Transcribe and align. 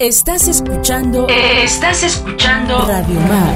Estás 0.00 0.48
escuchando. 0.48 1.28
Estás 1.28 2.02
escuchando. 2.02 2.84
Radio 2.84 3.20
Mar. 3.20 3.54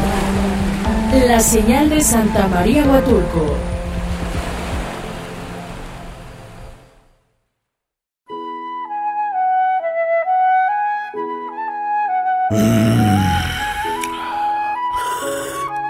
La 1.27 1.41
señal 1.41 1.91
de 1.91 2.01
Santa 2.01 2.47
María 2.47 2.85
Huatulco. 2.85 3.57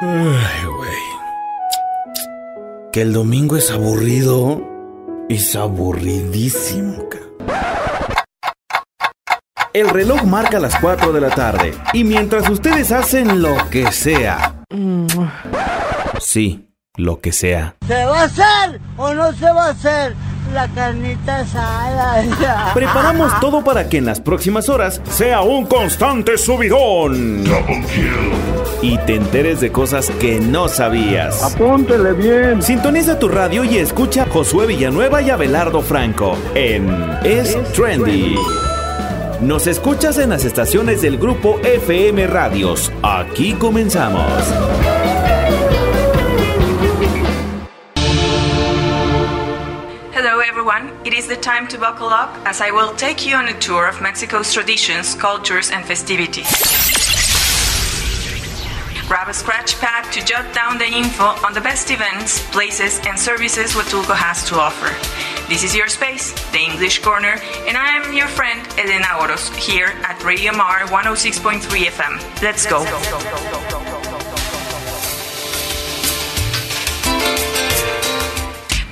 Ay, 0.01 0.67
güey. 0.79 1.03
Que 2.91 3.03
el 3.03 3.13
domingo 3.13 3.59
es 3.59 3.71
aburrido. 3.71 4.63
Es 5.29 5.55
aburridísimo, 5.57 7.07
ca. 7.11 7.28
El 9.73 9.89
reloj 9.91 10.23
marca 10.25 10.59
las 10.59 10.77
4 10.77 11.13
de 11.13 11.21
la 11.21 11.31
tarde. 11.31 11.75
Y 11.93 12.05
mientras 12.05 12.49
ustedes 12.49 12.91
hacen 12.91 13.43
lo 13.43 13.55
que 13.71 13.93
sea. 13.93 14.55
Sí, 16.21 16.71
lo 16.97 17.21
que 17.21 17.33
sea. 17.33 17.77
¿Se 17.87 18.05
va 18.05 18.21
a 18.21 18.25
hacer 18.25 18.81
o 18.97 19.13
no 19.13 19.33
se 19.33 19.51
va 19.51 19.67
a 19.67 19.71
hacer 19.71 20.15
la 20.55 20.67
carnita 20.69 21.41
asada? 21.41 22.71
Preparamos 22.75 23.39
todo 23.41 23.63
para 23.63 23.89
que 23.89 23.99
en 23.99 24.07
las 24.07 24.21
próximas 24.21 24.69
horas 24.69 25.03
sea 25.11 25.43
un 25.43 25.67
constante 25.67 26.39
subidón. 26.39 27.45
Y 28.81 28.97
te 28.99 29.17
enteres 29.17 29.61
de 29.61 29.71
cosas 29.71 30.11
que 30.19 30.41
no 30.41 30.69
sabías. 30.69 31.43
Apúntele 31.43 32.13
bien. 32.15 32.63
Sintoniza 32.63 33.19
tu 33.19 33.29
radio 33.29 33.65
y 33.65 33.77
escucha 33.79 34.23
a 34.23 34.27
Josué 34.27 34.67
Villanueva 34.67 35.21
y 35.21 35.31
Abelardo 35.31 35.83
Franco 35.83 36.39
en 36.55 36.89
Es 37.23 37.57
Trendy. 37.73 38.35
Nos 39.41 39.69
escuchas 39.69 40.19
en 40.19 40.31
las 40.31 40.45
estaciones 40.45 41.01
del 41.01 41.17
grupo 41.17 41.61
FM 41.63 42.27
Radios. 42.27 42.91
Aquí 43.05 43.53
comenzamos. 43.53 44.25
Hello, 50.13 50.41
everyone. 50.41 50.91
It 51.05 51.15
is 51.15 51.29
the 51.29 51.37
time 51.37 51.69
to 51.69 51.79
buckle 51.79 52.09
up 52.09 52.31
as 52.45 52.61
I 52.61 52.73
will 52.73 52.93
take 52.97 53.25
you 53.25 53.37
on 53.37 53.47
a 53.47 53.57
tour 53.61 53.89
of 53.89 54.01
Mexico's 54.01 54.53
traditions, 54.53 55.15
cultures, 55.15 55.71
and 55.71 55.85
festivities. 55.85 56.49
Grab 59.07 59.29
a 59.29 59.33
scratch 59.33 59.79
pad 59.79 60.13
to 60.15 60.25
jot 60.25 60.53
down 60.53 60.79
the 60.79 60.85
info 60.85 61.27
on 61.47 61.55
the 61.55 61.61
best 61.61 61.93
events, 61.93 62.45
places, 62.51 63.01
and 63.07 63.17
services 63.17 63.73
Huatulco 63.73 64.17
has 64.17 64.45
to 64.49 64.57
offer. 64.57 65.38
This 65.49 65.65
is 65.65 65.75
your 65.75 65.89
space, 65.89 66.35
the 66.53 66.59
English 66.59 66.99
Corner, 66.99 67.41
and 67.67 67.75
I 67.75 67.97
am 67.97 68.13
your 68.13 68.27
friend 68.27 68.61
Elena 68.79 69.17
Oros 69.19 69.49
here 69.57 69.95
at 70.05 70.23
Radio 70.23 70.53
Mar 70.53 70.81
106.3 70.81 71.63
FM. 71.89 72.43
Let's 72.43 72.67
go. 72.67 72.85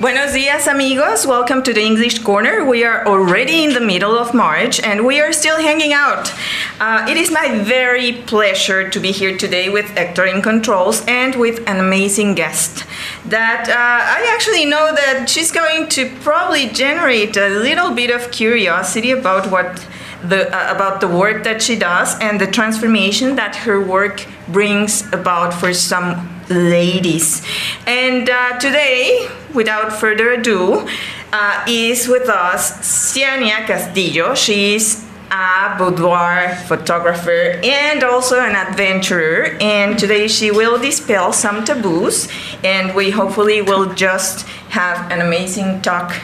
Buenos 0.00 0.32
dias, 0.32 0.66
amigos. 0.66 1.26
Welcome 1.26 1.62
to 1.62 1.74
the 1.74 1.82
English 1.82 2.20
Corner. 2.20 2.64
We 2.64 2.84
are 2.84 3.06
already 3.06 3.62
in 3.62 3.74
the 3.74 3.80
middle 3.80 4.16
of 4.16 4.32
March 4.32 4.80
and 4.80 5.04
we 5.04 5.20
are 5.20 5.34
still 5.34 5.58
hanging 5.58 5.92
out. 5.92 6.32
Uh, 6.80 7.06
it 7.06 7.18
is 7.18 7.30
my 7.30 7.58
very 7.64 8.12
pleasure 8.12 8.88
to 8.88 8.98
be 8.98 9.12
here 9.12 9.36
today 9.36 9.68
with 9.68 9.90
Hector 9.90 10.24
in 10.24 10.40
Controls 10.40 11.04
and 11.06 11.34
with 11.34 11.68
an 11.68 11.80
amazing 11.80 12.34
guest 12.34 12.86
that 13.28 13.68
uh, 13.68 13.72
I 13.74 14.32
actually 14.34 14.64
know 14.64 14.94
that 14.94 15.28
she's 15.28 15.50
going 15.50 15.88
to 15.90 16.08
probably 16.20 16.68
generate 16.68 17.36
a 17.36 17.48
little 17.48 17.92
bit 17.92 18.10
of 18.10 18.30
curiosity 18.30 19.10
about 19.10 19.50
what 19.50 19.86
the, 20.22 20.48
uh, 20.48 20.74
about 20.74 21.00
the 21.00 21.08
work 21.08 21.44
that 21.44 21.62
she 21.62 21.76
does 21.76 22.18
and 22.20 22.40
the 22.40 22.46
transformation 22.46 23.36
that 23.36 23.56
her 23.56 23.80
work 23.80 24.26
brings 24.48 25.02
about 25.12 25.52
for 25.52 25.72
some 25.74 26.28
ladies. 26.48 27.44
And 27.86 28.28
uh, 28.28 28.58
today, 28.58 29.28
without 29.54 29.92
further 29.92 30.32
ado, 30.32 30.88
uh, 31.32 31.64
is 31.68 32.08
with 32.08 32.28
us 32.28 33.12
Ciania 33.12 33.66
Castillo. 33.66 34.34
She's 34.34 35.05
a 35.30 35.74
boudoir 35.78 36.54
photographer 36.66 37.58
and 37.62 38.02
also 38.04 38.40
an 38.40 38.54
adventurer. 38.54 39.56
And 39.60 39.98
today 39.98 40.28
she 40.28 40.50
will 40.50 40.78
dispel 40.78 41.32
some 41.32 41.64
taboos, 41.64 42.28
and 42.62 42.94
we 42.94 43.10
hopefully 43.10 43.62
will 43.62 43.92
just 43.94 44.46
have 44.70 45.10
an 45.10 45.20
amazing 45.20 45.82
talk 45.82 46.14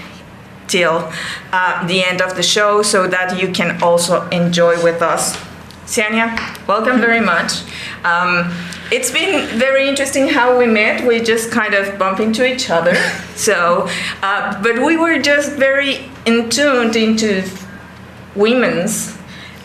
till 0.69 1.11
uh, 1.53 1.87
the 1.87 2.03
end 2.03 2.23
of 2.23 2.37
the 2.37 2.43
show 2.43 2.83
so 2.83 3.07
that 3.07 3.41
you 3.41 3.53
can 3.53 3.83
also 3.83 4.29
enjoy 4.29 4.83
with 4.83 5.03
us. 5.03 5.37
Ciania, 5.87 6.67
welcome 6.67 7.01
very 7.01 7.21
much. 7.21 7.63
Um, 8.05 8.51
it's 8.91 9.11
been 9.11 9.47
very 9.59 9.89
interesting 9.89 10.29
how 10.29 10.59
we 10.59 10.67
met. 10.67 11.07
We 11.07 11.21
just 11.21 11.51
kind 11.51 11.75
of 11.75 11.99
bump 11.99 12.21
into 12.21 12.47
each 12.47 12.71
other. 12.71 12.95
So, 13.35 13.89
uh, 14.23 14.63
but 14.63 14.79
we 14.85 14.97
were 14.97 15.19
just 15.19 15.55
very 15.55 16.09
in 16.27 16.49
tuned 16.49 16.95
into 16.95 17.43
women's 18.35 19.17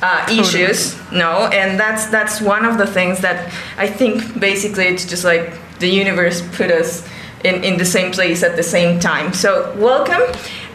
uh, 0.02 0.28
issues, 0.30 0.96
no, 1.12 1.48
and 1.48 1.80
that's 1.80 2.08
that's 2.08 2.40
one 2.42 2.66
of 2.66 2.78
the 2.78 2.86
things 2.86 3.20
that 3.22 3.52
I 3.78 3.88
think 3.88 4.40
basically 4.40 4.86
it's 4.86 5.06
just 5.06 5.24
like 5.24 5.54
the 5.80 5.88
universe 5.88 6.42
put 6.56 6.70
us 6.72 7.08
in, 7.44 7.64
in 7.64 7.78
the 7.78 7.86
same 7.86 8.12
place 8.12 8.44
at 8.44 8.56
the 8.56 8.64
same 8.64 9.00
time. 9.00 9.34
So 9.34 9.74
welcome, 9.78 10.22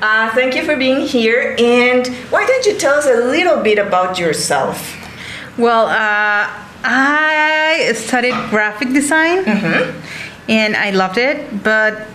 uh, 0.00 0.34
thank 0.34 0.54
you 0.56 0.64
for 0.64 0.76
being 0.76 1.06
here, 1.06 1.54
and 1.58 2.06
why 2.30 2.46
don't 2.46 2.66
you 2.66 2.76
tell 2.78 2.94
us 2.94 3.06
a 3.06 3.24
little 3.30 3.62
bit 3.62 3.78
about 3.78 4.18
yourself? 4.18 4.96
Well, 5.56 5.86
uh, 5.86 6.48
I 6.84 7.92
studied 7.94 8.34
graphic 8.50 8.92
design. 8.92 9.44
And 10.48 10.74
I 10.76 10.90
loved 10.90 11.18
it, 11.18 11.62
but 11.62 12.08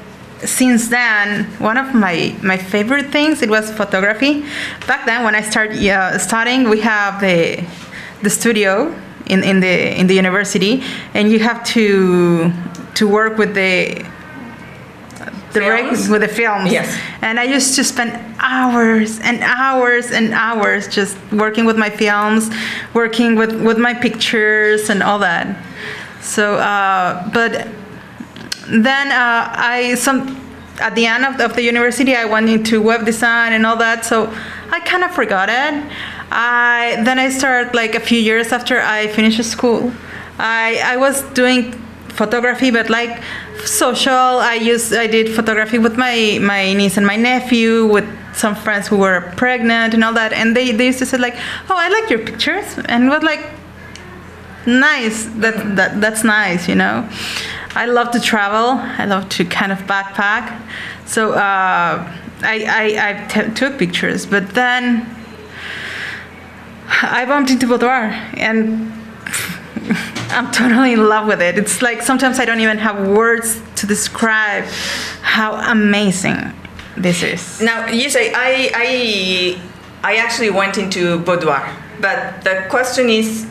since 0.45 0.89
then, 0.89 1.45
one 1.59 1.77
of 1.77 1.93
my, 1.93 2.35
my 2.43 2.57
favorite 2.57 3.07
things 3.07 3.41
it 3.41 3.49
was 3.49 3.71
photography. 3.71 4.43
Back 4.85 5.05
then, 5.05 5.23
when 5.23 5.35
I 5.35 5.41
started 5.41 5.85
uh, 5.87 6.17
studying, 6.17 6.69
we 6.69 6.81
have 6.81 7.19
the 7.21 7.65
the 8.23 8.29
studio 8.31 8.93
in, 9.27 9.43
in 9.43 9.59
the 9.59 9.99
in 9.99 10.07
the 10.07 10.15
university, 10.15 10.83
and 11.13 11.31
you 11.31 11.39
have 11.39 11.63
to 11.65 12.51
to 12.95 13.07
work 13.07 13.37
with 13.37 13.53
the 13.53 14.05
the 15.53 15.59
Films? 15.59 16.09
with 16.09 16.21
the 16.21 16.27
films. 16.27 16.71
Yes. 16.71 16.99
And 17.21 17.39
I 17.39 17.43
used 17.43 17.75
to 17.75 17.83
spend 17.83 18.11
hours 18.39 19.19
and 19.19 19.41
hours 19.41 20.11
and 20.11 20.33
hours 20.33 20.87
just 20.87 21.17
working 21.31 21.65
with 21.65 21.77
my 21.77 21.89
films, 21.89 22.49
working 22.93 23.35
with, 23.35 23.61
with 23.63 23.77
my 23.77 23.93
pictures 23.93 24.89
and 24.89 25.01
all 25.01 25.19
that. 25.19 25.57
So, 26.21 26.55
uh, 26.55 27.29
but 27.31 27.67
then 28.69 29.11
uh, 29.11 29.53
I 29.55 29.95
some 29.95 30.43
at 30.79 30.93
the 30.95 31.05
end 31.05 31.25
of, 31.25 31.39
of 31.41 31.55
the 31.55 31.63
university 31.63 32.15
I 32.15 32.25
went 32.25 32.49
into 32.49 32.81
web 32.81 33.05
design 33.05 33.53
and 33.53 33.65
all 33.65 33.77
that. 33.77 34.05
So 34.05 34.33
I 34.69 34.79
kind 34.81 35.03
of 35.03 35.11
forgot 35.11 35.49
it. 35.49 35.83
I 36.31 37.01
then 37.03 37.19
I 37.19 37.29
started 37.29 37.73
like 37.73 37.95
a 37.95 37.99
few 37.99 38.19
years 38.19 38.51
after 38.51 38.79
I 38.79 39.07
finished 39.07 39.43
school. 39.43 39.91
I 40.37 40.81
I 40.83 40.97
was 40.97 41.23
doing 41.33 41.73
photography, 42.09 42.71
but 42.71 42.89
like 42.89 43.21
social. 43.65 44.11
I 44.13 44.55
used 44.55 44.93
I 44.93 45.07
did 45.07 45.33
photography 45.33 45.79
with 45.79 45.97
my 45.97 46.39
my 46.41 46.73
niece 46.73 46.97
and 46.97 47.05
my 47.05 47.15
nephew, 47.15 47.85
with 47.85 48.05
some 48.33 48.55
friends 48.55 48.87
who 48.87 48.97
were 48.97 49.33
pregnant 49.35 49.93
and 49.93 50.03
all 50.03 50.13
that, 50.13 50.31
and 50.33 50.55
they, 50.55 50.71
they 50.71 50.87
used 50.87 50.99
to 50.99 51.05
say 51.05 51.17
like, 51.17 51.35
"Oh, 51.69 51.75
I 51.75 51.89
like 51.89 52.09
your 52.09 52.19
pictures," 52.19 52.77
and 52.85 53.05
it 53.05 53.09
was 53.09 53.23
like, 53.23 53.43
nice. 54.65 55.25
That 55.41 55.75
that 55.75 56.01
that's 56.01 56.23
nice, 56.23 56.67
you 56.67 56.75
know. 56.75 57.07
I 57.77 57.85
love 57.85 58.09
to 58.11 58.19
travel. 58.19 58.79
I 59.01 59.05
love 59.05 59.29
to 59.37 59.45
kind 59.45 59.71
of 59.71 59.79
backpack. 59.85 60.59
So 61.05 61.33
uh, 61.33 62.11
I 62.41 62.55
I, 62.81 62.85
I 63.09 63.27
t- 63.27 63.53
took 63.53 63.77
pictures, 63.77 64.25
but 64.25 64.55
then 64.55 65.05
I 66.87 67.25
bumped 67.25 67.51
into 67.51 67.67
boudoir 67.67 68.09
and. 68.33 68.91
I'm 70.29 70.51
totally 70.51 70.91
in 70.93 71.07
love 71.07 71.25
with 71.25 71.41
it. 71.41 71.57
It's 71.57 71.81
like 71.81 72.01
sometimes 72.01 72.37
I 72.39 72.45
don't 72.45 72.59
even 72.59 72.77
have 72.79 73.07
words 73.07 73.61
to 73.77 73.87
describe 73.87 74.65
how 75.21 75.55
amazing 75.71 76.51
this 76.97 77.23
is. 77.23 77.61
Now 77.61 77.87
you 77.87 78.09
say 78.09 78.33
I 78.35 78.69
I 78.75 79.61
I 80.03 80.15
actually 80.17 80.49
went 80.49 80.77
into 80.77 81.19
boudoir, 81.19 81.63
but 82.01 82.43
the 82.43 82.65
question 82.69 83.09
is, 83.09 83.47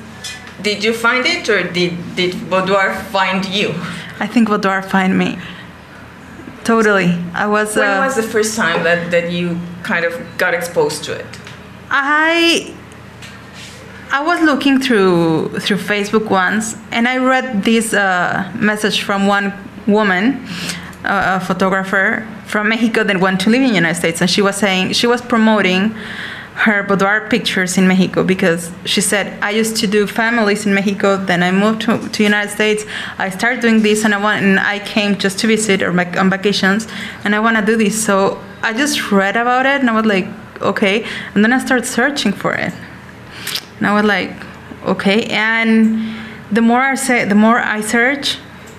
did 0.61 0.85
you 0.85 0.93
find 0.93 1.25
it 1.25 1.49
or 1.49 1.63
did 1.63 1.95
did 2.15 2.51
boudoir 2.51 2.95
find 3.11 3.47
you? 3.47 3.73
I 4.19 4.27
think 4.27 4.49
boudoir 4.49 4.83
find 4.83 5.17
me. 5.17 5.39
Totally. 6.65 7.13
I 7.33 7.47
was. 7.47 7.77
When 7.77 7.89
uh, 7.89 8.05
was 8.05 8.17
the 8.17 8.23
first 8.23 8.57
time 8.57 8.83
that 8.83 9.11
that 9.11 9.31
you 9.31 9.59
kind 9.83 10.05
of 10.05 10.13
got 10.37 10.53
exposed 10.55 11.05
to 11.05 11.13
it? 11.13 11.27
I 11.91 12.75
I 14.11 14.23
was 14.25 14.41
looking 14.43 14.81
through 14.81 15.61
through 15.61 15.79
Facebook 15.79 16.31
once, 16.31 16.77
and 16.91 17.07
I 17.07 17.19
read 17.19 17.65
this 17.65 17.95
uh, 17.95 18.51
message 18.59 19.03
from 19.03 19.27
one 19.27 19.53
woman, 19.87 20.47
uh, 21.05 21.39
a 21.41 21.45
photographer 21.45 22.27
from 22.47 22.69
Mexico 22.69 23.05
that 23.05 23.21
went 23.21 23.41
to 23.41 23.51
live 23.51 23.63
in 23.63 23.69
the 23.69 23.75
United 23.75 23.99
States, 23.99 24.21
and 24.21 24.31
she 24.31 24.43
was 24.43 24.57
saying 24.57 24.93
she 24.93 25.07
was 25.07 25.21
promoting 25.21 25.95
her 26.57 26.83
boudoir 26.83 27.29
pictures 27.29 27.77
in 27.77 27.87
Mexico 27.87 28.25
because 28.25 28.71
she 28.87 29.03
said 29.03 29.39
I 29.43 29.51
used 29.51 29.77
to 29.77 29.87
do 29.87 30.07
families 30.07 30.65
in 30.65 30.75
Mexico. 30.75 31.17
Then 31.17 31.43
I 31.43 31.51
moved 31.53 31.83
to 31.83 32.09
to 32.09 32.23
United 32.23 32.51
States. 32.51 32.85
I 33.19 33.29
started 33.29 33.61
doing 33.61 33.83
this, 33.83 34.05
and 34.05 34.15
I 34.15 34.19
want 34.19 34.43
and 34.43 34.59
I 34.59 34.79
came 34.79 35.17
just 35.19 35.39
to 35.41 35.47
visit 35.47 35.83
or 35.83 35.93
vac- 35.93 36.17
on 36.17 36.31
vacations, 36.31 36.89
and 37.25 37.35
I 37.35 37.41
want 37.41 37.57
to 37.59 37.65
do 37.65 37.77
this. 37.77 38.03
So 38.03 38.43
I 38.63 38.73
just 38.73 39.13
read 39.13 39.37
about 39.37 39.67
it, 39.67 39.81
and 39.81 39.91
I 39.91 39.93
was 39.93 40.07
like, 40.07 40.27
okay. 40.63 41.05
And 41.35 41.45
then 41.45 41.53
I 41.53 41.59
started 41.59 41.87
searching 41.87 42.33
for 42.33 42.55
it, 42.55 42.73
and 43.77 43.87
I 43.87 43.93
was 43.95 44.05
like, 44.05 44.33
okay. 44.85 45.25
And 45.25 46.17
the 46.51 46.63
more 46.63 46.81
I 46.81 46.95
say, 46.95 47.27
the 47.27 47.35
more 47.35 47.59
I 47.59 47.83
search, 47.83 48.39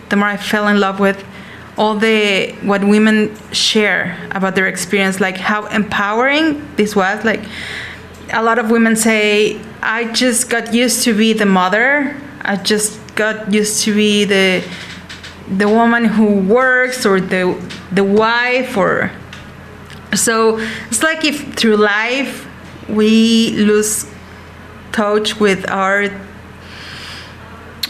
the 0.10 0.16
more 0.16 0.30
I 0.30 0.38
fell 0.38 0.68
in 0.68 0.80
love 0.80 1.00
with 1.00 1.24
all 1.78 1.96
the 1.96 2.52
what 2.64 2.84
women 2.84 3.36
share 3.52 4.18
about 4.32 4.56
their 4.56 4.68
experience 4.68 5.20
like 5.20 5.38
how 5.38 5.66
empowering 5.68 6.76
this 6.76 6.96
was. 6.96 7.24
Like 7.24 7.44
a 8.34 8.44
lot 8.44 8.60
of 8.60 8.70
women 8.70 8.96
say 8.96 9.62
i 9.82 10.12
just 10.12 10.50
got 10.50 10.74
used 10.74 11.04
to 11.04 11.14
be 11.14 11.34
the 11.34 11.46
mother. 11.46 12.16
I 12.42 12.56
just 12.56 13.16
got 13.16 13.54
used 13.54 13.84
to 13.84 13.94
be 13.94 14.26
the 14.26 14.64
the 15.50 15.68
woman 15.68 16.06
who 16.06 16.40
works 16.42 17.06
or 17.06 17.22
the 17.22 17.56
the 17.92 18.04
wife 18.04 18.76
or 18.76 19.12
so 20.14 20.58
it's 20.90 21.04
like 21.04 21.24
if 21.24 21.54
through 21.54 21.78
life 21.78 22.48
we 22.90 23.52
lose 23.52 24.06
touch 24.92 25.40
with 25.40 25.70
our 25.70 26.10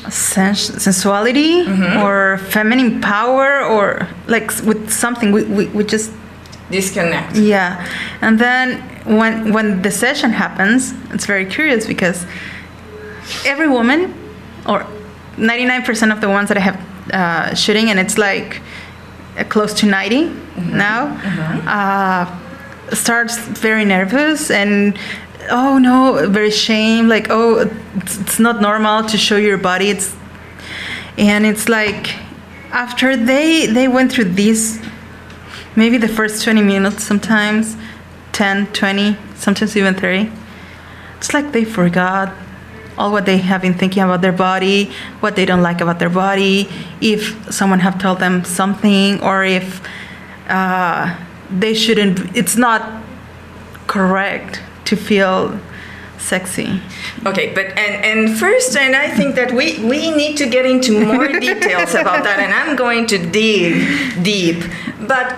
sens- 0.09 0.81
sensuality 0.83 1.65
or 2.03 2.37
feminine 2.49 3.01
power 3.01 3.63
or 3.63 4.07
like 4.27 4.47
with 4.63 4.91
something 4.91 5.31
we, 5.31 5.43
we, 5.43 5.65
we 5.67 5.83
just 5.83 6.11
Disconnect. 6.69 7.35
yeah. 7.35 7.85
And 8.21 8.37
then 8.39 8.81
when 9.05 9.53
when 9.53 9.81
the 9.81 9.91
session 9.91 10.31
happens 10.31 10.93
it's 11.13 11.25
very 11.25 11.45
curious 11.45 11.87
because 11.87 12.25
every 13.45 13.67
woman 13.69 14.13
or 14.65 14.85
99% 15.37 16.11
of 16.11 16.19
the 16.19 16.27
ones 16.27 16.49
that 16.49 16.57
i 16.57 16.59
have 16.59 16.77
uh, 17.13 17.55
shooting 17.55 17.89
and 17.89 17.99
it's 17.99 18.17
like 18.17 18.61
uh, 19.37 19.43
close 19.45 19.73
to 19.75 19.85
90 19.85 20.29
now 20.57 21.05
uh, 21.67 22.25
starts 22.93 23.37
very 23.37 23.85
nervous 23.85 24.51
and 24.51 24.97
oh 25.49 25.77
no 25.77 26.27
very 26.29 26.51
shame 26.51 27.07
like 27.07 27.27
oh 27.29 27.69
it's, 27.95 28.19
it's 28.19 28.39
not 28.39 28.61
normal 28.61 29.03
to 29.03 29.17
show 29.17 29.37
your 29.37 29.57
body 29.57 29.89
it's 29.89 30.15
and 31.17 31.45
it's 31.45 31.67
like 31.69 32.15
after 32.71 33.15
they 33.15 33.65
they 33.67 33.87
went 33.87 34.11
through 34.11 34.25
this 34.25 34.79
maybe 35.75 35.97
the 35.97 36.07
first 36.07 36.43
20 36.43 36.61
minutes 36.61 37.03
sometimes 37.03 37.75
10 38.33 38.67
20 38.73 39.17
sometimes 39.35 39.75
even 39.77 39.93
30 39.93 40.31
it's 41.17 41.33
like 41.33 41.51
they 41.51 41.63
forgot 41.63 42.33
all 42.97 43.11
what 43.11 43.25
they 43.25 43.37
have 43.37 43.61
been 43.61 43.73
thinking 43.73 44.03
about 44.03 44.21
their 44.21 44.31
body 44.31 44.91
what 45.19 45.35
they 45.35 45.45
don't 45.45 45.61
like 45.61 45.81
about 45.81 45.99
their 45.99 46.09
body 46.09 46.67
if 46.99 47.53
someone 47.53 47.79
have 47.79 47.99
told 47.99 48.19
them 48.19 48.43
something 48.43 49.21
or 49.21 49.43
if 49.43 49.81
uh, 50.49 51.15
they 51.49 51.73
shouldn't 51.73 52.35
it's 52.35 52.57
not 52.57 53.03
correct 53.87 54.61
to 54.87 54.95
feel 54.95 55.59
sexy 56.17 56.81
Okay, 57.25 57.53
but 57.53 57.65
and 57.77 58.05
and 58.05 58.37
first, 58.37 58.77
and 58.77 58.95
I 58.95 59.09
think 59.09 59.35
that 59.35 59.51
we 59.51 59.79
we 59.83 60.11
need 60.11 60.37
to 60.37 60.47
get 60.47 60.65
into 60.65 61.03
more 61.05 61.27
details 61.47 61.95
about 61.95 62.23
that, 62.23 62.39
and 62.39 62.53
I'm 62.53 62.75
going 62.75 63.07
to 63.07 63.17
dig 63.17 64.23
deep. 64.23 64.63
But 65.07 65.33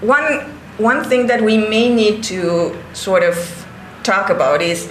one 0.00 0.46
one 0.78 1.02
thing 1.04 1.26
that 1.26 1.42
we 1.42 1.58
may 1.58 1.92
need 1.92 2.22
to 2.24 2.76
sort 2.92 3.24
of 3.24 3.36
talk 4.04 4.30
about 4.30 4.62
is 4.62 4.88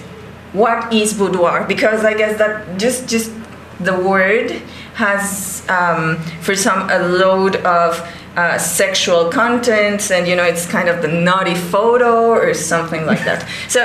what 0.52 0.92
is 0.92 1.14
boudoir, 1.14 1.64
because 1.66 2.04
I 2.04 2.14
guess 2.14 2.38
that 2.38 2.78
just 2.78 3.08
just 3.08 3.32
the 3.80 3.96
word 3.98 4.50
has 4.94 5.64
um, 5.68 6.18
for 6.42 6.54
some 6.54 6.90
a 6.90 6.98
load 6.98 7.56
of 7.64 7.96
uh, 8.38 8.56
sexual 8.56 9.30
contents, 9.30 10.12
and 10.12 10.28
you 10.28 10.36
know 10.36 10.44
it's 10.44 10.64
kind 10.64 10.88
of 10.88 11.02
the 11.02 11.08
naughty 11.08 11.56
photo 11.56 12.28
or 12.30 12.54
something 12.54 13.04
like 13.04 13.24
that. 13.24 13.40
So 13.68 13.80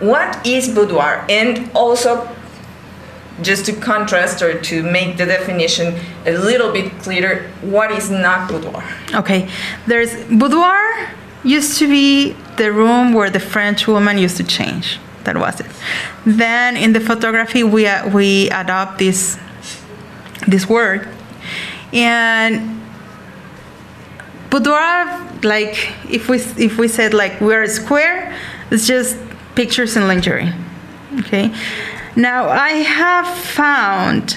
what 0.00 0.46
is 0.46 0.68
boudoir 0.68 1.24
and 1.28 1.70
also 1.74 2.28
just 3.42 3.64
to 3.66 3.72
contrast 3.72 4.42
or 4.42 4.60
to 4.60 4.82
make 4.82 5.16
the 5.16 5.26
definition 5.26 5.98
a 6.26 6.32
little 6.32 6.70
bit 6.72 6.92
clearer 7.02 7.48
what 7.62 7.90
is 7.90 8.10
not 8.10 8.48
boudoir 8.48 8.84
Okay, 9.14 9.48
there's 9.86 10.12
boudoir 10.24 11.10
used 11.42 11.78
to 11.78 11.88
be 11.88 12.36
the 12.56 12.70
room 12.72 13.14
where 13.14 13.30
the 13.30 13.40
French 13.40 13.88
woman 13.88 14.18
used 14.18 14.36
to 14.36 14.44
change. 14.44 14.98
That 15.24 15.36
was 15.38 15.60
it. 15.60 15.70
Then 16.26 16.76
in 16.76 16.92
the 16.92 17.00
photography 17.00 17.62
we 17.62 17.86
uh, 17.86 18.10
we 18.10 18.50
adopt 18.50 18.98
this 18.98 19.38
this 20.46 20.68
word, 20.68 21.08
and 21.92 22.83
boudoir 24.54 25.24
like 25.42 25.76
if 26.08 26.28
we 26.28 26.38
if 26.56 26.78
we 26.78 26.86
said 26.88 27.12
like 27.12 27.40
we're 27.40 27.62
a 27.62 27.68
square, 27.68 28.34
it's 28.70 28.86
just 28.86 29.16
pictures 29.54 29.96
and 29.96 30.06
lingerie. 30.06 30.52
Okay. 31.20 31.52
Now 32.16 32.48
I 32.48 32.70
have 33.02 33.26
found 33.26 34.36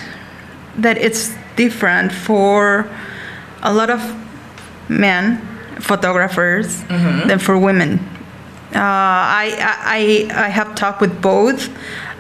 that 0.78 0.98
it's 0.98 1.34
different 1.56 2.12
for 2.12 2.90
a 3.62 3.72
lot 3.74 3.90
of 3.90 4.02
men 4.90 5.38
photographers 5.80 6.84
than 7.28 7.40
for 7.40 7.58
women. 7.58 8.00
Uh, 8.76 8.80
I, 8.80 10.28
I, 10.30 10.46
I 10.46 10.50
have 10.50 10.76
talked 10.76 11.00
with 11.00 11.22
both. 11.22 11.70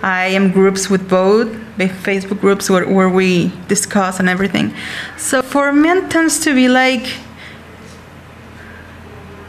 I 0.01 0.27
am 0.27 0.51
groups 0.51 0.89
with 0.89 1.09
both, 1.09 1.51
the 1.77 1.87
Facebook 1.87 2.39
groups 2.39 2.69
where, 2.69 2.87
where 2.87 3.09
we 3.09 3.51
discuss 3.67 4.19
and 4.19 4.29
everything. 4.29 4.73
So 5.17 5.41
for 5.41 5.73
men 5.73 6.07
tends 6.09 6.39
to 6.45 6.55
be 6.55 6.69
like 6.69 7.05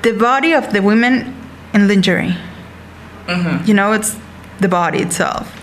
the 0.03 0.13
body 0.13 0.53
of 0.53 0.73
the 0.73 0.83
women 0.83 1.35
in 1.75 1.89
lingerie. 1.89 2.37
Mm-hmm. 3.27 3.67
You 3.67 3.75
know, 3.75 3.93
it's 3.93 4.17
the 4.61 4.69
body 4.69 5.01
itself. 5.01 5.55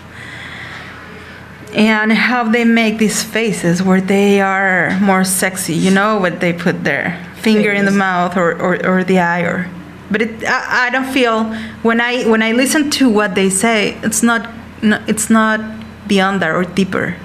And 1.74 2.12
how 2.12 2.44
they 2.44 2.64
make 2.64 2.98
these 2.98 3.22
faces 3.22 3.82
where 3.82 4.00
they 4.00 4.40
are 4.40 4.98
more 5.00 5.24
sexy, 5.24 5.74
you 5.74 5.90
know, 5.90 6.18
what 6.18 6.40
they 6.40 6.52
put 6.52 6.84
their 6.84 7.22
finger 7.36 7.72
in 7.72 7.84
the 7.84 7.90
mouth 7.90 8.36
or, 8.36 8.52
or, 8.60 8.86
or 8.86 9.04
the 9.04 9.18
eye 9.18 9.42
or 9.42 9.70
but 10.10 10.22
it, 10.22 10.44
I, 10.44 10.86
I 10.86 10.90
don't 10.90 11.12
feel 11.12 11.44
when 11.82 12.00
I 12.00 12.24
when 12.28 12.42
I 12.42 12.52
listen 12.52 12.90
to 12.92 13.08
what 13.08 13.34
they 13.34 13.50
say 13.50 13.98
it's 14.02 14.22
not 14.22 14.48
no, 14.82 15.02
it's 15.06 15.30
not 15.30 15.60
beyond 16.06 16.42
that 16.42 16.50
or 16.50 16.64
deeper 16.64 17.16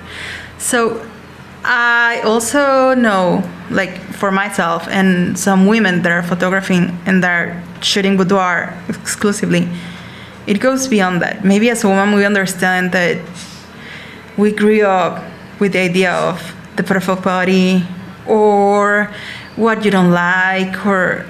so 0.57 1.07
I 1.63 2.21
also 2.21 2.93
know 2.95 3.47
like 3.69 3.97
for 4.13 4.31
myself 4.31 4.87
and 4.87 5.37
some 5.37 5.67
women 5.67 6.01
that 6.01 6.11
are 6.11 6.23
photographing 6.23 6.97
and 7.05 7.23
that 7.23 7.31
are 7.31 7.63
shooting 7.81 8.17
boudoir 8.17 8.73
exclusively 8.89 9.67
it 10.47 10.59
goes 10.59 10.87
beyond 10.87 11.21
that 11.21 11.45
maybe 11.45 11.69
as 11.69 11.83
a 11.83 11.87
woman 11.87 12.13
we 12.13 12.25
understand 12.25 12.91
that 12.91 13.17
we 14.37 14.51
grew 14.51 14.81
up 14.81 15.23
with 15.59 15.73
the 15.73 15.79
idea 15.79 16.11
of 16.11 16.55
the 16.75 16.83
perfect 16.83 17.21
body 17.21 17.83
or 18.27 19.13
what 19.55 19.85
you 19.85 19.91
don't 19.91 20.11
like 20.11 20.85
or 20.85 21.25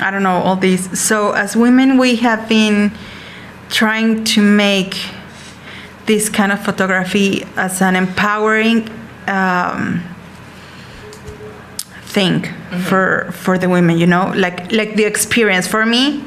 I 0.00 0.10
don't 0.10 0.22
know 0.22 0.40
all 0.40 0.56
these. 0.56 0.98
So 0.98 1.32
as 1.32 1.56
women, 1.56 1.98
we 1.98 2.16
have 2.16 2.48
been 2.48 2.92
trying 3.68 4.24
to 4.24 4.40
make 4.40 4.96
this 6.06 6.28
kind 6.28 6.52
of 6.52 6.64
photography 6.64 7.44
as 7.56 7.82
an 7.82 7.96
empowering 7.96 8.88
um, 9.30 10.02
thing 12.02 12.44
for 12.88 13.30
for 13.32 13.58
the 13.58 13.68
women. 13.68 13.98
You 13.98 14.06
know, 14.06 14.32
like 14.36 14.72
like 14.72 14.96
the 14.96 15.04
experience 15.04 15.66
for 15.66 15.86
me. 15.86 16.24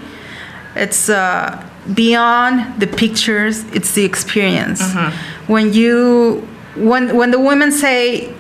It's 0.76 1.10
uh, 1.10 1.70
beyond 1.94 2.80
the 2.80 2.88
pictures. 2.88 3.64
It's 3.74 3.92
the 3.94 4.06
experience. 4.06 4.82
When 5.48 5.74
you 5.74 6.48
when 6.76 7.16
when 7.16 7.30
the 7.32 7.40
women 7.40 7.72
say 7.72 8.34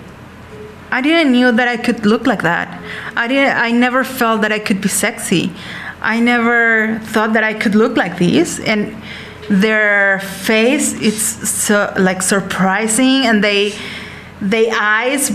I 0.93 1.01
didn't 1.01 1.32
knew 1.32 1.51
that 1.51 1.67
I 1.67 1.77
could 1.77 2.05
look 2.05 2.27
like 2.27 2.43
that. 2.43 2.67
I 3.15 3.27
didn't. 3.27 3.58
I 3.58 3.72
never 3.72 4.03
felt 4.03 4.41
that 4.41 4.51
I 4.51 4.60
could 4.60 4.79
be 4.79 4.89
sexy. 4.89 5.51
I 6.01 6.20
never 6.20 7.00
thought 7.13 7.34
that 7.34 7.43
I 7.43 7.53
could 7.53 7.75
look 7.75 7.98
like 7.98 8.20
this. 8.20 8.60
And 8.60 8.96
their 9.50 10.20
face, 10.20 10.93
it's 11.01 11.50
so 11.50 11.91
like 11.98 12.22
surprising, 12.22 13.25
and 13.25 13.43
they, 13.43 13.74
they 14.43 14.69
eyes, 14.71 15.31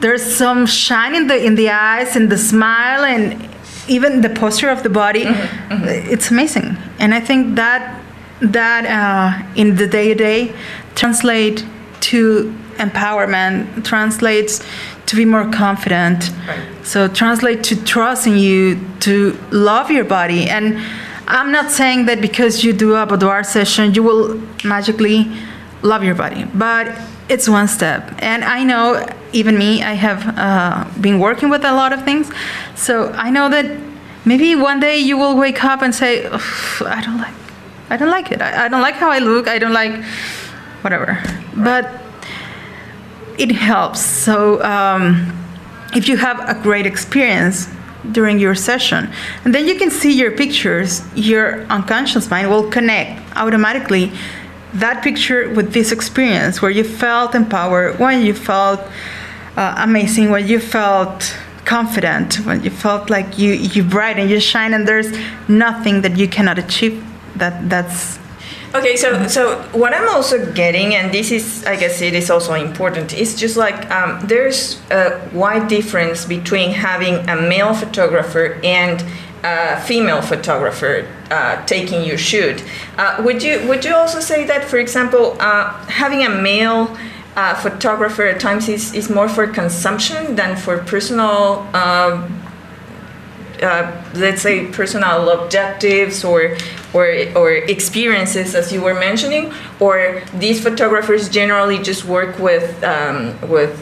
there's 0.00 0.24
some 0.36 0.66
shine 0.66 1.14
in 1.14 1.26
the 1.28 1.44
in 1.44 1.54
the 1.54 1.70
eyes 1.70 2.16
and 2.16 2.30
the 2.30 2.38
smile 2.38 3.04
and 3.04 3.48
even 3.88 4.20
the 4.20 4.30
posture 4.30 4.70
of 4.70 4.82
the 4.82 4.90
body. 4.90 5.24
It's 6.14 6.30
amazing, 6.30 6.76
and 6.98 7.14
I 7.14 7.20
think 7.20 7.56
that 7.56 8.00
that 8.40 8.82
uh, 8.86 9.52
in 9.54 9.76
the 9.76 9.86
day 9.86 10.08
to 10.08 10.14
day 10.14 10.54
translate 10.94 11.64
to 12.00 12.54
empowerment 12.76 13.84
translates 13.84 14.64
to 15.06 15.16
be 15.16 15.24
more 15.24 15.50
confident. 15.50 16.30
Right. 16.46 16.86
so 16.86 17.08
translate 17.08 17.62
to 17.64 17.84
trust 17.84 18.26
in 18.26 18.38
you 18.38 18.80
to 19.00 19.38
love 19.50 19.90
your 19.90 20.04
body. 20.04 20.48
And 20.48 20.78
I'm 21.28 21.52
not 21.52 21.70
saying 21.70 22.06
that 22.06 22.20
because 22.20 22.64
you 22.64 22.72
do 22.72 22.94
a 22.94 23.06
boudoir 23.06 23.44
session, 23.44 23.94
you 23.94 24.02
will 24.02 24.40
magically 24.64 25.30
love 25.82 26.02
your 26.02 26.14
body, 26.14 26.44
but 26.54 26.86
it's 27.30 27.48
one 27.48 27.68
step. 27.68 28.12
And 28.18 28.44
I 28.44 28.64
know, 28.64 29.06
even 29.32 29.56
me, 29.56 29.82
I 29.82 29.92
have 29.92 30.20
uh, 30.36 30.84
been 31.00 31.20
working 31.20 31.48
with 31.48 31.64
a 31.64 31.72
lot 31.72 31.92
of 31.92 32.04
things. 32.04 32.30
So 32.74 33.12
I 33.12 33.30
know 33.30 33.48
that 33.48 33.66
maybe 34.24 34.56
one 34.56 34.80
day 34.80 34.98
you 34.98 35.16
will 35.16 35.36
wake 35.36 35.62
up 35.64 35.80
and 35.80 35.94
say, 35.94 36.26
I 36.26 37.00
don't 37.04 37.18
like, 37.18 37.34
I 37.88 37.96
don't 37.96 38.10
like 38.10 38.32
it. 38.32 38.42
I, 38.42 38.66
I 38.66 38.68
don't 38.68 38.82
like 38.82 38.96
how 38.96 39.10
I 39.10 39.20
look. 39.20 39.46
I 39.46 39.58
don't 39.58 39.72
like 39.72 40.04
whatever. 40.82 41.22
But 41.56 42.02
it 43.38 43.52
helps. 43.52 44.00
So 44.00 44.60
um, 44.64 45.32
if 45.94 46.08
you 46.08 46.16
have 46.16 46.40
a 46.48 46.60
great 46.60 46.84
experience 46.84 47.68
during 48.10 48.40
your 48.40 48.56
session, 48.56 49.08
and 49.44 49.54
then 49.54 49.68
you 49.68 49.76
can 49.76 49.90
see 49.90 50.12
your 50.12 50.32
pictures, 50.32 51.02
your 51.14 51.62
unconscious 51.66 52.28
mind 52.28 52.50
will 52.50 52.68
connect 52.70 53.36
automatically 53.36 54.10
that 54.74 55.02
picture 55.02 55.52
with 55.52 55.72
this 55.72 55.92
experience 55.92 56.62
where 56.62 56.70
you 56.70 56.84
felt 56.84 57.34
empowered, 57.34 57.98
when 57.98 58.22
you 58.22 58.34
felt 58.34 58.80
uh, 59.56 59.74
amazing, 59.78 60.30
when 60.30 60.46
you 60.46 60.60
felt 60.60 61.36
confident, 61.64 62.36
when 62.46 62.62
you 62.62 62.70
felt 62.70 63.10
like 63.10 63.38
you 63.38 63.52
you 63.52 63.82
bright 63.82 64.18
and 64.18 64.30
you 64.30 64.40
shine, 64.40 64.74
and 64.74 64.86
there's 64.86 65.10
nothing 65.48 66.02
that 66.02 66.16
you 66.16 66.28
cannot 66.28 66.58
achieve. 66.58 67.04
That 67.36 67.68
that's 67.68 68.18
Okay, 68.72 68.96
so 68.96 69.26
so 69.26 69.60
what 69.72 69.92
I'm 69.92 70.08
also 70.08 70.52
getting, 70.52 70.94
and 70.94 71.12
this 71.12 71.32
is, 71.32 71.66
I 71.66 71.74
guess, 71.74 72.00
it 72.00 72.14
is 72.14 72.30
also 72.30 72.54
important. 72.54 73.12
It's 73.12 73.34
just 73.34 73.56
like 73.56 73.90
um, 73.90 74.20
there's 74.28 74.80
a 74.92 75.20
wide 75.32 75.66
difference 75.66 76.24
between 76.24 76.70
having 76.70 77.28
a 77.28 77.34
male 77.34 77.74
photographer 77.74 78.60
and 78.62 79.02
a 79.42 79.80
female 79.80 80.22
photographer 80.22 81.08
uh, 81.30 81.64
taking 81.66 82.04
your 82.04 82.18
shoot. 82.18 82.62
Uh, 82.98 83.22
would 83.24 83.42
you 83.42 83.66
would 83.68 83.84
you 83.84 83.94
also 83.94 84.20
say 84.20 84.44
that, 84.44 84.64
for 84.64 84.78
example, 84.78 85.36
uh, 85.40 85.72
having 85.86 86.24
a 86.24 86.28
male 86.28 86.96
uh, 87.36 87.54
photographer 87.54 88.24
at 88.24 88.40
times 88.40 88.68
is, 88.68 88.92
is 88.94 89.08
more 89.08 89.28
for 89.28 89.46
consumption 89.46 90.36
than 90.36 90.56
for 90.56 90.78
personal? 90.78 91.66
Um, 91.74 92.36
uh, 93.62 94.04
let's 94.14 94.40
say 94.40 94.66
personal 94.68 95.28
objectives 95.28 96.24
or 96.24 96.56
or 96.94 97.06
or 97.36 97.52
experiences 97.52 98.54
as 98.54 98.72
you 98.72 98.80
were 98.80 98.94
mentioning 98.94 99.52
or 99.80 100.22
these 100.32 100.62
photographers 100.62 101.28
generally 101.28 101.78
just 101.78 102.06
work 102.06 102.38
with 102.38 102.82
um, 102.82 103.38
with 103.50 103.76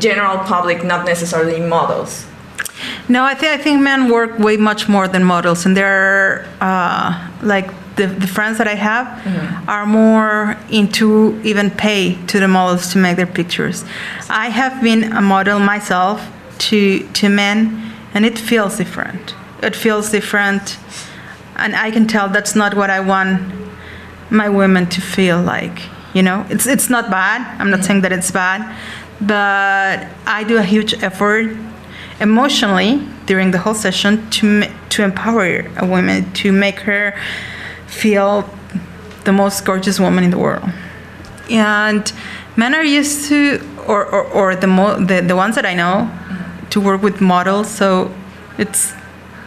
general 0.00 0.38
public 0.38 0.82
not 0.82 1.06
necessarily 1.06 1.60
models 1.60 2.26
no 3.08 3.24
i 3.24 3.34
think 3.34 3.52
i 3.52 3.62
think 3.62 3.80
men 3.80 4.08
work 4.08 4.38
way 4.38 4.56
much 4.56 4.88
more 4.88 5.08
than 5.08 5.24
models 5.24 5.66
and 5.66 5.76
they're 5.76 6.46
uh, 6.60 7.30
like 7.42 7.70
the, 7.96 8.06
the 8.06 8.26
friends 8.26 8.58
that 8.58 8.68
i 8.68 8.74
have 8.74 9.06
mm-hmm. 9.06 9.68
are 9.68 9.86
more 9.86 10.56
into 10.70 11.40
even 11.44 11.70
pay 11.70 12.16
to 12.26 12.40
the 12.40 12.48
models 12.48 12.92
to 12.92 12.98
make 12.98 13.16
their 13.16 13.26
pictures 13.26 13.84
i 14.30 14.48
have 14.48 14.82
been 14.82 15.12
a 15.12 15.20
model 15.20 15.58
myself 15.58 16.26
to 16.58 17.06
to 17.12 17.28
men 17.28 17.92
and 18.14 18.24
it 18.24 18.38
feels 18.38 18.76
different. 18.76 19.34
It 19.62 19.74
feels 19.74 20.10
different, 20.10 20.78
and 21.56 21.74
I 21.74 21.90
can 21.90 22.06
tell 22.06 22.28
that's 22.28 22.54
not 22.54 22.74
what 22.74 22.90
I 22.90 23.00
want 23.00 23.52
my 24.30 24.48
women 24.48 24.86
to 24.86 25.00
feel 25.00 25.40
like. 25.40 25.82
You 26.14 26.22
know, 26.22 26.46
it's 26.50 26.66
it's 26.66 26.90
not 26.90 27.10
bad. 27.10 27.40
I'm 27.60 27.70
not 27.70 27.84
saying 27.84 28.02
that 28.02 28.12
it's 28.12 28.30
bad, 28.30 28.60
but 29.20 30.06
I 30.26 30.44
do 30.44 30.58
a 30.58 30.62
huge 30.62 30.94
effort 31.02 31.56
emotionally 32.22 33.06
during 33.26 33.50
the 33.50 33.58
whole 33.58 33.74
session 33.74 34.30
to 34.30 34.64
to 34.88 35.02
empower 35.02 35.66
a 35.76 35.86
woman 35.86 36.32
to 36.32 36.52
make 36.52 36.80
her 36.80 37.14
feel 37.86 38.48
the 39.24 39.32
most 39.32 39.64
gorgeous 39.64 39.98
woman 40.00 40.24
in 40.24 40.30
the 40.30 40.38
world. 40.38 40.68
And 41.50 42.12
men 42.56 42.74
are 42.74 42.84
used 42.84 43.28
to, 43.28 43.60
or, 43.86 44.04
or, 44.06 44.24
or 44.24 44.56
the, 44.56 44.66
mo- 44.66 45.04
the, 45.04 45.20
the 45.20 45.36
ones 45.36 45.54
that 45.54 45.66
I 45.66 45.74
know, 45.74 46.10
to 46.70 46.80
work 46.80 47.02
with 47.02 47.20
models, 47.20 47.70
so 47.70 48.12
it's 48.58 48.92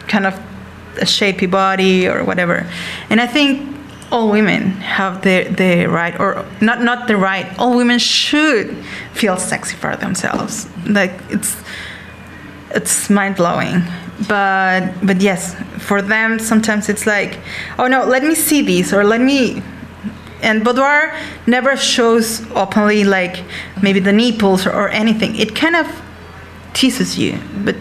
kind 0.07 0.25
of 0.25 0.33
a 1.01 1.05
shapy 1.05 1.49
body 1.49 2.07
or 2.07 2.23
whatever. 2.23 2.69
And 3.09 3.19
I 3.19 3.27
think 3.27 3.75
all 4.11 4.29
women 4.31 4.71
have 4.97 5.21
the, 5.23 5.43
the 5.43 5.87
right, 5.87 6.17
or 6.19 6.45
not, 6.61 6.81
not 6.81 7.07
the 7.07 7.17
right, 7.17 7.47
all 7.59 7.75
women 7.75 7.99
should 7.99 8.75
feel 9.13 9.37
sexy 9.37 9.75
for 9.75 9.95
themselves. 9.95 10.67
Like 10.87 11.13
it's, 11.29 11.55
it's 12.71 13.09
mind 13.09 13.35
blowing. 13.35 13.83
But, 14.27 14.93
but 15.03 15.21
yes, 15.21 15.55
for 15.79 16.01
them, 16.01 16.39
sometimes 16.39 16.87
it's 16.87 17.05
like, 17.05 17.37
oh 17.77 17.87
no, 17.87 18.05
let 18.05 18.23
me 18.23 18.33
see 18.33 18.61
these, 18.61 18.93
or 18.93 19.03
let 19.03 19.21
me 19.21 19.61
and 20.41 20.63
boudoir 20.63 21.15
never 21.47 21.75
shows 21.75 22.45
openly 22.51 23.03
like 23.03 23.43
maybe 23.81 23.99
the 23.99 24.11
nipples 24.11 24.67
or, 24.67 24.71
or, 24.71 24.89
anything 24.89 25.35
it 25.37 25.55
kind 25.55 25.75
of 25.75 25.87
teases 26.73 27.17
you, 27.17 27.39
but 27.63 27.75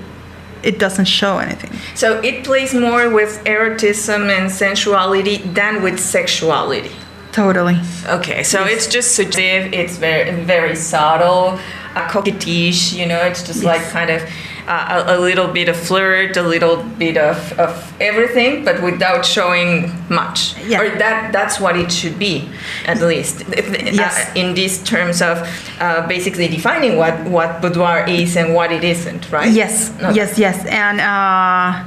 it 0.63 0.79
doesn't 0.79 1.05
show 1.05 1.39
anything. 1.39 1.73
So 1.95 2.21
it 2.21 2.45
plays 2.45 2.73
more 2.73 3.11
with 3.11 3.43
erotism 3.45 4.31
and 4.31 4.51
sensuality 4.51 5.39
than 5.53 5.83
with 5.83 6.01
sexuality. 6.01 6.93
Totally. 7.33 7.77
Okay, 8.07 8.45
so 8.45 8.61
yes. 8.61 8.73
it's 8.73 8.87
just 8.87 9.15
suggestive. 9.17 9.73
It's 9.75 9.97
very 9.97 10.31
very 10.45 10.77
subtle, 10.77 11.59
uh, 11.97 12.09
coquettish. 12.09 12.97
You 12.97 13.07
know, 13.07 13.21
it's 13.27 13.43
just 13.43 13.63
yes. 13.63 13.65
like 13.65 13.83
kind 13.91 14.11
of 14.11 14.23
uh, 14.67 15.05
a, 15.07 15.17
a, 15.17 15.21
little 15.21 15.49
bit 15.49 15.69
of 15.69 15.77
flirt, 15.77 16.37
a 16.37 16.43
little 16.43 16.83
bit 16.99 17.17
of, 17.17 17.37
of 17.59 17.93
everything, 18.01 18.65
but 18.65 18.83
without 18.83 19.25
showing 19.25 19.93
much. 20.09 20.57
Yeah. 20.63 20.81
Or 20.81 20.99
that 20.99 21.33
that's 21.33 21.61
what 21.61 21.77
it 21.77 21.93
should 21.93 22.19
be, 22.19 22.49
at 22.87 23.01
least. 23.01 23.43
Uh, 23.43 23.63
yes. 23.93 24.31
Uh, 24.31 24.41
in 24.41 24.55
these 24.55 24.83
terms 24.83 25.21
of 25.21 25.47
uh, 25.81 26.07
basically 26.07 26.49
defining 26.49 26.97
what, 26.97 27.25
what 27.25 27.61
boudoir 27.61 28.07
is 28.09 28.37
and 28.37 28.55
what 28.55 28.73
it 28.73 28.85
isn't, 28.85 29.31
right? 29.31 29.53
Yes, 29.53 29.93
yes, 30.15 30.39
yes. 30.39 30.65
And 30.67 31.01
uh, 31.01 31.85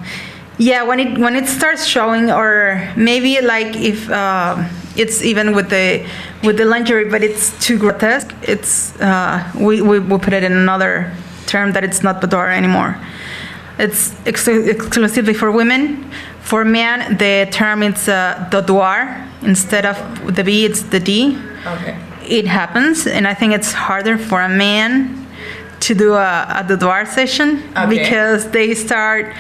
yeah, 0.60 0.84
when 0.84 1.00
it 1.00 1.17
when 1.17 1.36
it 1.36 1.48
starts 1.48 1.86
showing, 1.86 2.29
or 2.29 2.91
maybe 2.96 3.41
like 3.41 3.75
if 3.75 4.10
uh, 4.10 4.67
it's 4.96 5.24
even 5.24 5.55
with 5.55 5.69
the 5.69 6.07
with 6.43 6.57
the 6.57 6.65
lingerie, 6.65 7.10
but 7.10 7.24
it's 7.24 7.57
too 7.65 7.79
grotesque. 7.79 8.34
It's 8.43 8.93
we, 9.55 9.81
we 9.81 10.00
we 10.00 10.17
put 10.19 10.34
it 10.34 10.43
in 10.43 10.51
another 10.53 11.12
term 11.48 11.72
that 11.74 11.84
it's 11.84 12.04
not 12.04 12.22
boudoir 12.22 12.50
anymore. 12.50 12.98
It's 13.80 14.13
ex- 14.25 14.48
exclusively 14.48 15.34
for 15.34 15.51
women. 15.51 16.12
For 16.42 16.63
men, 16.63 17.18
the 17.18 17.48
term 17.51 17.84
is 17.84 18.08
uh. 18.08 18.48
Instead 19.42 19.86
of 19.86 20.36
the 20.36 20.44
B, 20.44 20.66
it's 20.66 20.84
the 20.84 21.00
D. 21.00 21.38
Okay. 21.66 21.98
It 22.27 22.48
happens, 22.48 23.08
and 23.08 23.27
I 23.27 23.34
think 23.34 23.54
it's 23.54 23.72
harder 23.72 24.18
for 24.18 24.42
a 24.42 24.50
man 24.50 25.27
to 25.82 25.94
do 25.94 26.13
a, 26.13 26.46
a 26.60 26.66
session 27.08 27.63
okay. 27.77 27.88
because 27.88 28.50
they 28.51 28.74
start, 28.74 29.34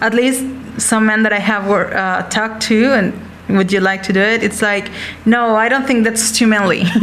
at 0.00 0.14
least 0.14 0.44
some 0.78 1.06
men 1.06 1.22
that 1.22 1.32
I 1.32 1.38
have 1.38 1.68
were, 1.68 1.94
uh, 1.94 2.28
talked 2.28 2.62
to, 2.62 2.92
and 2.92 3.12
would 3.48 3.72
you 3.72 3.80
like 3.80 4.02
to 4.04 4.12
do 4.12 4.20
it? 4.20 4.42
It's 4.42 4.62
like, 4.62 4.90
no, 5.26 5.54
I 5.54 5.68
don't 5.68 5.86
think 5.86 6.04
that's 6.04 6.32
too 6.32 6.46
manly. 6.46 6.84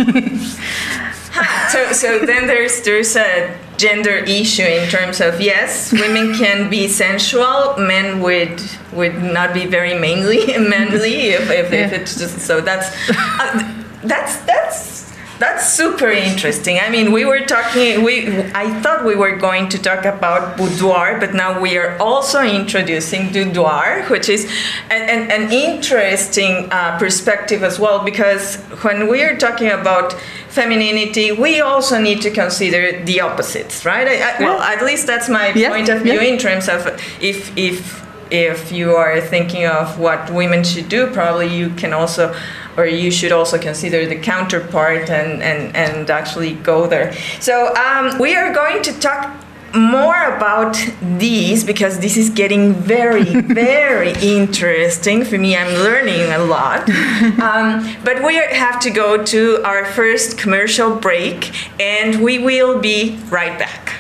so, 1.69 1.91
so 1.91 2.25
then 2.25 2.47
there's 2.47 2.81
there's 2.81 3.15
a 3.15 3.57
gender 3.77 4.15
issue 4.15 4.63
in 4.63 4.89
terms 4.89 5.21
of 5.21 5.39
yes, 5.39 5.91
women 5.91 6.35
can 6.35 6.69
be 6.69 6.87
sensual, 6.87 7.75
men 7.77 8.21
would 8.21 8.61
would 8.91 9.21
not 9.21 9.53
be 9.53 9.65
very 9.65 9.97
manly 9.97 10.45
manly 10.57 11.29
if, 11.31 11.49
if, 11.49 11.71
yeah. 11.71 11.85
if 11.85 11.93
it's 11.93 12.17
just 12.17 12.39
so 12.39 12.61
that's 12.61 12.87
uh, 13.09 13.85
that's 14.03 14.37
that's 14.41 14.99
that's 15.39 15.71
super 15.73 16.09
interesting. 16.09 16.79
I 16.79 16.89
mean, 16.89 17.13
we 17.13 17.23
were 17.23 17.39
talking. 17.39 18.03
We 18.03 18.27
I 18.53 18.81
thought 18.81 19.05
we 19.05 19.15
were 19.15 19.37
going 19.37 19.69
to 19.69 19.81
talk 19.81 20.03
about 20.03 20.57
boudoir, 20.57 21.17
but 21.17 21.33
now 21.33 21.61
we 21.61 21.77
are 21.77 21.97
also 21.97 22.41
introducing 22.41 23.29
dudoir, 23.29 24.03
which 24.09 24.27
is 24.27 24.51
an, 24.89 25.01
an, 25.09 25.31
an 25.31 25.51
interesting 25.51 26.67
uh, 26.71 26.99
perspective 26.99 27.63
as 27.63 27.79
well. 27.79 28.03
Because 28.03 28.57
when 28.83 29.07
we 29.07 29.23
are 29.23 29.37
talking 29.37 29.69
about 29.69 30.13
femininity, 30.49 31.31
we 31.31 31.61
also 31.61 31.99
need 31.99 32.21
to 32.21 32.31
consider 32.31 33.03
the 33.05 33.21
opposites, 33.21 33.85
right? 33.85 34.07
I, 34.07 34.37
I, 34.37 34.39
well, 34.39 34.59
at 34.59 34.83
least 34.83 35.07
that's 35.07 35.29
my 35.29 35.53
yeah. 35.53 35.69
point 35.69 35.89
of 35.89 36.01
view 36.01 36.21
yeah. 36.21 36.33
in 36.33 36.37
terms 36.37 36.67
of 36.67 36.87
if 37.21 37.55
if 37.57 37.99
if 38.31 38.71
you 38.71 38.95
are 38.95 39.19
thinking 39.21 39.65
of 39.65 39.99
what 39.99 40.29
women 40.31 40.63
should 40.63 40.89
do, 40.89 41.07
probably 41.07 41.47
you 41.47 41.69
can 41.71 41.93
also 41.93 42.35
or 42.77 42.85
you 42.85 43.11
should 43.11 43.31
also 43.31 43.57
consider 43.57 44.05
the 44.05 44.15
counterpart 44.15 45.09
and, 45.09 45.43
and, 45.43 45.75
and 45.75 46.09
actually 46.09 46.53
go 46.53 46.87
there. 46.87 47.13
So 47.39 47.75
um, 47.75 48.17
we 48.19 48.35
are 48.35 48.53
going 48.53 48.81
to 48.83 48.97
talk 48.99 49.35
more 49.75 50.35
about 50.35 50.77
these 51.01 51.63
because 51.63 51.99
this 51.99 52.17
is 52.17 52.29
getting 52.29 52.73
very, 52.73 53.23
very 53.41 54.13
interesting 54.21 55.23
for 55.23 55.37
me. 55.37 55.55
I'm 55.55 55.73
learning 55.83 56.31
a 56.31 56.39
lot. 56.39 56.89
Um, 57.39 57.95
but 58.03 58.23
we 58.23 58.35
have 58.35 58.79
to 58.81 58.89
go 58.89 59.23
to 59.23 59.63
our 59.63 59.85
first 59.85 60.37
commercial 60.37 60.95
break 60.95 61.51
and 61.79 62.21
we 62.21 62.37
will 62.37 62.79
be 62.79 63.17
right 63.29 63.57
back. 63.57 63.93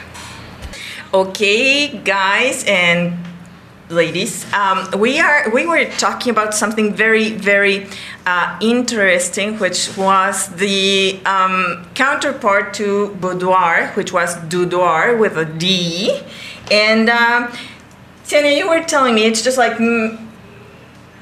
Okay, 1.13 1.97
guys 1.99 2.63
and 2.65 3.17
ladies. 3.89 4.45
Um, 4.53 4.87
we 4.99 5.19
are 5.19 5.49
we 5.49 5.65
were 5.65 5.85
talking 5.85 6.31
about 6.31 6.53
something 6.53 6.93
very 6.93 7.31
very 7.31 7.87
uh, 8.25 8.57
interesting, 8.61 9.57
which 9.57 9.95
was 9.97 10.47
the 10.49 11.19
um, 11.25 11.87
counterpart 11.95 12.73
to 12.75 13.15
boudoir, 13.15 13.87
which 13.95 14.13
was 14.13 14.35
dudoir 14.47 15.17
with 15.17 15.37
a 15.37 15.45
D. 15.45 16.21
And 16.71 17.09
um, 17.09 17.51
Tanya, 18.27 18.51
you 18.51 18.69
were 18.69 18.83
telling 18.83 19.15
me 19.15 19.25
it's 19.25 19.41
just 19.41 19.57
like 19.57 19.79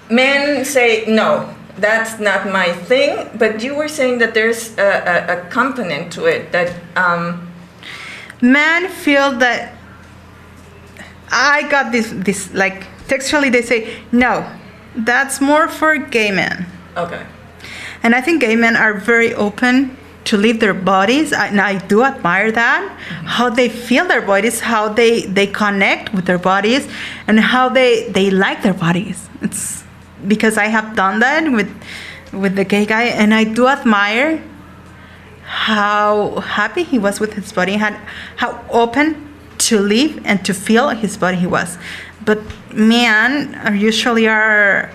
men 0.09 0.65
say 0.65 1.05
no. 1.07 1.53
That's 1.77 2.19
not 2.19 2.47
my 2.47 2.73
thing, 2.73 3.29
but 3.37 3.61
you 3.61 3.75
were 3.75 3.87
saying 3.87 4.17
that 4.17 4.33
there's 4.33 4.75
a, 4.79 4.81
a, 4.81 5.37
a 5.37 5.49
component 5.49 6.11
to 6.13 6.25
it 6.25 6.51
that 6.51 6.73
um, 6.95 7.51
men 8.41 8.89
feel 8.89 9.31
that 9.37 9.76
I 11.31 11.67
got 11.69 11.91
this 11.91 12.11
this 12.11 12.53
like 12.53 12.85
textually 13.07 13.49
they 13.49 13.61
say 13.61 13.99
no, 14.11 14.49
that's 14.95 15.41
more 15.41 15.67
for 15.67 15.97
gay 15.97 16.31
men. 16.31 16.65
okay. 16.95 17.25
And 18.03 18.13
I 18.13 18.21
think 18.21 18.41
gay 18.41 18.55
men 18.55 18.75
are 18.75 18.93
very 18.93 19.33
open 19.33 19.97
to 20.25 20.37
leave 20.37 20.59
their 20.59 20.73
bodies, 20.73 21.33
and 21.33 21.59
I 21.59 21.77
do 21.87 22.03
admire 22.03 22.51
that. 22.51 22.83
Mm-hmm. 22.83 23.25
How 23.25 23.49
they 23.49 23.69
feel 23.69 24.05
their 24.07 24.21
bodies, 24.21 24.59
how 24.59 24.89
they 24.89 25.21
they 25.25 25.47
connect 25.47 26.13
with 26.13 26.25
their 26.25 26.37
bodies, 26.37 26.87
and 27.27 27.39
how 27.39 27.69
they 27.69 28.09
they 28.11 28.29
like 28.29 28.61
their 28.61 28.73
bodies. 28.73 29.29
It's 29.41 29.83
because 30.27 30.57
I 30.57 30.67
have 30.67 30.95
done 30.95 31.19
that 31.19 31.51
with 31.51 31.71
with 32.33 32.55
the 32.55 32.65
gay 32.65 32.85
guy, 32.85 33.03
and 33.03 33.33
I 33.33 33.43
do 33.45 33.67
admire 33.67 34.43
how 35.43 36.41
happy 36.41 36.83
he 36.83 36.99
was 36.99 37.19
with 37.19 37.33
his 37.33 37.51
body, 37.51 37.73
had 37.73 37.95
how 38.35 38.63
open 38.69 39.15
to 39.69 39.79
live 39.79 40.19
and 40.25 40.43
to 40.45 40.53
feel 40.53 40.89
his 40.89 41.17
body 41.17 41.37
he 41.37 41.47
was. 41.47 41.77
But 42.25 42.39
men 42.73 43.55
are 43.65 43.75
usually 43.75 44.27
are 44.27 44.89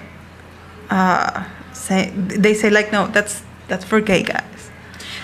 uh, 0.90 1.44
say 1.72 2.10
they 2.16 2.54
say 2.54 2.70
like 2.70 2.92
no, 2.92 3.06
that's 3.08 3.42
that's 3.68 3.84
for 3.84 4.00
gay 4.00 4.22
guys. 4.22 4.42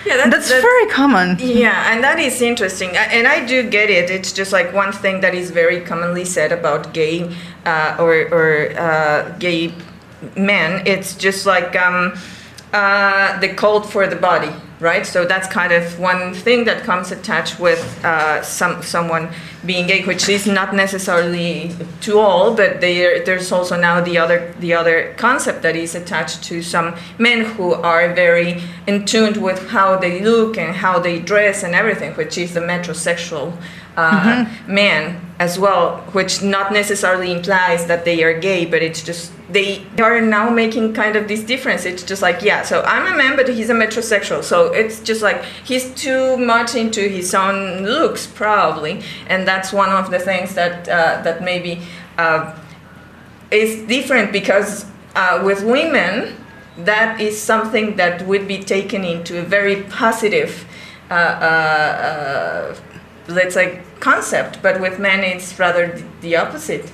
Yeah, 0.05 0.17
that- 0.17 0.31
That's 0.31 0.49
that- 0.49 0.61
very 0.61 0.87
common. 0.89 1.37
Yeah, 1.39 1.91
and 1.91 2.03
that 2.03 2.19
is 2.19 2.41
interesting, 2.41 2.95
and 2.97 3.27
I 3.27 3.45
do 3.45 3.69
get 3.69 3.89
it. 3.89 4.09
It's 4.09 4.31
just 4.31 4.51
like 4.53 4.73
one 4.73 4.91
thing 4.93 5.21
that 5.21 5.33
is 5.35 5.51
very 5.51 5.81
commonly 5.81 6.25
said 6.25 6.51
about 6.51 6.93
gay 6.93 7.29
uh, 7.65 7.97
or 7.99 8.13
or 8.37 8.47
uh, 8.79 9.35
gay 9.39 9.73
men. 10.35 10.81
It's 10.87 11.15
just 11.15 11.45
like 11.45 11.75
um, 11.75 12.13
uh, 12.73 13.39
the 13.41 13.49
cult 13.49 13.85
for 13.91 14.07
the 14.07 14.15
body, 14.15 14.53
right? 14.79 15.05
So 15.05 15.25
that's 15.25 15.47
kind 15.47 15.73
of 15.73 15.99
one 15.99 16.33
thing 16.33 16.65
that 16.65 16.83
comes 16.83 17.11
attached 17.11 17.59
with 17.59 17.81
uh, 18.03 18.41
some 18.41 18.81
someone 18.81 19.29
being 19.65 19.87
gay, 19.87 20.05
which 20.05 20.29
is 20.29 20.47
not 20.47 20.73
necessarily 20.73 21.75
to 22.01 22.17
all, 22.17 22.55
but 22.55 22.79
there, 22.79 23.23
there's 23.25 23.51
also 23.51 23.79
now 23.79 24.01
the 24.01 24.17
other 24.17 24.53
the 24.59 24.73
other 24.73 25.13
concept 25.17 25.61
that 25.63 25.75
is 25.75 25.95
attached 25.95 26.43
to 26.43 26.61
some 26.61 26.95
men 27.17 27.43
who 27.43 27.73
are 27.73 28.13
very 28.13 28.61
in 28.87 29.05
tune 29.05 29.41
with 29.41 29.69
how 29.69 29.97
they 29.97 30.21
look 30.21 30.57
and 30.57 30.75
how 30.75 30.99
they 30.99 31.19
dress 31.19 31.63
and 31.63 31.75
everything, 31.75 32.13
which 32.13 32.37
is 32.37 32.53
the 32.53 32.61
metrosexual 32.61 33.53
uh, 33.99 34.45
man 34.67 35.19
as 35.39 35.57
well, 35.57 35.97
which 36.11 36.43
not 36.43 36.73
necessarily 36.73 37.31
implies 37.31 37.85
that 37.85 38.03
they 38.03 38.23
are 38.23 38.37
gay, 38.39 38.65
but 38.65 38.81
it's 38.81 39.01
just 39.01 39.31
they 39.49 39.83
are 39.99 40.21
now 40.21 40.49
making 40.49 40.93
kind 40.93 41.15
of 41.15 41.27
this 41.27 41.43
difference. 41.43 41.85
It's 41.85 42.03
just 42.03 42.21
like, 42.21 42.43
yeah, 42.43 42.61
so 42.61 42.83
I'm 42.83 43.11
a 43.11 43.17
man, 43.17 43.35
but 43.35 43.47
he's 43.47 43.69
a 43.69 43.73
metrosexual. 43.73 44.43
So 44.43 44.71
it's 44.73 44.99
just 44.99 45.21
like 45.21 45.43
he's 45.65 45.93
too 45.95 46.37
much 46.37 46.75
into 46.75 47.01
his 47.01 47.33
own 47.33 47.83
looks, 47.83 48.27
probably, 48.27 49.01
and 49.27 49.47
that's 49.47 49.73
one 49.73 49.89
of 49.89 50.11
the 50.11 50.19
things 50.19 50.53
that 50.55 50.87
uh, 50.87 51.21
that 51.23 51.41
maybe 51.41 51.81
uh, 52.17 52.55
is 53.49 53.87
different 53.87 54.31
because 54.31 54.85
uh, 55.15 55.41
with 55.43 55.63
women, 55.63 56.35
that 56.77 57.19
is 57.19 57.41
something 57.41 57.95
that 57.95 58.25
would 58.27 58.47
be 58.47 58.59
taken 58.59 59.03
into 59.03 59.39
a 59.39 59.43
very 59.43 59.83
positive. 59.83 60.65
Uh, 61.09 61.13
uh, 61.13 62.75
uh, 62.75 62.75
let's 63.27 63.55
say 63.55 63.81
concept 63.99 64.61
but 64.61 64.79
with 64.79 64.99
men 64.99 65.19
it's 65.23 65.57
rather 65.59 66.01
the 66.21 66.35
opposite 66.35 66.91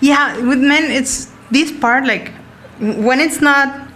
Yeah, 0.00 0.38
with 0.46 0.58
men, 0.60 0.90
it's 0.90 1.30
this 1.50 1.72
part, 1.72 2.04
like, 2.06 2.32
when 2.78 3.20
it's 3.20 3.40
not 3.40 3.88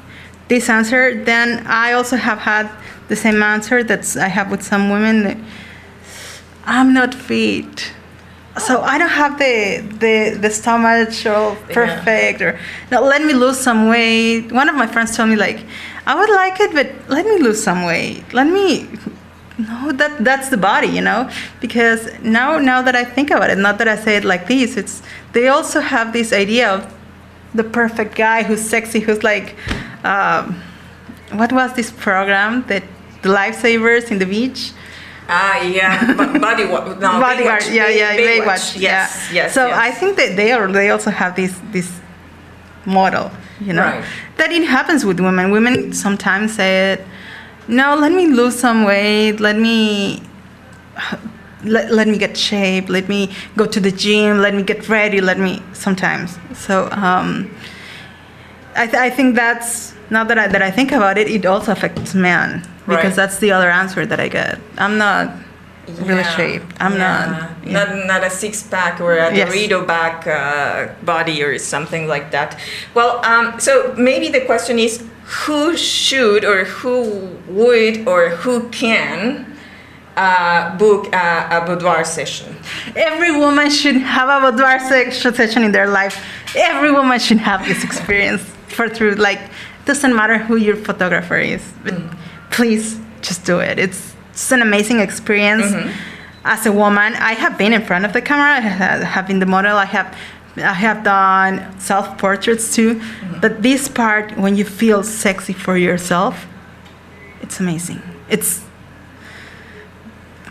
this 0.49 0.69
answer, 0.69 1.23
then 1.25 1.65
I 1.67 1.93
also 1.93 2.17
have 2.17 2.39
had 2.39 2.71
the 3.09 3.17
same 3.17 3.43
answer 3.43 3.83
that 3.85 4.17
I 4.17 4.29
have 4.29 4.51
with 4.51 4.63
some 4.63 4.89
women. 4.91 5.23
that, 5.25 5.37
I'm 6.65 6.93
not 6.95 7.15
fit. 7.15 7.93
So 8.59 8.83
I 8.83 8.99
don't 8.99 9.11
have 9.11 9.39
the 9.39 9.81
the 10.01 10.37
the 10.41 10.51
stomach 10.51 11.11
or 11.25 11.57
perfect 11.73 12.43
or 12.43 12.59
no, 12.91 13.01
let 13.03 13.23
me 13.23 13.33
lose 13.33 13.59
some 13.59 13.89
weight. 13.89 14.51
One 14.53 14.69
of 14.69 14.75
my 14.75 14.87
friends 14.87 15.17
told 15.17 15.31
me 15.31 15.37
like, 15.37 15.61
I 16.07 16.15
would 16.19 16.31
like 16.31 16.61
it, 16.61 16.73
but 16.75 16.89
let 17.09 17.25
me 17.25 17.39
lose 17.39 17.63
some 17.63 17.85
weight. 17.85 18.25
Let 18.33 18.49
me 18.49 18.87
no, 19.68 19.92
that 19.92 20.12
that's 20.25 20.49
the 20.49 20.57
body, 20.57 20.88
you 20.88 21.01
know. 21.09 21.29
Because 21.61 22.01
now 22.23 22.59
now 22.59 22.81
that 22.83 22.94
I 23.03 23.05
think 23.05 23.31
about 23.31 23.51
it, 23.51 23.59
not 23.59 23.79
that 23.79 23.88
I 23.88 23.96
say 23.96 24.16
it 24.16 24.25
like 24.25 24.46
this, 24.46 24.77
it's 24.77 25.03
they 25.33 25.49
also 25.49 25.81
have 25.81 26.12
this 26.12 26.33
idea 26.33 26.66
of 26.77 26.81
the 27.55 27.64
perfect 27.64 28.14
guy 28.14 28.42
who's 28.42 28.61
sexy, 28.75 29.01
who's 29.01 29.23
like, 29.23 29.57
um, 30.05 30.44
what 31.33 31.53
was 31.53 31.73
this 31.75 31.90
program 31.90 32.62
that 32.68 32.83
the 33.23 33.29
lifesavers 33.29 34.11
in 34.11 34.18
the 34.18 34.27
beach? 34.27 34.73
ah 35.33 35.61
yeah 35.62 35.92
b- 36.18 36.38
body 36.49 36.64
wa- 36.66 36.85
no, 37.05 37.20
Bodyguard, 37.20 37.62
Baywatch. 37.62 37.75
yeah, 37.75 37.88
yeah, 37.88 38.16
Baywatch. 38.16 38.44
Baywatch, 38.44 38.81
yes 38.81 39.29
yeah. 39.31 39.35
yes 39.44 39.55
So 39.55 39.66
yes. 39.68 39.79
I 39.79 39.90
think 39.92 40.16
that 40.16 40.35
they 40.37 40.51
are 40.57 40.66
they 40.73 40.90
also 40.90 41.11
have 41.11 41.33
this 41.37 41.53
this 41.70 41.88
model, 42.85 43.31
you 43.61 43.73
know, 43.73 43.83
Right. 43.85 44.05
that 44.38 44.51
it 44.51 44.64
happens 44.64 45.05
with 45.05 45.20
women. 45.20 45.51
Women 45.53 45.92
sometimes 45.92 46.55
say 46.55 46.92
it. 46.94 47.01
No, 47.68 47.94
let 47.96 48.12
me 48.12 48.27
lose 48.27 48.59
some 48.59 48.85
weight. 48.85 49.38
Let 49.40 49.57
me 49.57 50.23
let, 51.64 51.92
let 51.92 52.09
me 52.09 52.18
get 52.18 52.37
shape. 52.37 52.88
Let 52.88 53.09
me 53.09 53.31
go 53.57 53.66
to 53.66 53.81
the 53.81 53.90
gym. 53.92 54.38
Let 54.38 54.55
me 54.55 54.62
get 54.62 54.88
ready. 54.88 55.20
Let 55.20 55.38
me 55.38 55.62
sometimes. 55.73 56.38
So 56.55 56.88
um, 56.90 57.51
I, 58.77 58.87
th- 58.87 58.96
I 58.96 59.11
think 59.11 59.35
that's 59.37 59.94
now 60.11 60.25
that 60.25 60.38
I, 60.38 60.49
that 60.49 60.62
I 60.62 60.70
think 60.70 60.90
about 60.92 61.18
it, 61.18 61.29
it 61.29 61.46
also 61.46 61.73
affects 61.73 62.14
men 62.14 62.62
because 62.87 63.05
Right. 63.05 63.14
that's 63.16 63.38
the 63.38 63.53
other 63.53 63.70
answer 63.70 64.05
that 64.07 64.18
I 64.18 64.29
get. 64.29 64.59
I'm 64.79 64.99
not 64.99 65.33
really 65.87 66.20
Yeah, 66.23 66.37
shaped. 66.37 66.73
I'm 66.81 66.92
yeah. 66.94 66.99
not. 66.99 67.66
yeah. 67.66 67.73
Not 67.73 68.07
not 68.07 68.25
a 68.25 68.31
six 68.31 68.62
pack 68.62 69.01
or 69.01 69.16
a 69.16 69.35
Yes. 69.35 69.53
Dorito 69.53 69.87
back 69.87 70.27
uh, 70.27 70.88
body 71.05 71.42
or 71.42 71.59
something 71.59 72.09
like 72.09 72.31
that. 72.33 72.59
Well, 72.94 73.25
um, 73.25 73.61
so 73.61 73.94
maybe 73.96 74.29
the 74.29 74.40
question 74.40 74.79
is 74.79 75.05
who 75.31 75.77
should 75.77 76.45
or 76.45 76.64
who 76.64 77.29
would 77.49 78.07
or 78.09 78.31
who 78.31 78.69
can 78.71 79.47
uh, 80.16 80.77
book 80.77 81.07
a, 81.14 81.49
a 81.51 81.64
boudoir 81.66 82.05
session? 82.05 82.57
Every 82.97 83.31
woman 83.31 83.71
should 83.71 83.97
have 83.97 84.29
a 84.29 84.51
boudoir 84.51 84.81
session 84.81 85.62
in 85.62 85.73
their 85.73 85.87
life. 85.87 86.25
Every 86.57 86.90
woman 86.90 87.19
should 87.21 87.38
have 87.38 87.64
this 87.66 87.85
experience 87.85 88.43
for 88.69 88.88
through. 88.88 89.14
Like, 89.14 89.40
doesn't 89.85 90.14
matter 90.14 90.37
who 90.38 90.57
your 90.57 90.77
photographer 90.77 91.38
is, 91.38 91.62
but 91.85 91.95
please 92.51 92.99
just 93.23 93.45
do 93.45 93.61
it. 93.61 93.79
It's, 93.79 94.14
it's 94.31 94.51
an 94.51 94.62
amazing 94.62 94.99
experience. 94.99 95.73
As 96.45 96.66
a 96.66 96.73
woman, 96.73 97.14
I 97.14 97.35
have 97.35 97.57
been 97.57 97.73
in 97.73 97.83
front 97.83 98.05
of 98.05 98.12
the 98.12 98.23
camera. 98.23 98.57
I 98.57 99.05
have 99.05 99.27
been 99.29 99.38
the 99.38 99.47
model. 99.47 99.77
I 99.77 99.85
have. 99.85 100.16
I 100.57 100.73
have 100.73 101.05
done 101.05 101.79
self 101.81 102.19
portraits 102.19 102.75
too, 102.75 102.97
mm-hmm. 102.97 103.41
but 103.41 103.63
this 103.63 103.89
part 103.89 104.37
when 104.37 104.57
you 104.57 104.65
feel 104.65 105.03
sexy 105.03 105.53
for 105.53 105.77
yourself, 105.77 106.47
it's 107.41 107.61
amazing. 107.61 108.03
It's 108.29 108.65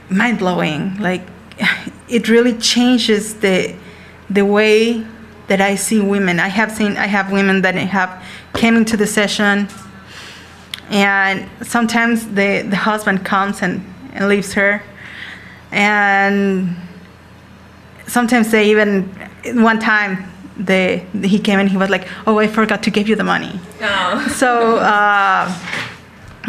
mind 0.10 0.40
blowing. 0.40 0.98
Like 1.00 1.22
it 2.08 2.30
really 2.30 2.58
changes 2.58 3.36
the 3.36 3.76
the 4.30 4.46
way 4.46 5.06
that 5.48 5.62
I 5.62 5.76
see 5.76 6.00
women. 6.00 6.40
I 6.40 6.48
have 6.48 6.72
seen 6.72 6.96
I 6.98 7.08
have 7.08 7.32
women 7.32 7.62
that 7.64 7.76
have 7.76 8.24
came 8.54 8.78
into 8.78 8.96
the 8.96 9.08
session 9.08 9.68
and 10.90 11.48
sometimes 11.62 12.28
the, 12.30 12.66
the 12.68 12.76
husband 12.76 13.24
comes 13.24 13.62
and, 13.62 13.86
and 14.14 14.28
leaves 14.28 14.54
her 14.54 14.82
and 15.72 16.76
sometimes 18.10 18.52
they 18.52 18.70
even 18.70 19.04
one 19.64 19.80
time 19.80 20.12
they 20.58 21.06
he 21.24 21.40
came 21.40 21.60
and 21.60 21.70
he 21.70 21.78
was 21.78 21.90
like 21.90 22.06
oh 22.28 22.38
i 22.40 22.48
forgot 22.48 22.84
to 22.84 22.92
give 22.92 23.08
you 23.08 23.16
the 23.16 23.24
money 23.24 23.60
No. 23.80 24.28
so 24.42 24.78
uh, 24.78 25.46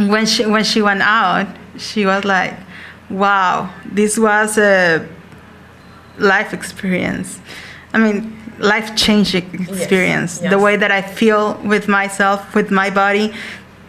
when 0.09 0.27
she 0.27 0.47
when 0.47 0.65
she 0.65 0.83
went 0.83 1.03
out, 1.03 1.47
she 1.77 2.07
was 2.07 2.25
like, 2.25 2.55
"Wow, 3.11 3.71
this 3.85 4.19
was 4.19 4.57
a 4.59 5.07
life 6.19 6.53
experience. 6.55 7.41
I 7.93 7.99
mean, 7.99 8.37
life 8.59 8.95
changing 8.97 9.67
experience. 9.69 10.39
The 10.39 10.51
yes. 10.57 10.61
way 10.61 10.77
that 10.77 10.91
I 10.91 11.03
feel 11.03 11.55
with 11.65 11.89
myself, 11.89 12.55
with 12.55 12.71
my 12.71 12.91
body, 12.91 13.33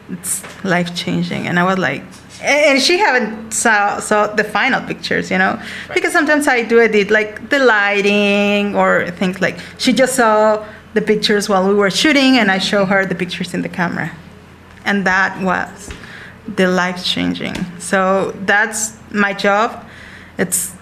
it's 0.09 0.41
life 0.63 0.95
changing. 0.95 1.47
And 1.47 1.59
I 1.59 1.63
was 1.63 1.77
like, 1.77 2.03
and 2.41 2.81
she 2.81 2.97
haven't 2.97 3.51
saw, 3.51 3.99
saw 3.99 4.27
the 4.27 4.43
final 4.43 4.81
pictures, 4.81 5.29
you 5.29 5.37
know, 5.37 5.61
because 5.93 6.11
sometimes 6.11 6.47
I 6.47 6.63
do 6.63 6.79
edit 6.79 7.11
like 7.11 7.49
the 7.49 7.59
lighting 7.59 8.75
or 8.75 9.09
things 9.11 9.39
like 9.41 9.57
she 9.77 9.93
just 9.93 10.15
saw 10.15 10.65
the 10.93 11.01
pictures 11.01 11.47
while 11.47 11.67
we 11.67 11.73
were 11.73 11.89
shooting, 11.89 12.37
and 12.37 12.51
I 12.51 12.57
show 12.57 12.85
her 12.85 13.05
the 13.05 13.15
pictures 13.15 13.53
in 13.53 13.61
the 13.61 13.69
camera, 13.69 14.11
and 14.83 15.05
that 15.05 15.41
was 15.41 15.89
the 16.55 16.67
life 16.67 17.03
changing. 17.05 17.55
So 17.79 18.31
that's 18.45 18.97
my 19.11 19.33
job. 19.33 19.85
It's 20.37 20.73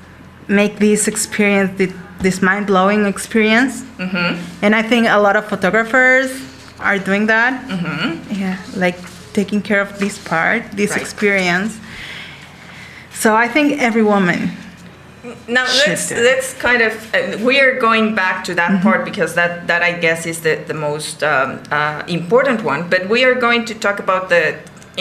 make 0.48 0.80
this 0.80 1.08
experience 1.08 1.80
this 2.22 2.42
mind 2.42 2.68
blowing 2.68 3.06
experience, 3.06 3.82
mm-hmm. 3.98 4.64
and 4.64 4.76
I 4.76 4.82
think 4.82 5.08
a 5.08 5.20
lot 5.20 5.36
of 5.36 5.48
photographers 5.48 6.32
are 6.80 6.98
doing 6.98 7.28
that. 7.28 7.54
Mm-hmm. 7.68 8.34
Yeah, 8.34 8.58
like 8.76 8.98
taking 9.40 9.62
care 9.70 9.82
of 9.88 9.92
this 10.04 10.18
part, 10.32 10.62
this 10.82 10.92
Right. 10.92 11.02
experience. 11.02 11.72
So 13.22 13.30
I 13.46 13.48
think 13.56 13.68
every 13.88 14.06
woman. 14.14 14.40
Now 15.48 15.66
let's 15.86 16.12
let's 16.30 16.50
kind 16.68 16.82
of 16.88 16.94
uh, 17.14 17.20
we 17.50 17.56
are 17.64 17.74
going 17.88 18.16
back 18.16 18.38
to 18.48 18.54
that 18.62 18.72
part 18.86 19.02
because 19.10 19.32
that 19.40 19.52
that 19.70 19.82
I 19.90 19.92
guess 20.06 20.26
is 20.32 20.38
the 20.48 20.54
the 20.72 20.78
most 20.88 21.18
um, 21.24 21.50
uh, 21.78 22.04
important 22.20 22.60
one. 22.72 22.82
But 22.94 23.02
we 23.14 23.20
are 23.28 23.36
going 23.48 23.66
to 23.66 23.74
talk 23.86 23.98
about 24.06 24.24
the, 24.34 24.44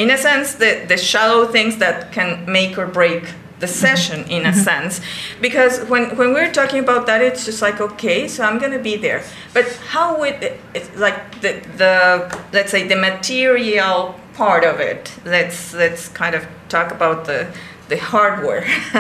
in 0.02 0.08
a 0.10 0.18
sense, 0.28 0.48
the 0.62 0.72
the 0.92 0.98
shallow 1.10 1.42
things 1.56 1.76
that 1.84 1.96
can 2.16 2.28
make 2.58 2.72
or 2.80 2.86
break 3.00 3.22
the 3.60 3.66
session 3.66 4.18
in 4.30 4.46
a 4.46 4.52
sense 4.52 5.00
because 5.40 5.80
when 5.90 6.02
when 6.18 6.28
we're 6.34 6.52
talking 6.52 6.80
about 6.86 7.06
that 7.06 7.20
it's 7.28 7.44
just 7.44 7.60
like 7.60 7.80
okay 7.80 8.28
so 8.28 8.44
i'm 8.46 8.58
going 8.62 8.70
to 8.78 8.84
be 8.90 8.96
there 9.06 9.20
but 9.52 9.66
how 9.92 10.08
would 10.20 10.36
it, 10.48 10.54
it's 10.74 10.90
like 10.96 11.18
the 11.42 11.52
the 11.76 11.94
let's 12.52 12.70
say 12.70 12.86
the 12.86 12.94
material 13.10 14.14
part 14.42 14.64
of 14.64 14.76
it 14.90 15.12
let's 15.24 15.74
let's 15.74 16.02
kind 16.20 16.34
of 16.38 16.42
talk 16.68 16.88
about 16.98 17.24
the 17.24 17.40
the 17.88 17.96
hardware, 17.96 18.64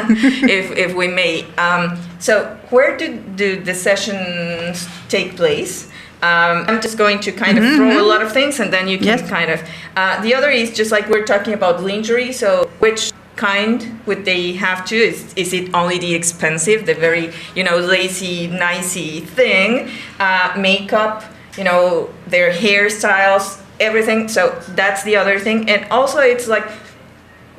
if, 0.56 0.70
if 0.72 0.94
we 0.94 1.08
may. 1.08 1.44
Um, 1.56 1.98
so, 2.18 2.58
where 2.70 2.96
do, 2.96 3.18
do 3.36 3.62
the 3.62 3.74
sessions 3.74 4.88
take 5.08 5.36
place? 5.36 5.88
Um, 6.22 6.64
I'm 6.66 6.80
just 6.80 6.96
going 6.98 7.20
to 7.20 7.30
kind 7.32 7.58
of 7.58 7.64
throw 7.76 8.00
a 8.00 8.06
lot 8.12 8.22
of 8.22 8.32
things, 8.32 8.58
and 8.60 8.72
then 8.72 8.88
you 8.88 8.96
can 8.98 9.06
Yes. 9.06 9.28
kind 9.28 9.50
of. 9.50 9.62
Uh, 9.94 10.20
the 10.22 10.34
other 10.34 10.50
is 10.50 10.74
just 10.74 10.90
like 10.90 11.08
we're 11.08 11.24
talking 11.24 11.52
about 11.52 11.82
lingerie. 11.82 12.32
So, 12.32 12.70
which 12.78 13.12
kind 13.36 14.00
would 14.06 14.24
they 14.24 14.52
have 14.54 14.84
to? 14.86 14.96
Is, 14.96 15.32
is 15.34 15.52
it 15.52 15.72
only 15.74 15.98
the 15.98 16.14
expensive, 16.14 16.86
the 16.86 16.94
very 16.94 17.32
you 17.54 17.62
know 17.62 17.76
lacy, 17.78 18.48
nicey 18.48 19.20
thing? 19.20 19.90
Uh, 20.18 20.54
makeup, 20.58 21.24
you 21.56 21.64
know, 21.64 22.08
their 22.26 22.50
hairstyles, 22.52 23.60
everything. 23.80 24.28
So 24.28 24.60
that's 24.68 25.02
the 25.04 25.16
other 25.16 25.38
thing, 25.38 25.68
and 25.68 25.90
also 25.90 26.18
it's 26.18 26.48
like 26.48 26.68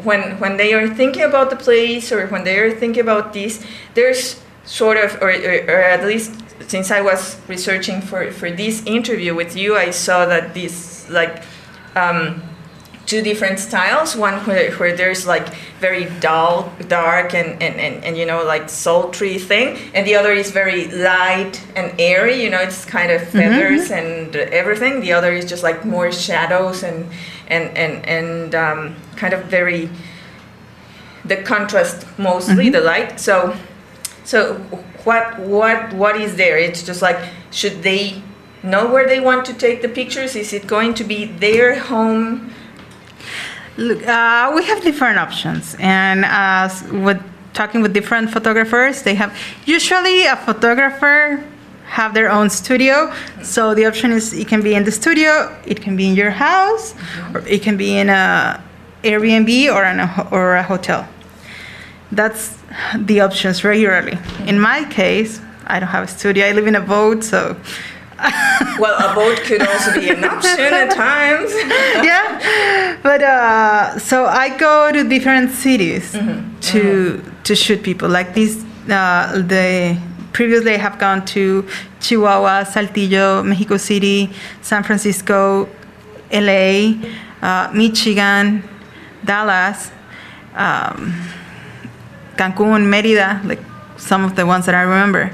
when 0.04 0.40
when 0.40 0.58
they 0.58 0.74
are 0.74 0.88
thinking 0.88 1.24
about 1.24 1.50
the 1.50 1.56
place 1.56 2.12
or 2.12 2.28
when 2.28 2.44
they 2.44 2.60
are 2.60 2.72
thinking 2.72 3.02
about 3.02 3.34
this, 3.34 3.66
there's 3.94 4.42
sort 4.66 4.98
of, 4.98 5.16
or, 5.22 5.32
or, 5.32 5.58
or 5.68 5.82
at 5.82 6.06
least 6.06 6.32
since 6.68 6.92
I 6.92 7.02
was 7.02 7.38
researching 7.48 8.02
for, 8.02 8.32
for 8.32 8.52
this 8.52 8.86
interview 8.86 9.34
with 9.34 9.56
you, 9.56 9.76
I 9.76 9.90
saw 9.90 10.26
that 10.26 10.54
this 10.54 11.10
like 11.10 11.44
um, 11.96 12.44
two 13.10 13.24
different 13.24 13.58
styles. 13.58 14.16
One 14.16 14.36
where, 14.46 14.72
where 14.74 14.96
there's 14.96 15.26
like 15.26 15.54
very 15.80 16.06
dull, 16.20 16.72
dark, 16.88 17.34
and, 17.34 17.62
and, 17.62 17.76
and, 17.80 18.06
and 18.06 18.16
you 18.16 18.26
know 18.26 18.44
like 18.44 18.70
sultry 18.70 19.40
thing, 19.40 19.78
and 19.96 20.06
the 20.06 20.16
other 20.16 20.32
is 20.32 20.52
very 20.52 20.88
light 20.88 21.62
and 21.76 22.00
airy. 22.00 22.42
You 22.42 22.52
know, 22.52 22.62
it's 22.62 22.86
kind 22.86 23.12
of 23.12 23.22
mm-hmm, 23.22 23.40
feathers 23.40 23.90
mm-hmm. 23.90 23.94
and 23.94 24.36
everything. 24.54 25.02
The 25.02 25.14
other 25.14 25.34
is 25.34 25.46
just 25.46 25.64
like 25.64 25.84
more 25.84 26.12
shadows 26.12 26.84
and 26.84 27.10
and 27.48 27.76
and 27.76 28.06
and 28.06 28.56
um, 28.56 28.96
kind 29.16 29.34
of 29.34 29.46
very 29.46 29.90
the 31.26 31.38
contrast 31.38 32.06
mostly 32.18 32.66
mm-hmm. 32.66 32.74
the 32.74 32.82
light. 32.82 33.20
So 33.20 33.58
so 34.24 34.56
what 35.04 35.40
what 35.40 35.94
what 35.94 36.16
is 36.22 36.36
there? 36.36 36.60
It's 36.60 36.84
just 36.84 37.02
like 37.02 37.18
should 37.52 37.82
they 37.82 38.22
know 38.62 38.92
where 38.92 39.08
they 39.08 39.20
want 39.20 39.46
to 39.46 39.54
take 39.54 39.82
the 39.82 39.90
pictures? 39.90 40.36
Is 40.36 40.54
it 40.54 40.68
going 40.68 40.94
to 40.94 41.04
be 41.04 41.26
their 41.26 41.80
home? 41.80 42.54
Look, 43.80 44.06
uh, 44.06 44.52
we 44.54 44.66
have 44.66 44.82
different 44.82 45.20
options, 45.20 45.74
and 45.80 46.26
as 46.26 46.84
with 46.92 47.22
talking 47.54 47.82
with 47.82 47.94
different 47.94 48.30
photographers, 48.30 49.04
they 49.04 49.16
have 49.16 49.34
usually 49.66 50.26
a 50.26 50.36
photographer 50.36 51.42
have 51.86 52.14
their 52.14 52.30
own 52.30 52.50
studio. 52.50 53.14
So 53.42 53.74
the 53.74 53.86
option 53.86 54.12
is 54.12 54.34
it 54.34 54.50
can 54.50 54.62
be 54.62 54.76
in 54.76 54.84
the 54.84 54.92
studio, 54.92 55.56
it 55.66 55.82
can 55.82 55.96
be 55.96 56.10
in 56.10 56.16
your 56.16 56.30
house, 56.30 56.94
or 57.34 57.40
it 57.48 57.62
can 57.62 57.78
be 57.78 57.98
in 57.98 58.10
a 58.10 58.62
Airbnb 59.04 59.74
or 59.74 59.86
in 59.86 60.02
a 60.02 60.28
or 60.30 60.56
a 60.58 60.64
hotel. 60.64 61.08
That's 62.12 62.58
the 62.98 63.22
options 63.22 63.64
regularly. 63.64 64.20
In 64.46 64.60
my 64.60 64.84
case, 64.90 65.40
I 65.68 65.80
don't 65.80 65.88
have 65.88 66.04
a 66.04 66.08
studio. 66.08 66.46
I 66.46 66.52
live 66.52 66.68
in 66.68 66.76
a 66.76 66.82
boat, 66.82 67.24
so 67.24 67.56
Well, 68.80 68.96
a 68.98 69.14
boat 69.14 69.42
could 69.44 69.62
also 69.62 69.94
be 69.94 70.10
an 70.10 70.24
option 70.24 70.74
at 70.74 70.92
times. 70.92 71.52
yeah 72.10 72.98
but 73.04 73.22
uh, 73.22 73.98
so 74.00 74.26
i 74.26 74.56
go 74.58 74.92
to 74.92 75.04
different 75.08 75.52
cities 75.52 76.12
to 76.62 77.22
to 77.44 77.56
shoot 77.56 77.84
people. 77.84 78.10
Like 78.10 78.34
this 78.34 78.64
uh, 78.90 79.42
the 79.42 79.98
previously 80.34 80.74
i 80.74 80.78
have 80.78 80.98
gone 81.00 81.26
to 81.26 81.66
chihuahua 82.00 82.64
saltillo 82.64 83.44
mexico 83.44 83.78
city 83.78 84.30
san 84.62 84.84
francisco 84.84 85.68
la 86.32 86.94
uh, 87.42 87.72
michigan 87.74 88.64
dallas 89.26 89.92
um, 90.56 91.14
cancun 92.38 92.86
merida 92.88 93.42
like 93.44 93.60
some 93.98 94.24
of 94.24 94.36
the 94.36 94.46
ones 94.46 94.66
that 94.66 94.76
i 94.76 94.82
remember 94.82 95.32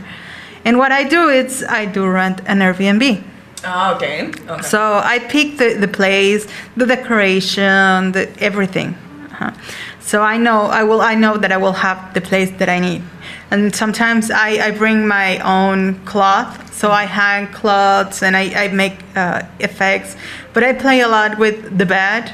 and 0.65 0.78
what 0.78 0.91
i 0.91 1.04
do 1.04 1.30
is 1.30 1.63
i 1.69 1.86
do 1.86 2.06
rent 2.06 2.41
an 2.45 2.60
airbnb 2.60 3.23
Oh, 3.67 3.95
okay. 3.95 4.28
okay. 4.47 4.62
so 4.62 5.01
I 5.04 5.17
pick 5.17 5.58
the, 5.58 5.73
the 5.73 5.88
place, 5.88 6.45
the 6.78 6.86
decoration, 6.86 8.12
the 8.12 8.30
everything. 8.39 8.89
Uh-huh. 8.89 9.51
So 9.99 10.21
I 10.21 10.38
know 10.38 10.67
I 10.67 10.84
will 10.84 11.01
I 11.01 11.15
know 11.15 11.38
that 11.38 11.51
I 11.51 11.58
will 11.58 11.73
have 11.73 12.13
the 12.13 12.21
place 12.21 12.51
that 12.60 12.69
I 12.69 12.80
need. 12.80 13.01
And 13.49 13.75
sometimes 13.75 14.30
I, 14.30 14.49
I 14.67 14.71
bring 14.71 15.08
my 15.08 15.39
own 15.39 15.95
cloth, 16.06 16.73
so 16.73 16.91
I 16.91 17.06
hang 17.06 17.47
cloths 17.54 18.21
and 18.21 18.36
I, 18.38 18.65
I 18.65 18.67
make 18.67 18.97
uh, 19.15 19.43
effects. 19.60 20.15
But 20.54 20.63
I 20.63 20.73
play 20.73 20.99
a 21.01 21.08
lot 21.08 21.39
with 21.39 21.78
the 21.78 21.86
bed, 21.86 22.34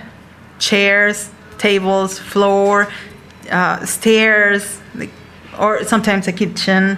chairs, 0.60 1.30
tables, 1.58 2.20
floor, 2.20 2.92
uh, 3.50 3.86
stairs, 3.86 4.82
like, 4.96 5.12
or 5.58 5.84
sometimes 5.86 6.28
a 6.28 6.34
kitchen. 6.34 6.98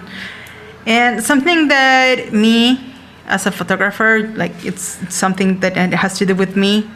And 0.86 1.22
something 1.22 1.68
that 1.68 2.32
me 2.32 2.78
as 3.26 3.46
a 3.46 3.50
photographer, 3.50 4.30
like 4.34 4.52
it's 4.64 4.98
something 5.14 5.60
that 5.60 5.76
it 5.76 5.94
has 5.94 6.18
to 6.18 6.26
do 6.26 6.34
with 6.34 6.56
me. 6.56 6.88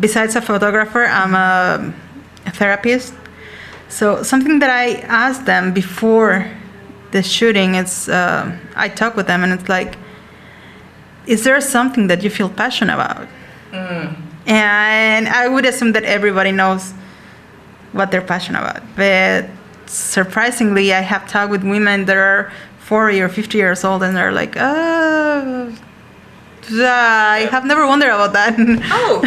Besides 0.00 0.34
a 0.36 0.40
photographer, 0.40 1.04
I'm 1.04 1.34
a, 1.34 1.94
a 2.46 2.50
therapist. 2.50 3.14
So 3.88 4.22
something 4.22 4.58
that 4.58 4.70
I 4.70 4.96
ask 5.06 5.44
them 5.44 5.72
before 5.72 6.50
the 7.12 7.22
shooting 7.22 7.76
is 7.76 8.08
uh, 8.08 8.58
I 8.74 8.88
talk 8.88 9.16
with 9.16 9.26
them 9.28 9.44
and 9.44 9.52
it's 9.52 9.68
like, 9.68 9.96
is 11.26 11.44
there 11.44 11.60
something 11.60 12.08
that 12.08 12.22
you 12.22 12.30
feel 12.30 12.48
passionate 12.48 12.94
about? 12.94 13.28
And 14.46 15.28
I 15.28 15.48
would 15.48 15.64
assume 15.64 15.92
that 15.92 16.04
everybody 16.04 16.52
knows 16.52 16.92
what 17.92 18.10
they're 18.10 18.22
passionate 18.22 18.60
about. 18.60 18.82
But 18.96 19.48
surprisingly, 19.86 20.92
I 20.92 21.00
have 21.00 21.28
talked 21.28 21.50
with 21.50 21.64
women 21.64 22.04
that 22.04 22.16
are 22.16 22.52
40 22.86 23.20
or 23.20 23.28
50 23.28 23.58
years 23.58 23.82
old 23.82 24.04
and 24.04 24.16
they're 24.16 24.30
like, 24.30 24.54
oh, 24.56 25.76
I 26.70 27.48
have 27.50 27.64
never 27.64 27.84
wondered 27.84 28.10
about 28.10 28.32
that. 28.34 28.54
Oh, 28.92 29.22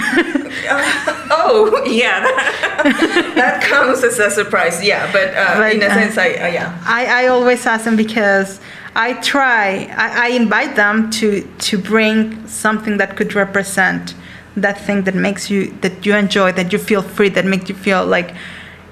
Uh, 0.70 1.28
oh, 1.32 1.84
yeah, 1.86 2.22
that, 2.22 3.34
that 3.36 3.62
comes 3.62 4.02
as 4.04 4.18
a 4.18 4.32
surprise. 4.32 4.82
Yeah, 4.82 5.12
but, 5.12 5.34
uh, 5.36 5.58
But, 5.58 5.76
in 5.76 5.82
a 5.82 5.88
uh, 5.88 5.94
sense, 5.94 6.18
I 6.18 6.30
uh, 6.30 6.48
yeah. 6.48 6.84
I, 6.86 7.24
I 7.24 7.28
always 7.28 7.66
ask 7.66 7.84
them 7.84 7.98
because 7.98 8.62
I 8.96 9.14
try, 9.14 9.94
I, 9.98 10.28
I 10.28 10.30
invite 10.30 10.78
them 10.78 11.10
to, 11.20 11.46
to 11.70 11.78
bring 11.78 12.48
something 12.48 12.96
that 12.98 13.18
could 13.18 13.36
represent 13.36 14.16
that 14.56 14.80
thing 14.80 15.04
that 15.04 15.16
makes 15.16 15.50
you, 15.50 15.72
that 15.82 16.06
you 16.06 16.16
enjoy, 16.16 16.54
that 16.54 16.72
you 16.72 16.80
feel 16.80 17.02
free, 17.02 17.30
that 17.30 17.46
makes 17.46 17.68
you 17.68 17.76
feel 17.76 18.06
like 18.06 18.34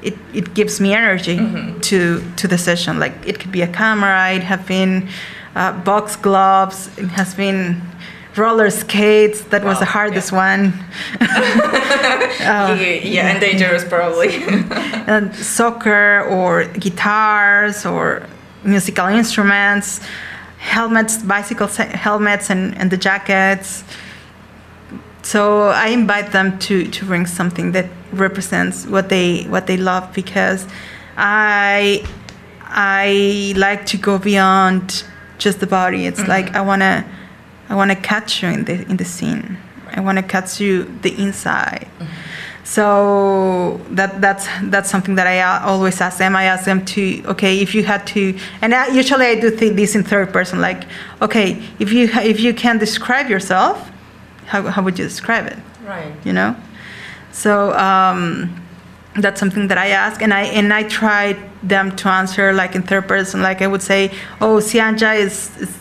it, 0.01 0.15
it 0.33 0.53
gives 0.53 0.79
me 0.79 0.93
energy 0.93 1.37
to, 1.81 2.23
to 2.35 2.47
the 2.47 2.57
session. 2.57 2.99
Like 2.99 3.13
it 3.25 3.39
could 3.39 3.51
be 3.51 3.61
a 3.61 3.67
camera, 3.67 4.31
it 4.31 4.43
have 4.43 4.67
been 4.67 5.09
uh, 5.55 5.73
box 5.83 6.15
gloves, 6.15 6.89
it 6.97 7.07
has 7.07 7.33
been 7.33 7.81
roller 8.35 8.69
skates, 8.69 9.41
that 9.45 9.63
was 9.63 9.79
the 9.79 9.85
hardest 9.85 10.31
one. 10.31 10.73
yeah, 11.21 12.73
yeah, 12.75 13.27
and 13.29 13.41
dangerous 13.41 13.83
probably. 13.83 14.29
and 15.07 15.35
soccer 15.35 16.21
or 16.29 16.65
guitars 16.65 17.85
or 17.85 18.27
musical 18.63 19.07
instruments, 19.07 20.01
helmets, 20.59 21.17
bicycle 21.23 21.67
helmets, 21.67 22.49
and, 22.49 22.77
and 22.77 22.91
the 22.91 22.97
jackets. 22.97 23.83
So 25.21 25.67
I 25.69 25.87
invite 25.87 26.31
them 26.31 26.57
to 26.59 26.85
to 26.87 27.05
bring 27.05 27.25
something 27.25 27.71
that 27.73 27.85
represents 28.13 28.85
what 28.85 29.09
they 29.09 29.43
what 29.43 29.67
they 29.67 29.77
love 29.77 30.13
because 30.13 30.65
I 31.17 32.03
I 32.63 33.53
like 33.57 33.85
to 33.87 33.97
go 33.97 34.17
beyond 34.17 35.03
just 35.37 35.59
the 35.59 35.67
body. 35.67 36.05
It's 36.05 36.19
Mm-hmm. 36.21 36.29
like 36.29 36.55
I 36.55 36.61
wanna 36.61 37.05
I 37.69 37.75
wanna 37.75 37.95
catch 37.95 38.41
you 38.43 38.49
in 38.49 38.65
the 38.65 38.73
in 38.89 38.97
the 38.97 39.05
scene. 39.05 39.57
I 39.95 39.99
wanna 40.01 40.23
catch 40.23 40.59
you 40.61 40.83
the 41.01 41.11
inside. 41.21 41.87
Mm-hmm. 41.99 42.13
So 42.63 43.79
that 43.91 44.19
that's 44.21 44.47
that's 44.63 44.89
something 44.89 45.15
that 45.15 45.25
I 45.27 45.41
always 45.63 46.01
ask 46.01 46.17
them. 46.17 46.35
I 46.35 46.43
ask 46.43 46.65
them 46.65 46.83
to 46.85 47.23
okay 47.27 47.59
if 47.59 47.73
you 47.73 47.83
had 47.83 48.05
to, 48.07 48.37
and 48.61 48.75
I, 48.75 48.87
usually 48.89 49.25
I 49.25 49.35
do 49.39 49.49
th- 49.55 49.73
this 49.75 49.95
in 49.95 50.03
third 50.03 50.33
person. 50.33 50.59
Like 50.59 50.83
okay 51.21 51.61
if 51.79 51.91
you 51.93 52.09
if 52.33 52.39
you 52.41 52.53
can 52.53 52.77
describe 52.77 53.29
yourself, 53.29 53.89
how 54.47 54.63
how 54.63 54.81
would 54.81 54.97
you 54.97 55.05
describe 55.05 55.45
it? 55.47 55.57
Right. 55.85 56.13
you 56.25 56.33
know? 56.33 56.55
So 57.31 57.71
um, 57.77 58.67
that's 59.15 59.39
something 59.39 59.67
that 59.67 59.77
i 59.77 59.87
ask 59.87 60.21
and 60.21 60.33
i 60.33 60.43
and 60.43 60.73
i 60.73 60.83
try 60.83 61.35
them 61.63 61.95
to 61.95 62.07
answer 62.07 62.53
like 62.53 62.75
in 62.75 62.83
third 62.83 63.07
person. 63.07 63.41
Like 63.41 63.61
i 63.61 63.67
would 63.67 63.81
say 63.81 64.11
oh 64.41 64.57
sianja 64.57 65.15
is, 65.15 65.55
is 65.57 65.71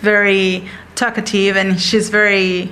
very 0.00 0.68
talkative 0.94 1.56
and 1.56 1.80
she's 1.80 2.08
very 2.10 2.70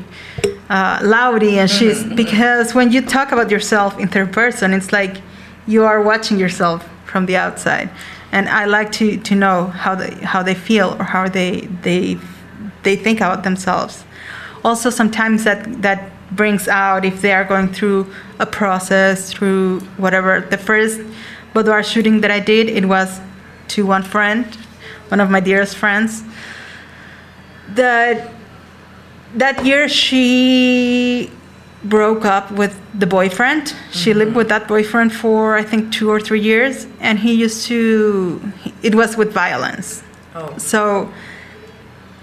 uh, 0.69 1.01
loudy 1.03 1.59
and 1.59 1.71
she's 1.71 2.05
because 2.05 2.75
when 2.75 2.93
you 2.93 3.01
talk 3.01 3.33
about 3.33 3.51
yourself 3.51 3.99
in 3.99 4.09
third 4.09 4.33
person 4.33 4.73
it's 4.73 4.93
like 4.93 5.23
you 5.67 5.85
are 5.85 6.03
watching 6.03 6.39
yourself 6.39 6.89
from 7.05 7.27
the 7.27 7.37
outside. 7.37 7.89
And 8.33 8.49
i 8.49 8.67
like 8.67 8.93
to, 8.93 9.17
to 9.17 9.35
know 9.35 9.67
how 9.67 9.95
they 9.95 10.13
how 10.33 10.43
they 10.43 10.55
feel 10.55 10.97
or 10.99 11.05
how 11.05 11.29
they 11.29 11.63
they 11.83 12.19
they 12.83 12.97
think 12.97 13.19
about 13.21 13.45
themselves 13.45 14.05
also 14.69 14.91
sometimes 14.91 15.45
that 15.45 15.83
that 15.83 16.01
brings 16.33 16.69
out 16.69 17.05
if 17.05 17.23
they 17.23 17.33
are 17.33 17.45
going 17.45 17.69
through 17.73 18.07
a 18.39 18.47
process 18.47 19.33
through 19.33 19.81
whatever. 19.97 20.41
The 20.41 20.59
first 20.59 21.01
boudoir 21.55 21.83
shooting 21.83 22.21
that 22.21 22.31
i 22.31 22.41
did 22.41 22.69
it 22.69 22.85
was 22.85 23.21
to 23.69 23.87
one 23.87 24.03
friend 24.03 24.45
one 25.09 25.21
of 25.21 25.31
my 25.31 25.41
dearest 25.41 25.77
friends. 25.77 26.23
That 27.75 28.31
that 29.35 29.65
year 29.65 29.89
she 29.89 31.31
broke 31.85 32.25
up 32.25 32.51
with 32.51 32.75
the 32.99 33.07
boyfriend. 33.07 33.75
She 33.91 34.13
lived 34.13 34.31
mm-hmm. 34.31 34.39
with 34.39 34.49
that 34.49 34.69
boyfriend 34.69 35.13
for 35.13 35.57
i 35.57 35.63
think 35.63 35.93
two 35.93 36.11
or 36.11 36.21
three 36.21 36.41
years 36.41 36.87
and 37.01 37.19
he 37.19 37.33
used 37.35 37.67
to 37.67 38.41
it 38.83 38.95
was 38.95 39.17
with 39.17 39.33
violence. 39.33 40.03
Oh. 40.35 40.57
so 40.59 41.11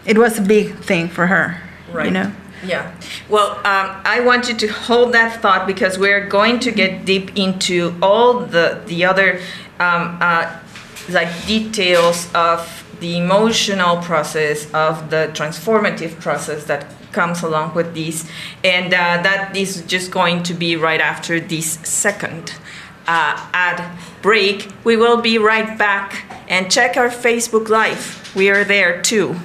it 0.06 0.18
was 0.18 0.38
a 0.38 0.42
big 0.42 0.76
thing 0.90 1.10
for 1.10 1.26
her 1.28 1.60
Right. 1.96 2.08
you 2.08 2.12
know 2.12 2.32
Yeah. 2.64 2.96
Well, 3.30 3.52
um, 3.58 4.02
I 4.06 4.22
want 4.22 4.48
you 4.50 4.56
to 4.56 4.68
hold 4.68 5.14
that 5.14 5.42
thought 5.42 5.68
because 5.68 5.98
we're 5.98 6.28
going 6.28 6.60
to 6.62 6.72
get 6.72 7.06
deep 7.06 7.38
into 7.38 7.96
all 8.02 8.40
the 8.40 8.82
the 8.86 9.06
other 9.06 9.40
um, 9.80 10.18
uh, 10.22 10.60
like 11.10 11.30
details 11.46 12.34
of 12.34 12.84
the 13.00 13.18
emotional 13.18 13.98
process 13.98 14.72
of 14.74 15.10
the 15.10 15.30
transformative 15.34 16.20
process 16.20 16.64
that 16.66 16.86
comes 17.12 17.44
along 17.44 17.74
with 17.76 17.94
these, 17.94 18.30
and 18.64 18.94
uh, 18.94 19.22
that 19.22 19.56
is 19.56 19.82
just 19.88 20.12
going 20.12 20.44
to 20.44 20.54
be 20.54 20.76
right 20.76 21.02
after 21.02 21.40
this 21.40 21.80
second 21.84 22.54
uh, 23.08 23.50
ad 23.54 23.98
break. 24.22 24.70
We 24.84 24.98
will 24.98 25.22
be 25.22 25.38
right 25.38 25.78
back 25.78 26.26
and 26.48 26.72
check 26.72 26.98
our 26.98 27.10
Facebook 27.10 27.70
Live. 27.70 28.32
We 28.36 28.50
are 28.50 28.64
there 28.64 29.02
too. 29.02 29.36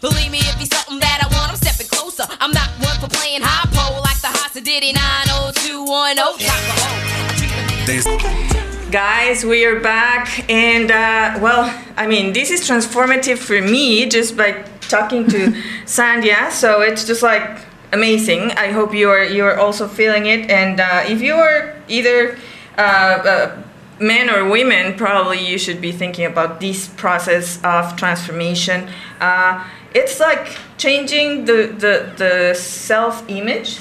Believe 0.00 0.30
me, 0.32 0.38
if 0.38 0.54
he's 0.54 0.74
something 0.74 0.98
that 1.00 1.20
I 1.22 1.26
want, 1.36 1.50
I'm 1.50 1.56
stepping 1.56 1.86
closer. 1.86 2.24
I'm 2.40 2.52
not 2.52 2.70
one 2.80 2.98
for 3.00 3.08
playing 3.14 3.42
high 3.42 3.68
pole 3.70 4.00
like 4.00 4.18
the 4.22 4.28
Hasa 4.28 4.64
Diddy 4.64 4.94
90210 4.94 6.16
top 6.16 6.64
of 6.64 8.16
hole. 8.16 8.90
Guys, 8.90 9.44
we 9.44 9.66
are 9.66 9.78
back, 9.78 10.48
and 10.48 10.90
uh, 10.90 11.38
well, 11.42 11.68
I 11.98 12.06
mean, 12.06 12.32
this 12.32 12.50
is 12.50 12.66
transformative 12.66 13.36
for 13.36 13.60
me 13.60 14.06
just 14.06 14.38
by 14.38 14.64
talking 14.80 15.28
to 15.28 15.38
Sandhya. 15.84 16.50
So 16.50 16.80
it's 16.80 17.04
just 17.06 17.22
like 17.22 17.60
amazing. 17.92 18.52
I 18.52 18.72
hope 18.72 18.94
you 18.94 19.10
are 19.10 19.22
you 19.22 19.44
are 19.44 19.58
also 19.58 19.86
feeling 19.86 20.24
it, 20.24 20.50
and 20.50 20.80
uh, 20.80 21.04
if 21.06 21.20
you 21.20 21.34
are 21.34 21.76
either 21.88 22.38
uh, 22.78 22.80
uh, 22.80 23.62
men 24.00 24.30
or 24.30 24.48
women, 24.48 24.94
probably 24.96 25.46
you 25.46 25.58
should 25.58 25.82
be 25.82 25.92
thinking 25.92 26.24
about 26.24 26.58
this 26.58 26.88
process 26.88 27.62
of 27.62 27.96
transformation. 27.96 28.88
Uh, 29.20 29.62
it's 29.94 30.20
like 30.20 30.56
changing 30.78 31.44
the 31.44 31.66
the, 31.66 32.12
the 32.16 32.54
self 32.54 33.24
image. 33.28 33.78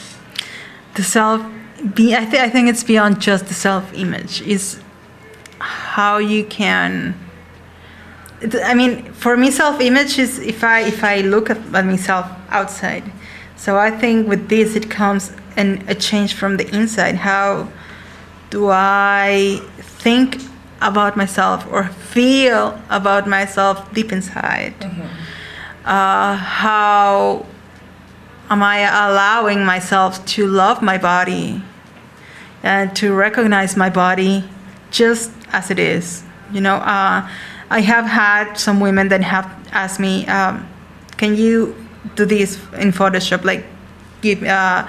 the 0.95 1.03
self 1.03 1.41
be 1.93 2.15
I, 2.15 2.25
th- 2.25 2.41
I 2.41 2.49
think 2.49 2.67
it's 2.67 2.83
beyond 2.83 3.21
just 3.21 3.47
the 3.47 3.53
self 3.53 3.93
image 3.93 4.41
is 4.41 4.81
how 5.59 6.17
you 6.17 6.43
can 6.45 7.15
i 8.63 8.73
mean 8.73 9.11
for 9.13 9.35
me 9.37 9.51
self 9.51 9.79
image 9.81 10.17
is 10.17 10.39
if 10.39 10.63
i 10.63 10.81
if 10.81 11.03
i 11.03 11.21
look 11.21 11.49
at, 11.49 11.57
at 11.75 11.85
myself 11.85 12.25
outside. 12.49 13.03
So 13.55 13.77
i 13.77 13.91
think 13.91 14.27
with 14.27 14.49
this 14.49 14.75
it 14.75 14.89
comes 14.89 15.31
an, 15.57 15.83
a 15.87 15.95
change 15.95 16.33
from 16.33 16.57
the 16.57 16.67
inside. 16.75 17.15
How 17.15 17.67
do 18.49 18.69
i 18.69 19.61
think 19.77 20.37
about 20.81 21.17
myself 21.17 21.67
or 21.71 21.83
feel 21.85 22.79
about 22.89 23.27
myself 23.27 23.93
deep 23.93 24.11
inside 24.13 24.73
mm-hmm. 24.79 25.18
Uh, 25.89 26.35
how 26.35 27.47
am 28.49 28.61
I 28.61 28.81
allowing 29.07 29.65
myself 29.65 30.23
to 30.37 30.45
love 30.45 30.83
my 30.83 30.99
body 30.99 31.63
and 32.61 32.95
to 32.97 33.13
recognize 33.13 33.75
my 33.75 33.89
body 33.89 34.43
just 34.91 35.31
as 35.51 35.71
it 35.71 35.79
is? 35.79 36.23
You 36.51 36.61
know, 36.61 36.75
uh, 36.75 37.27
I 37.71 37.81
have 37.81 38.05
had 38.05 38.53
some 38.53 38.79
women 38.79 39.09
that 39.09 39.21
have 39.21 39.49
asked 39.71 39.99
me, 39.99 40.27
um, 40.27 40.67
"Can 41.17 41.35
you 41.35 41.75
do 42.15 42.25
this 42.25 42.61
in 42.77 42.91
Photoshop? 42.91 43.43
Like, 43.43 43.65
give 44.21 44.43
uh, 44.43 44.85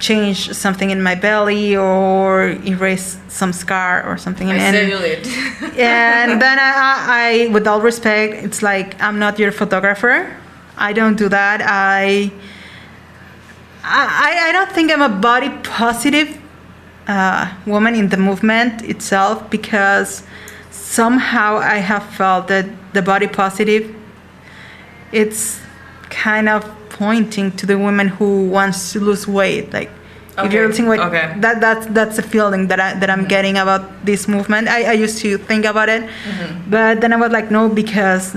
change 0.00 0.52
something 0.52 0.90
in 0.90 1.02
my 1.02 1.14
belly 1.14 1.76
or 1.76 2.50
erase 2.66 3.18
some 3.28 3.52
scar 3.52 4.02
or 4.04 4.16
something?" 4.16 4.50
And- 4.50 4.76
Cellulite. 4.76 5.26
and 5.78 6.42
then 6.42 6.58
I, 6.58 6.70
I, 6.70 7.46
I, 7.46 7.46
with 7.52 7.66
all 7.66 7.80
respect, 7.80 8.34
it's 8.44 8.62
like 8.62 9.00
I'm 9.00 9.18
not 9.18 9.38
your 9.38 9.52
photographer. 9.52 10.36
I 10.76 10.92
don't 10.92 11.16
do 11.16 11.28
that. 11.28 11.60
I, 11.62 12.32
I, 13.84 14.48
I 14.48 14.52
don't 14.52 14.72
think 14.72 14.90
I'm 14.90 15.02
a 15.02 15.08
body 15.08 15.50
positive 15.62 16.38
uh, 17.06 17.52
woman 17.66 17.94
in 17.94 18.08
the 18.08 18.16
movement 18.16 18.82
itself 18.82 19.50
because 19.50 20.22
somehow 20.70 21.58
I 21.58 21.76
have 21.76 22.04
felt 22.14 22.48
that 22.48 22.66
the 22.94 23.02
body 23.02 23.26
positive, 23.26 23.94
it's 25.12 25.60
kind 26.08 26.48
of 26.48 26.64
pointing 27.00 27.50
to 27.56 27.64
the 27.64 27.78
woman 27.78 28.08
who 28.08 28.46
wants 28.56 28.92
to 28.92 29.00
lose 29.00 29.26
weight. 29.26 29.72
Like 29.72 29.90
if 30.36 30.52
you're 30.52 30.64
Okay, 30.64 30.72
losing 30.72 30.86
weight, 30.86 31.00
okay. 31.00 31.32
that 31.38 31.60
that's 31.64 31.86
that's 31.96 32.18
a 32.18 32.22
feeling 32.22 32.68
that 32.68 32.78
I 32.78 32.92
that 33.00 33.08
I'm 33.08 33.20
mm-hmm. 33.20 33.36
getting 33.36 33.56
about 33.56 33.82
this 34.04 34.28
movement. 34.28 34.68
I, 34.68 34.92
I 34.92 34.96
used 35.04 35.18
to 35.24 35.38
think 35.38 35.64
about 35.64 35.88
it, 35.88 36.02
mm-hmm. 36.02 36.70
but 36.70 37.00
then 37.00 37.12
I 37.14 37.16
was 37.16 37.32
like, 37.32 37.50
no, 37.50 37.68
because 37.68 38.36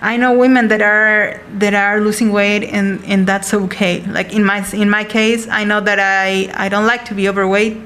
I 0.00 0.16
know 0.16 0.30
women 0.32 0.68
that 0.68 0.80
are 0.80 1.42
that 1.58 1.74
are 1.74 2.00
losing 2.00 2.30
weight 2.30 2.62
and 2.62 3.02
and 3.04 3.26
that's 3.26 3.52
okay. 3.52 4.06
Like 4.06 4.32
in 4.32 4.44
my 4.44 4.64
in 4.72 4.88
my 4.88 5.02
case, 5.02 5.48
I 5.50 5.64
know 5.64 5.80
that 5.80 5.98
I 5.98 6.50
I 6.54 6.68
don't 6.68 6.86
like 6.86 7.04
to 7.10 7.14
be 7.14 7.28
overweight 7.28 7.76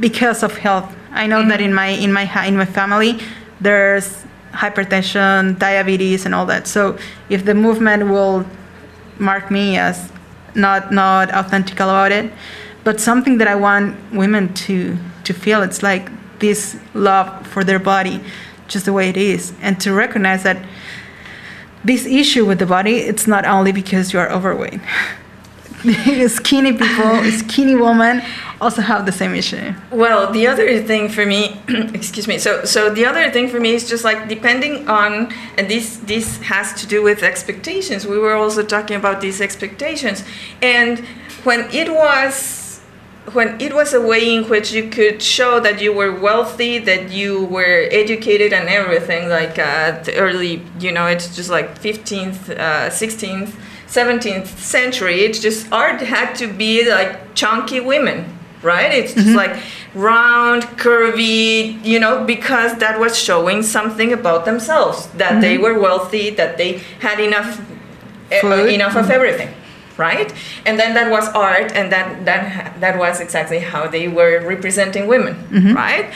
because 0.00 0.42
of 0.42 0.56
health. 0.56 0.88
I 1.12 1.26
know 1.26 1.40
that 1.48 1.60
mm-hmm. 1.60 1.76
in 1.76 1.80
my 1.80 1.88
in 2.04 2.10
my 2.12 2.24
in 2.48 2.56
my 2.56 2.68
family 2.78 3.20
there's 3.60 4.24
hypertension, 4.52 5.58
diabetes 5.58 6.24
and 6.26 6.34
all 6.34 6.46
that. 6.46 6.66
So 6.66 6.96
if 7.28 7.44
the 7.44 7.54
movement 7.54 8.08
will 8.08 8.44
mark 9.18 9.50
me 9.50 9.76
as 9.76 10.10
not 10.54 10.92
not 10.92 11.30
authentic 11.30 11.80
about 11.80 12.12
it, 12.12 12.32
but 12.84 13.00
something 13.00 13.38
that 13.38 13.48
I 13.48 13.54
want 13.54 13.96
women 14.12 14.54
to 14.54 14.96
to 15.24 15.34
feel 15.34 15.62
it's 15.62 15.82
like 15.82 16.10
this 16.38 16.76
love 16.94 17.46
for 17.46 17.64
their 17.64 17.78
body 17.78 18.20
just 18.68 18.84
the 18.84 18.92
way 18.92 19.08
it 19.08 19.16
is. 19.16 19.52
And 19.60 19.80
to 19.80 19.92
recognize 19.92 20.42
that 20.42 20.64
this 21.84 22.04
issue 22.06 22.44
with 22.44 22.58
the 22.58 22.66
body 22.66 22.96
it's 22.96 23.26
not 23.26 23.46
only 23.46 23.72
because 23.72 24.12
you 24.12 24.18
are 24.18 24.30
overweight 24.30 24.80
skinny 26.28 26.72
people 26.72 27.24
skinny 27.32 27.74
women 27.74 28.22
also 28.60 28.80
have 28.80 29.04
the 29.04 29.12
same 29.12 29.34
issue 29.34 29.72
Well, 29.90 30.32
the 30.32 30.46
other 30.46 30.82
thing 30.82 31.08
for 31.08 31.26
me, 31.26 31.60
excuse 31.94 32.26
me. 32.26 32.38
So, 32.38 32.64
so 32.64 32.90
the 32.90 33.04
other 33.04 33.30
thing 33.30 33.48
for 33.48 33.60
me 33.60 33.74
is 33.74 33.88
just 33.88 34.04
like 34.04 34.28
depending 34.28 34.88
on, 34.88 35.32
and 35.58 35.68
this 35.68 35.98
this 35.98 36.38
has 36.42 36.72
to 36.80 36.86
do 36.86 37.02
with 37.02 37.22
expectations. 37.22 38.06
We 38.06 38.18
were 38.18 38.34
also 38.34 38.62
talking 38.62 38.96
about 38.96 39.20
these 39.20 39.40
expectations, 39.40 40.24
and 40.62 41.00
when 41.44 41.60
it 41.70 41.92
was 41.92 42.80
when 43.32 43.60
it 43.60 43.74
was 43.74 43.92
a 43.92 44.00
way 44.00 44.34
in 44.36 44.48
which 44.48 44.72
you 44.72 44.88
could 44.88 45.20
show 45.20 45.58
that 45.60 45.80
you 45.80 45.92
were 45.92 46.12
wealthy, 46.12 46.78
that 46.78 47.10
you 47.10 47.44
were 47.46 47.88
educated 47.90 48.52
and 48.52 48.68
everything, 48.68 49.28
like 49.28 49.58
uh, 49.58 50.00
the 50.04 50.14
early, 50.16 50.62
you 50.78 50.92
know, 50.92 51.06
it's 51.06 51.34
just 51.34 51.50
like 51.50 51.76
15th, 51.80 52.56
uh, 52.56 52.88
16th 52.88 53.52
17th 53.96 54.46
century, 54.58 55.20
it's 55.20 55.38
just 55.38 55.72
art 55.72 56.00
had 56.00 56.34
to 56.34 56.46
be 56.46 56.88
like 56.88 57.34
chunky 57.34 57.80
women, 57.80 58.38
right? 58.62 58.92
It's 58.92 59.14
just 59.14 59.28
mm-hmm. 59.28 59.36
like 59.36 59.62
round, 59.94 60.62
curvy, 60.78 61.82
you 61.84 61.98
know, 61.98 62.24
because 62.24 62.76
that 62.78 63.00
was 63.00 63.18
showing 63.18 63.62
something 63.62 64.12
about 64.12 64.44
themselves 64.44 65.06
that 65.16 65.40
they 65.40 65.54
mm-hmm. 65.54 65.62
were 65.64 65.78
wealthy, 65.78 66.30
that 66.30 66.56
they 66.58 66.78
had 67.00 67.18
enough 67.20 67.60
eh, 68.30 68.38
uh, 68.38 68.40
Food. 68.40 68.68
enough 68.70 68.96
of 68.96 69.04
mm-hmm. 69.04 69.12
everything 69.12 69.52
right? 69.98 70.30
And 70.66 70.78
then 70.78 70.92
that 70.92 71.10
was 71.10 71.26
art 71.28 71.72
and 71.72 71.90
that 71.90 72.26
that 72.26 72.78
that 72.80 72.98
was 72.98 73.18
exactly 73.18 73.60
how 73.60 73.86
they 73.86 74.08
were 74.08 74.46
representing 74.46 75.06
women 75.06 75.74
right 75.74 76.12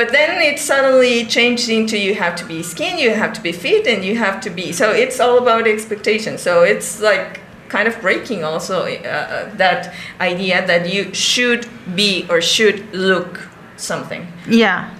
but 0.00 0.12
then 0.12 0.40
it 0.40 0.58
suddenly 0.58 1.26
changed 1.26 1.68
into 1.68 1.98
you 1.98 2.14
have 2.14 2.34
to 2.34 2.46
be 2.46 2.62
skinny 2.62 3.02
you 3.02 3.14
have 3.22 3.34
to 3.34 3.42
be 3.42 3.52
fit 3.52 3.86
and 3.86 4.02
you 4.02 4.16
have 4.16 4.40
to 4.40 4.48
be 4.48 4.72
so 4.72 4.86
it's 4.92 5.20
all 5.20 5.36
about 5.36 5.66
expectation 5.66 6.38
so 6.38 6.62
it's 6.62 7.00
like 7.00 7.40
kind 7.68 7.86
of 7.86 8.00
breaking 8.00 8.42
also 8.42 8.76
uh, 8.86 9.54
that 9.56 9.92
idea 10.18 10.66
that 10.66 10.82
you 10.92 11.12
should 11.12 11.68
be 11.94 12.26
or 12.30 12.40
should 12.40 12.78
look 12.94 13.50
something 13.76 14.26
Yeah, 14.48 14.90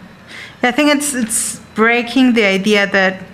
I 0.62 0.72
think 0.72 0.94
it's 0.94 1.14
it's 1.14 1.60
breaking 1.74 2.34
the 2.34 2.44
idea 2.44 2.86
that 2.98 3.24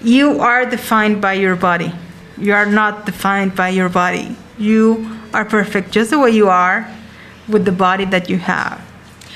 you 0.00 0.40
are 0.40 0.64
defined 0.66 1.20
by 1.20 1.34
your 1.34 1.56
body. 1.56 1.92
You 2.36 2.52
are 2.54 2.66
not 2.66 3.06
defined 3.06 3.54
by 3.54 3.68
your 3.68 3.88
body. 3.88 4.36
You 4.58 4.82
are 5.32 5.44
perfect 5.44 5.90
just 5.92 6.10
the 6.10 6.18
way 6.18 6.30
you 6.30 6.48
are, 6.48 6.88
with 7.48 7.64
the 7.64 7.76
body 7.86 8.06
that 8.06 8.30
you 8.30 8.38
have. 8.38 8.89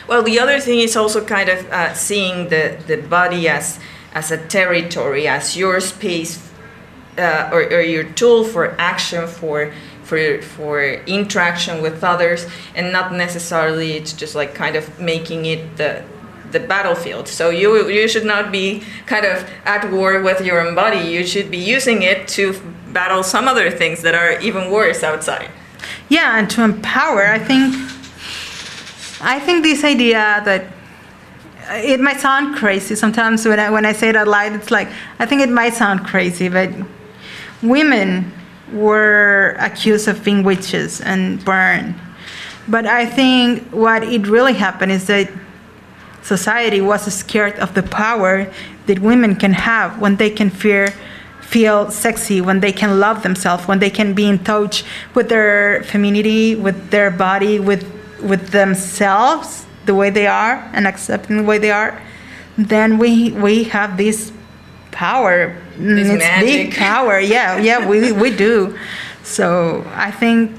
Well, 0.07 0.23
the 0.23 0.39
other 0.39 0.61
thing 0.61 0.81
is 0.81 0.97
also 0.97 1.25
kind 1.25 1.49
of 1.49 1.67
uh, 1.71 1.95
seeing 1.95 2.49
the, 2.49 2.79
the 2.87 2.99
body 2.99 3.49
as, 3.49 3.81
as 4.13 4.31
a 4.31 4.37
territory, 4.37 5.27
as 5.27 5.57
your 5.57 5.81
space 5.81 6.51
uh, 7.19 7.49
or, 7.53 7.63
or 7.63 7.81
your 7.81 8.05
tool 8.05 8.45
for 8.45 8.75
action, 8.79 9.27
for, 9.27 9.73
for, 10.03 10.43
for 10.43 10.83
interaction 11.07 11.81
with 11.81 12.05
others, 12.05 12.47
and 12.75 12.93
not 12.93 13.13
necessarily 13.13 13.93
it's 13.93 14.13
just 14.13 14.35
like 14.35 14.55
kind 14.55 14.77
of 14.77 15.01
making 15.01 15.47
it 15.47 15.77
the, 15.79 16.05
the 16.51 16.61
battlefield. 16.61 17.27
So 17.27 17.49
you, 17.49 17.89
you 17.89 18.07
should 18.07 18.27
not 18.27 18.53
be 18.53 18.83
kind 19.07 19.25
of 19.25 19.49
at 19.65 19.91
war 19.91 20.21
with 20.21 20.45
your 20.45 20.61
own 20.61 20.75
body. 20.75 20.99
You 20.99 21.27
should 21.27 21.51
be 21.51 21.59
using 21.59 22.03
it 22.03 22.29
to 22.29 22.55
battle 22.93 23.23
some 23.23 23.49
other 23.49 23.71
things 23.71 24.03
that 24.03 24.15
are 24.15 24.39
even 24.41 24.71
worse 24.71 25.03
outside. 25.03 25.51
Yeah, 26.09 26.39
and 26.39 26.49
to 26.51 26.63
empower, 26.63 27.27
I 27.27 27.39
think 27.39 27.75
I 29.25 29.41
think 29.41 29.63
this 29.65 29.83
idea 29.85 30.43
that 30.45 30.65
uh, 31.71 31.75
it 31.77 31.99
might 31.99 32.21
sound 32.21 32.57
crazy 32.57 32.95
sometimes 32.95 33.47
when 33.47 33.59
I, 33.59 33.71
when 33.71 33.87
I 33.87 33.93
say 33.93 34.11
it 34.11 34.17
out 34.17 34.29
loud, 34.29 34.53
it's 34.53 34.71
like 34.71 34.89
I 35.19 35.25
think 35.25 35.41
it 35.41 35.49
might 35.49 35.73
sound 35.73 36.05
crazy, 36.05 36.51
but 36.51 36.71
women 37.63 38.31
were 38.71 39.57
accused 39.59 40.09
of 40.09 40.23
being 40.23 40.43
witches 40.43 41.01
and 41.01 41.43
burned. 41.43 41.95
But 42.69 42.85
I 42.85 43.07
think 43.07 43.67
what 43.71 44.03
it 44.03 44.27
really 44.27 44.53
happened 44.53 44.93
is 44.93 45.07
that 45.07 45.31
society 46.23 46.83
was 46.83 47.03
scared 47.13 47.59
of 47.59 47.73
the 47.73 47.83
power 47.83 48.53
that 48.87 48.99
women 48.99 49.37
can 49.37 49.55
have 49.55 50.01
when 50.01 50.17
they 50.17 50.29
can 50.29 50.51
fear 50.51 50.93
feel 51.41 51.91
sexy 51.91 52.41
when 52.41 52.61
they 52.61 52.73
can 52.73 52.99
love 52.99 53.23
themselves 53.23 53.69
when 53.69 53.79
they 53.79 53.91
can 53.91 54.15
be 54.15 54.27
in 54.27 54.39
touch 54.43 54.83
with 55.15 55.29
their 55.29 55.83
femininity 55.85 56.55
with 56.57 56.91
their 56.91 57.11
body 57.11 57.61
with 57.61 57.94
with 58.25 58.51
themselves 58.51 59.67
the 59.87 59.95
way 59.95 60.11
they 60.11 60.27
are 60.27 60.55
and 60.73 60.87
accepting 60.87 61.37
the 61.37 61.43
way 61.43 61.59
they 61.59 61.71
are 61.71 62.01
then 62.57 62.99
we 62.99 63.33
we 63.33 63.65
have 63.65 63.97
this 63.97 64.33
power. 64.93 65.57
This 65.77 66.09
it's 66.09 66.25
big 66.41 66.69
magic. 66.69 66.75
power. 66.79 67.19
Yeah 67.19 67.59
yeah 67.59 67.87
we 67.89 68.13
we 68.13 68.35
do. 68.35 68.79
So 69.23 69.85
i 69.95 70.11
think 70.11 70.53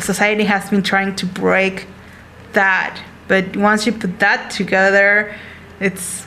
society 0.00 0.44
has 0.44 0.68
been 0.68 0.82
trying 0.82 1.14
to 1.16 1.24
break 1.26 1.86
that 2.52 3.00
but 3.28 3.56
once 3.56 3.86
you 3.86 3.92
put 3.92 4.18
that 4.18 4.50
together 4.50 5.34
it's 5.80 6.26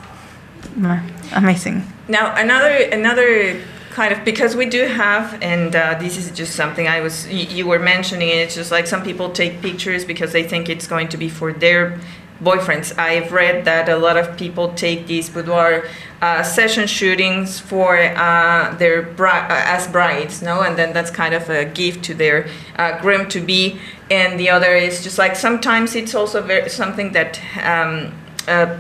uh, 0.84 1.00
amazing. 1.34 1.84
Now 2.08 2.36
another 2.36 2.74
another 2.92 3.62
kind 3.90 4.14
of 4.14 4.24
because 4.24 4.56
we 4.56 4.66
do 4.68 4.86
have 4.86 5.38
and 5.42 5.76
uh, 5.76 5.98
this 6.00 6.18
is 6.18 6.32
just 6.32 6.56
something 6.56 6.88
I 6.88 7.02
was 7.02 7.26
y- 7.26 7.48
you 7.50 7.68
were 7.68 7.80
mentioning 7.80 8.30
it's 8.30 8.56
just 8.56 8.72
like 8.72 8.88
some 8.88 9.04
people 9.04 9.32
take 9.32 9.62
pictures 9.62 10.06
because 10.06 10.32
they 10.32 10.44
think 10.44 10.70
it's 10.70 10.88
going 10.88 11.08
to 11.10 11.18
be 11.18 11.30
for 11.30 11.52
their 11.54 12.00
boyfriends. 12.42 12.98
I've 12.98 13.32
read 13.32 13.66
that 13.66 13.90
a 13.90 13.98
lot 13.98 14.16
of 14.18 14.38
people 14.38 14.74
take 14.74 15.08
these 15.08 15.30
boudoir 15.30 15.86
uh, 16.22 16.44
session 16.44 16.88
shootings 16.88 17.60
for 17.60 17.98
uh, 17.98 18.76
their 18.76 19.02
bri- 19.02 19.28
uh, 19.30 19.46
as 19.50 19.88
brides, 19.88 20.42
no, 20.42 20.62
and 20.62 20.78
then 20.78 20.94
that's 20.94 21.12
kind 21.12 21.34
of 21.34 21.50
a 21.50 21.66
gift 21.66 22.04
to 22.06 22.14
their 22.14 22.48
uh, 22.78 23.00
groom 23.02 23.28
to 23.30 23.42
be. 23.42 23.80
And 24.10 24.40
the 24.40 24.50
other 24.50 24.74
is 24.74 25.04
just 25.04 25.18
like 25.18 25.36
sometimes 25.36 25.96
it's 25.96 26.16
also 26.16 26.42
very, 26.42 26.70
something 26.70 27.12
that. 27.12 27.40
Um, 27.62 28.14
uh, 28.48 28.80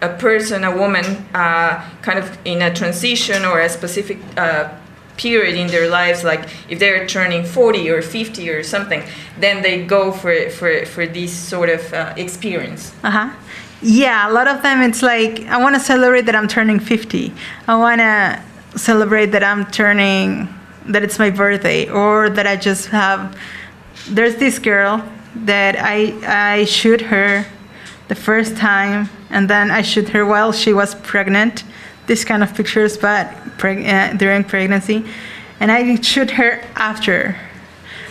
a 0.00 0.08
person, 0.16 0.64
a 0.64 0.76
woman, 0.76 1.04
uh, 1.34 1.84
kind 2.02 2.18
of 2.18 2.38
in 2.44 2.62
a 2.62 2.72
transition 2.72 3.44
or 3.44 3.60
a 3.60 3.68
specific 3.68 4.18
uh, 4.36 4.72
period 5.16 5.56
in 5.56 5.66
their 5.66 5.88
lives, 5.88 6.24
like 6.24 6.48
if 6.68 6.78
they're 6.78 7.06
turning 7.06 7.44
40 7.44 7.90
or 7.90 8.02
50 8.02 8.48
or 8.50 8.62
something, 8.62 9.02
then 9.38 9.62
they 9.62 9.84
go 9.84 10.12
for, 10.12 10.48
for, 10.50 10.86
for 10.86 11.06
this 11.06 11.32
sort 11.32 11.68
of 11.68 11.92
uh, 11.92 12.14
experience. 12.16 12.94
Uh-huh. 13.02 13.34
Yeah, 13.82 14.30
a 14.30 14.32
lot 14.32 14.48
of 14.48 14.62
them 14.62 14.82
it's 14.82 15.02
like 15.02 15.46
I 15.46 15.58
want 15.58 15.76
to 15.76 15.80
celebrate 15.80 16.22
that 16.22 16.34
I'm 16.34 16.48
turning 16.48 16.80
50. 16.80 17.32
I 17.68 17.76
want 17.76 18.00
to 18.00 18.42
celebrate 18.76 19.26
that 19.26 19.44
I'm 19.44 19.66
turning 19.66 20.48
that 20.86 21.02
it's 21.02 21.18
my 21.18 21.30
birthday 21.30 21.88
or 21.88 22.28
that 22.30 22.46
I 22.46 22.56
just 22.56 22.86
have 22.86 23.38
there's 24.08 24.36
this 24.36 24.58
girl 24.58 25.06
that 25.44 25.76
I 25.78 26.56
I 26.56 26.64
shoot 26.64 27.00
her 27.02 27.44
the 28.08 28.14
first 28.14 28.56
time 28.56 29.08
and 29.30 29.48
then 29.48 29.70
I 29.70 29.82
shoot 29.82 30.08
her 30.10 30.24
while 30.24 30.52
she 30.52 30.72
was 30.72 30.94
pregnant. 30.96 31.64
This 32.06 32.24
kind 32.24 32.42
of 32.42 32.54
pictures 32.54 32.96
but 32.96 33.26
preg- 33.58 33.86
uh, 33.86 34.16
during 34.16 34.44
pregnancy 34.44 35.04
and 35.60 35.70
I 35.70 36.00
shoot 36.00 36.30
her 36.32 36.62
after. 36.74 37.36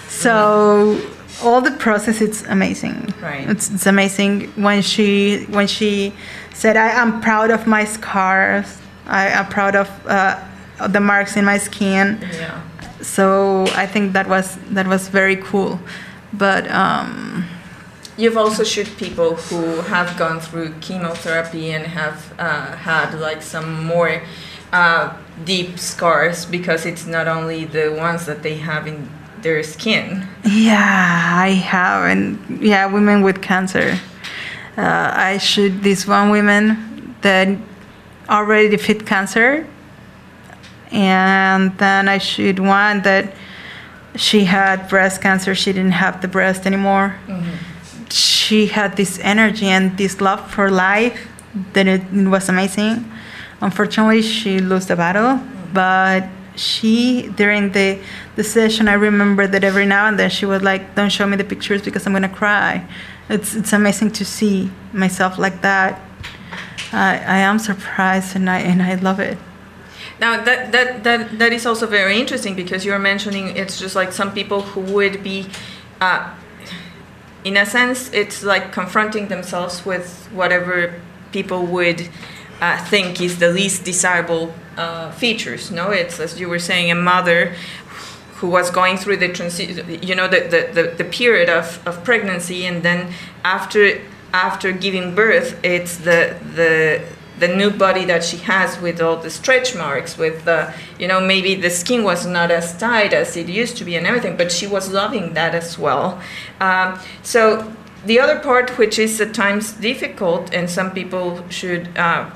So 0.07 1.01
all 1.43 1.61
the 1.61 1.71
process 1.71 2.21
it's 2.21 2.43
amazing. 2.43 3.13
Right. 3.21 3.49
It's, 3.49 3.69
it's 3.71 3.85
amazing 3.85 4.51
when 4.55 4.81
she 4.81 5.45
when 5.49 5.67
she 5.67 6.13
said 6.53 6.77
I 6.77 6.89
am 6.89 7.21
proud 7.21 7.51
of 7.51 7.67
my 7.67 7.85
scars. 7.85 8.79
I 9.05 9.27
am 9.27 9.47
proud 9.47 9.75
of 9.75 9.89
uh, 10.07 10.43
the 10.87 10.99
marks 10.99 11.37
in 11.37 11.45
my 11.45 11.57
skin. 11.57 12.19
Yeah. 12.33 12.61
So 13.01 13.65
I 13.75 13.85
think 13.85 14.13
that 14.13 14.27
was 14.27 14.57
that 14.71 14.87
was 14.87 15.07
very 15.07 15.37
cool. 15.37 15.79
But 16.33 16.69
um, 16.71 17.45
You've 18.17 18.37
also 18.37 18.63
shoot 18.63 18.87
people 18.97 19.35
who 19.35 19.81
have 19.81 20.17
gone 20.17 20.39
through 20.39 20.73
chemotherapy 20.81 21.71
and 21.71 21.85
have 21.85 22.33
uh, 22.39 22.75
had 22.75 23.13
like 23.19 23.43
some 23.43 23.85
more 23.85 24.23
uh, 24.73 25.15
deep 25.45 25.77
scars 25.77 26.45
because 26.45 26.85
it's 26.85 27.05
not 27.05 27.27
only 27.27 27.65
the 27.65 27.93
ones 27.95 28.25
that 28.25 28.41
they 28.41 28.55
have 28.55 28.87
in 28.87 29.07
their 29.41 29.61
skin. 29.61 30.27
yeah, 30.43 31.35
I 31.35 31.49
have 31.49 32.05
and 32.05 32.61
yeah, 32.61 32.87
women 32.87 33.21
with 33.21 33.41
cancer. 33.41 33.99
Uh, 34.75 35.11
I 35.13 35.37
shoot 35.37 35.81
this 35.83 36.07
one 36.07 36.29
woman 36.31 37.15
that 37.21 37.55
already 38.29 38.69
defeat 38.69 39.05
cancer, 39.05 39.65
and 40.91 41.77
then 41.77 42.07
I 42.07 42.17
shoot 42.17 42.59
one 42.59 43.01
that 43.03 43.35
she 44.15 44.45
had 44.45 44.89
breast 44.89 45.21
cancer. 45.21 45.53
She 45.53 45.71
didn't 45.71 45.91
have 45.93 46.21
the 46.21 46.27
breast 46.27 46.65
anymore. 46.65 47.15
She 48.09 48.67
had 48.67 48.95
this 48.95 49.19
energy 49.19 49.67
and 49.67 49.97
this 49.97 50.21
love 50.21 50.49
for 50.51 50.69
life 50.69 51.27
that 51.73 51.87
it, 51.87 52.01
was 52.11 52.49
amazing. 52.49 53.11
Unfortunately, 53.61 54.21
she 54.21 54.59
lost 54.59 54.87
the 54.87 54.95
battle, 54.95 55.39
but 55.73 56.27
she 56.55 57.29
during 57.35 57.71
the 57.71 57.99
the 58.35 58.43
session, 58.43 58.87
I 58.87 58.93
remember 58.93 59.47
that 59.47 59.63
every 59.63 59.85
now 59.85 60.07
and 60.07 60.17
then 60.19 60.29
she 60.29 60.45
was 60.45 60.61
like, 60.61 60.95
"Don't 60.95 61.11
show 61.11 61.27
me 61.27 61.37
the 61.37 61.43
pictures 61.43 61.81
because 61.81 62.05
I'm 62.05 62.13
gonna 62.13 62.29
cry." 62.29 62.85
It's 63.29 63.55
it's 63.55 63.73
amazing 63.73 64.11
to 64.11 64.25
see 64.25 64.71
myself 64.93 65.37
like 65.37 65.61
that. 65.61 65.99
I 66.93 67.17
I 67.17 67.37
am 67.39 67.59
surprised 67.59 68.35
and 68.35 68.49
I 68.49 68.59
and 68.59 68.81
I 68.81 68.95
love 68.95 69.19
it. 69.19 69.37
Now 70.19 70.41
that, 70.43 70.71
that 70.71 71.03
that 71.03 71.39
that 71.39 71.53
is 71.53 71.65
also 71.65 71.85
very 71.85 72.19
interesting 72.19 72.55
because 72.55 72.85
you're 72.85 72.99
mentioning 72.99 73.55
it's 73.55 73.79
just 73.79 73.95
like 73.95 74.11
some 74.11 74.33
people 74.33 74.61
who 74.61 74.81
would 74.93 75.23
be, 75.23 75.47
uh, 76.01 76.29
in 77.47 77.55
a 77.55 77.65
sense, 77.65 78.11
it's 78.11 78.43
like 78.43 78.73
confronting 78.73 79.29
themselves 79.29 79.85
with 79.85 80.27
whatever 80.33 80.93
people 81.31 81.65
would 81.65 82.09
uh, 82.59 82.77
think 82.85 83.21
is 83.21 83.39
the 83.39 83.49
least 83.49 83.85
desirable 83.85 84.53
uh, 84.75 85.11
features. 85.11 85.71
No, 85.71 85.91
it's 85.91 86.19
as 86.19 86.37
you 86.39 86.49
were 86.49 86.59
saying, 86.59 86.91
a 86.91 86.95
mother 86.95 87.55
who 88.39 88.49
was 88.49 88.69
going 88.69 88.97
through 88.97 89.17
the 89.17 89.29
transi- 89.29 90.05
you 90.07 90.13
know 90.13 90.27
the, 90.27 90.41
the, 90.41 90.61
the, 90.77 90.83
the 90.97 91.05
period 91.05 91.49
of, 91.49 91.65
of 91.87 92.03
pregnancy 92.03 92.65
and 92.67 92.83
then 92.83 93.11
after 93.43 93.99
after 94.31 94.71
giving 94.71 95.15
birth 95.15 95.59
it's 95.63 95.97
the 95.97 96.37
the 96.53 97.01
the 97.39 97.47
new 97.47 97.69
body 97.69 98.05
that 98.05 98.23
she 98.23 98.37
has 98.37 98.79
with 98.81 99.01
all 99.01 99.17
the 99.17 99.29
stretch 99.29 99.75
marks 99.75 100.17
with 100.17 100.45
the 100.45 100.73
you 100.99 101.07
know 101.07 101.19
maybe 101.19 101.55
the 101.55 101.69
skin 101.69 102.03
was 102.03 102.25
not 102.25 102.51
as 102.51 102.77
tight 102.77 103.13
as 103.13 103.37
it 103.37 103.47
used 103.47 103.77
to 103.77 103.85
be 103.85 103.95
and 103.95 104.07
everything 104.07 104.35
but 104.37 104.51
she 104.51 104.67
was 104.67 104.91
loving 104.91 105.33
that 105.33 105.53
as 105.53 105.77
well. 105.77 106.21
Um, 106.59 106.99
so 107.23 107.71
the 108.05 108.19
other 108.19 108.39
part 108.39 108.77
which 108.77 108.97
is 108.99 109.19
at 109.21 109.33
times 109.33 109.73
difficult 109.73 110.53
and 110.53 110.69
some 110.69 110.91
people 110.91 111.47
should 111.49 111.95
uh, 111.97 112.29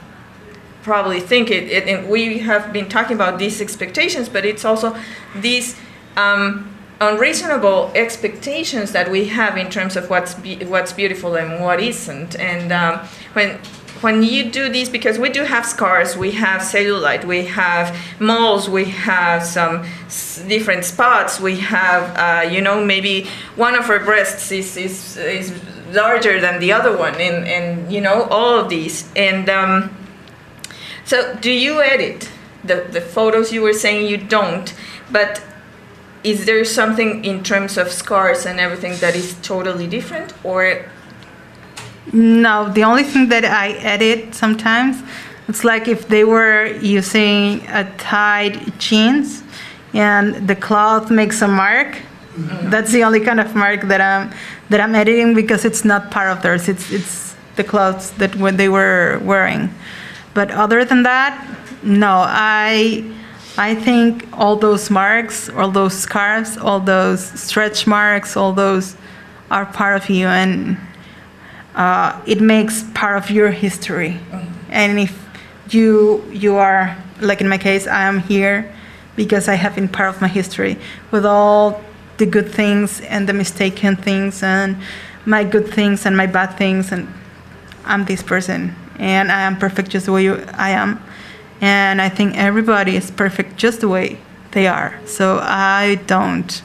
probably 0.83 1.19
think 1.19 1.51
it, 1.51 1.63
it, 1.69 1.87
and 1.87 2.09
we 2.09 2.39
have 2.39 2.73
been 2.73 2.89
talking 2.89 3.15
about 3.15 3.39
these 3.39 3.61
expectations 3.61 4.29
but 4.29 4.45
it's 4.45 4.65
also 4.65 4.95
these 5.35 5.75
um, 6.17 6.71
unreasonable 7.01 7.91
expectations 7.95 8.91
that 8.91 9.09
we 9.09 9.25
have 9.25 9.57
in 9.57 9.69
terms 9.69 9.95
of 9.95 10.09
what's 10.09 10.35
be- 10.35 10.63
what's 10.65 10.93
beautiful 10.93 11.35
and 11.35 11.59
what 11.59 11.81
isn't. 11.81 12.39
And 12.39 12.71
um, 12.71 12.99
when 13.33 13.59
when 14.01 14.23
you 14.23 14.49
do 14.49 14.67
these, 14.67 14.89
because 14.89 15.19
we 15.19 15.29
do 15.29 15.43
have 15.43 15.65
scars, 15.65 16.17
we 16.17 16.31
have 16.31 16.61
cellulite, 16.61 17.23
we 17.23 17.45
have 17.45 17.95
moles, 18.19 18.67
we 18.67 18.85
have 18.85 19.43
some 19.43 19.85
different 20.47 20.85
spots, 20.85 21.39
we 21.39 21.57
have, 21.57 22.17
uh, 22.17 22.49
you 22.49 22.61
know, 22.61 22.83
maybe 22.83 23.27
one 23.55 23.75
of 23.75 23.89
our 23.89 23.99
breasts 23.99 24.51
is, 24.51 24.75
is, 24.75 25.17
is 25.17 25.53
larger 25.91 26.41
than 26.41 26.59
the 26.59 26.71
other 26.73 26.95
one, 26.97 27.13
and, 27.15 27.47
and 27.47 27.91
you 27.91 28.01
know, 28.01 28.23
all 28.23 28.59
of 28.59 28.69
these. 28.69 29.11
And 29.15 29.49
um, 29.49 29.95
so, 31.05 31.35
do 31.35 31.51
you 31.51 31.81
edit 31.81 32.29
the, 32.63 32.87
the 32.89 33.01
photos 33.01 33.51
you 33.51 33.61
were 33.61 33.73
saying 33.73 34.07
you 34.07 34.17
don't, 34.17 34.73
but 35.11 35.43
is 36.23 36.45
there 36.45 36.63
something 36.65 37.25
in 37.25 37.43
terms 37.43 37.77
of 37.77 37.91
scars 37.91 38.45
and 38.45 38.59
everything 38.59 38.95
that 38.97 39.15
is 39.15 39.35
totally 39.41 39.87
different, 39.87 40.33
or 40.43 40.85
No, 42.11 42.69
the 42.69 42.83
only 42.83 43.03
thing 43.03 43.29
that 43.29 43.45
I 43.45 43.69
edit 43.73 44.33
sometimes, 44.33 45.01
it's 45.47 45.63
like 45.63 45.87
if 45.87 46.07
they 46.07 46.23
were 46.23 46.65
using 46.81 47.65
a 47.67 47.83
tied 47.97 48.79
jeans 48.79 49.43
and 49.93 50.47
the 50.47 50.55
cloth 50.55 51.11
makes 51.11 51.41
a 51.41 51.47
mark. 51.47 51.97
That's 52.63 52.91
the 52.91 53.03
only 53.03 53.19
kind 53.19 53.39
of 53.39 53.55
mark 53.55 53.81
that 53.83 53.99
I'm 54.01 54.31
that 54.69 54.79
I'm 54.79 54.95
editing 54.95 55.33
because 55.33 55.65
it's 55.65 55.83
not 55.83 56.11
part 56.11 56.29
of 56.29 56.41
theirs. 56.41 56.69
It's 56.69 56.91
it's 56.91 57.35
the 57.57 57.63
clothes 57.63 58.11
that 58.11 58.35
when 58.37 58.55
they 58.55 58.69
were 58.69 59.19
wearing. 59.23 59.69
But 60.33 60.49
other 60.49 60.85
than 60.85 61.03
that, 61.03 61.35
no. 61.83 62.23
I 62.25 63.03
I 63.57 63.75
think 63.75 64.27
all 64.31 64.55
those 64.55 64.89
marks, 64.89 65.49
all 65.49 65.69
those 65.69 65.93
scars, 65.93 66.57
all 66.57 66.79
those 66.79 67.21
stretch 67.39 67.85
marks, 67.85 68.37
all 68.37 68.53
those 68.53 68.95
are 69.51 69.65
part 69.65 70.01
of 70.01 70.09
you 70.09 70.27
and 70.27 70.77
uh, 71.75 72.21
it 72.25 72.41
makes 72.41 72.83
part 72.93 73.17
of 73.17 73.31
your 73.31 73.51
history. 73.51 74.19
And 74.69 74.99
if 74.99 75.17
you 75.69 76.23
you 76.31 76.55
are 76.55 76.97
like 77.21 77.41
in 77.41 77.47
my 77.47 77.57
case, 77.57 77.87
I 77.87 78.03
am 78.03 78.19
here 78.19 78.73
because 79.15 79.47
I 79.47 79.55
have 79.55 79.75
been 79.75 79.87
part 79.87 80.09
of 80.09 80.21
my 80.21 80.27
history 80.27 80.77
with 81.11 81.25
all 81.25 81.81
the 82.17 82.25
good 82.25 82.51
things 82.51 83.01
and 83.01 83.27
the 83.27 83.33
mistaken 83.33 83.95
things 83.95 84.43
and 84.43 84.77
my 85.25 85.43
good 85.43 85.67
things 85.67 86.05
and 86.05 86.15
my 86.15 86.25
bad 86.25 86.57
things 86.57 86.91
and 86.91 87.07
I'm 87.85 88.05
this 88.05 88.23
person 88.23 88.75
and 88.99 89.31
I 89.31 89.41
am 89.41 89.57
perfect 89.57 89.89
just 89.89 90.05
the 90.05 90.11
way 90.11 90.23
you, 90.23 90.45
I 90.53 90.71
am. 90.71 91.03
And 91.59 92.01
I 92.01 92.09
think 92.09 92.37
everybody 92.37 92.95
is 92.95 93.11
perfect 93.11 93.57
just 93.57 93.81
the 93.81 93.87
way 93.87 94.19
they 94.51 94.67
are. 94.67 94.99
So 95.05 95.39
I 95.41 95.99
don't 96.07 96.61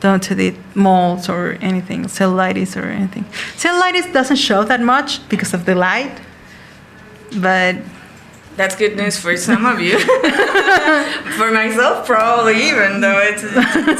don't 0.00 0.28
the 0.28 0.54
moles 0.74 1.28
or 1.28 1.56
anything, 1.60 2.04
cellulitis 2.04 2.76
or 2.80 2.86
anything. 2.86 3.24
Cellulitis 3.56 4.12
doesn't 4.12 4.36
show 4.36 4.64
that 4.64 4.80
much 4.80 5.26
because 5.28 5.54
of 5.54 5.64
the 5.64 5.74
light, 5.74 6.20
but 7.36 7.76
That's 8.56 8.76
good 8.76 8.96
news 8.96 9.18
for 9.18 9.36
some 9.36 9.66
of 9.66 9.80
you. 9.80 9.98
for 11.38 11.50
myself, 11.50 12.06
probably 12.06 12.68
even 12.68 13.00
though 13.00 13.18
it's 13.20 13.42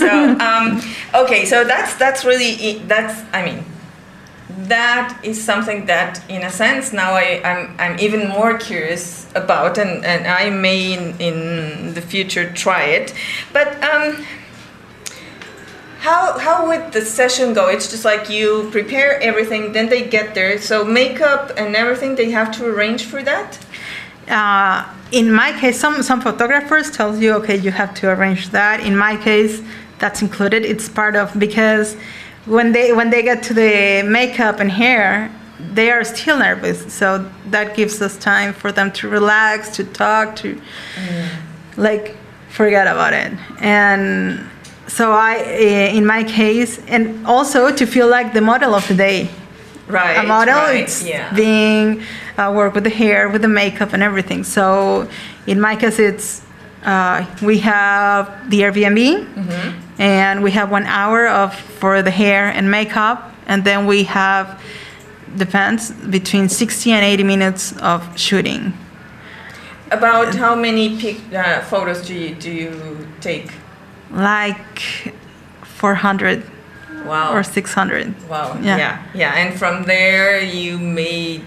so. 0.00 0.38
Um, 0.38 0.80
okay, 1.12 1.44
so 1.44 1.64
that's 1.64 1.96
that's 1.96 2.24
really 2.24 2.78
that's. 2.86 3.22
I 3.32 3.44
mean, 3.44 3.64
that 4.68 5.18
is 5.24 5.42
something 5.42 5.86
that, 5.86 6.22
in 6.28 6.42
a 6.44 6.50
sense, 6.50 6.92
now 6.92 7.14
I, 7.14 7.40
I'm 7.44 7.74
I'm 7.80 7.98
even 7.98 8.28
more 8.28 8.56
curious 8.56 9.26
about, 9.34 9.76
and 9.76 10.04
and 10.04 10.28
I 10.28 10.50
may 10.50 10.92
in, 10.92 11.18
in 11.18 11.94
the 11.94 12.02
future 12.02 12.52
try 12.52 12.84
it, 12.84 13.12
but. 13.52 13.82
Um, 13.82 14.24
how, 16.06 16.38
how 16.38 16.66
would 16.68 16.92
the 16.92 17.02
session 17.18 17.54
go? 17.54 17.68
It's 17.68 17.88
just 17.90 18.04
like 18.04 18.28
you 18.28 18.68
prepare 18.70 19.10
everything, 19.20 19.72
then 19.72 19.88
they 19.88 20.02
get 20.16 20.34
there. 20.34 20.58
So 20.60 20.84
makeup 20.84 21.52
and 21.56 21.74
everything, 21.74 22.14
they 22.16 22.30
have 22.30 22.50
to 22.56 22.66
arrange 22.66 23.02
for 23.04 23.22
that. 23.22 23.58
uh, 24.28 24.84
in 25.12 25.32
my 25.32 25.52
case, 25.60 25.78
some 25.78 26.02
some 26.02 26.20
photographers 26.20 26.90
tells 26.90 27.20
you, 27.20 27.34
okay, 27.34 27.56
you 27.56 27.70
have 27.70 27.92
to 27.94 28.10
arrange 28.10 28.50
that. 28.50 28.80
In 28.80 28.96
my 28.96 29.16
case, 29.16 29.62
that's 29.98 30.22
included. 30.22 30.64
It's 30.64 30.88
part 30.88 31.14
of 31.16 31.38
because 31.38 31.96
when 32.46 32.72
they 32.72 32.92
when 32.92 33.10
they 33.10 33.22
get 33.22 33.42
to 33.44 33.54
the 33.54 34.02
makeup 34.18 34.60
and 34.60 34.70
hair, 34.70 35.30
they 35.78 35.90
are 35.90 36.04
still 36.04 36.38
nervous. 36.38 36.92
So 36.92 37.30
that 37.50 37.76
gives 37.76 38.00
us 38.02 38.16
time 38.18 38.52
for 38.52 38.72
them 38.72 38.90
to 38.92 39.08
relax, 39.08 39.70
to 39.76 39.84
talk, 39.84 40.36
to 40.36 40.60
like 41.76 42.16
forget 42.48 42.86
about 42.86 43.12
it. 43.12 43.32
And 43.60 44.48
so 44.96 45.04
I, 45.30 45.34
eh, 45.68 45.96
in 45.98 46.04
my 46.14 46.22
case, 46.24 46.72
and 46.94 47.04
also 47.26 47.60
to 47.80 47.84
feel 47.94 48.08
like 48.16 48.28
the 48.32 48.40
model 48.52 48.72
of 48.74 48.84
the 48.88 48.94
day 48.94 49.28
Right. 49.88 50.16
a 50.18 50.22
model. 50.22 50.54
right, 50.54 50.82
It's 50.84 51.02
yeah. 51.04 51.34
being 51.34 51.86
uh, 52.38 52.50
work 52.56 52.72
with 52.74 52.84
the 52.84 52.96
hair, 53.02 53.28
with 53.28 53.42
the 53.42 53.52
makeup, 53.62 53.92
and 53.94 54.02
everything. 54.02 54.44
So 54.44 55.06
in 55.46 55.58
my 55.60 55.74
case, 55.76 55.98
it's 55.98 56.28
uh, 56.92 57.24
we 57.42 57.56
have 57.58 58.22
the 58.50 58.58
Airbnb, 58.64 59.00
Mm-hmm. 59.00 59.68
and 60.00 60.42
we 60.46 60.50
have 60.58 60.68
one 60.78 60.86
hour 60.86 61.20
of 61.42 61.48
for 61.80 62.02
the 62.02 62.10
hair 62.22 62.42
and 62.56 62.64
makeup, 62.70 63.18
and 63.50 63.64
then 63.64 63.86
we 63.86 64.04
have 64.04 64.46
depends 65.36 65.90
between 66.18 66.48
60 66.48 66.90
and 66.92 67.04
80 67.04 67.24
minutes 67.24 67.72
of 67.82 68.00
shooting. 68.16 68.72
About 69.90 70.34
how 70.34 70.54
many 70.54 70.96
pic, 71.00 71.16
uh, 71.34 71.60
photos 71.70 72.06
do 72.06 72.14
you 72.14 72.34
do 72.34 72.50
you 72.50 72.72
take? 73.20 73.48
Like 74.14 75.12
400 75.62 76.42
Wow. 77.04 77.34
or 77.34 77.42
600. 77.42 78.14
wow. 78.30 78.56
Yeah. 78.62 78.78
yeah. 78.78 79.02
Yeah. 79.14 79.34
And 79.34 79.58
from 79.58 79.82
there, 79.84 80.40
you 80.40 80.78
may 80.78 81.42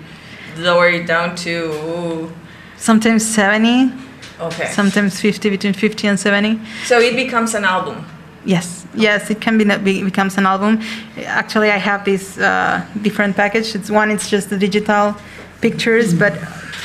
lower 0.57 0.89
it 0.89 1.07
down 1.07 1.35
to. 1.37 2.31
Sometimes 2.77 3.25
70, 3.25 3.91
Okay. 4.39 4.67
sometimes 4.71 5.19
50, 5.19 5.49
between 5.49 5.73
50 5.73 6.07
and 6.07 6.19
70. 6.19 6.59
so 6.85 6.99
it 6.99 7.15
becomes 7.15 7.55
an 7.55 7.63
album. 7.65 8.05
Yes, 8.45 8.85
yes, 8.93 9.29
it 9.31 9.41
can 9.41 9.57
be 9.57 9.65
be, 9.79 10.03
becomes 10.03 10.37
an 10.37 10.45
album. 10.45 10.79
Actually, 11.25 11.71
I 11.71 11.77
have 11.77 12.05
this 12.05 12.37
uh, 12.37 12.85
different 13.01 13.35
package. 13.35 13.73
It's 13.75 13.89
one, 13.89 14.11
it's 14.11 14.29
just 14.29 14.49
the 14.49 14.57
digital 14.57 15.15
pictures, 15.61 16.13
but 16.13 16.33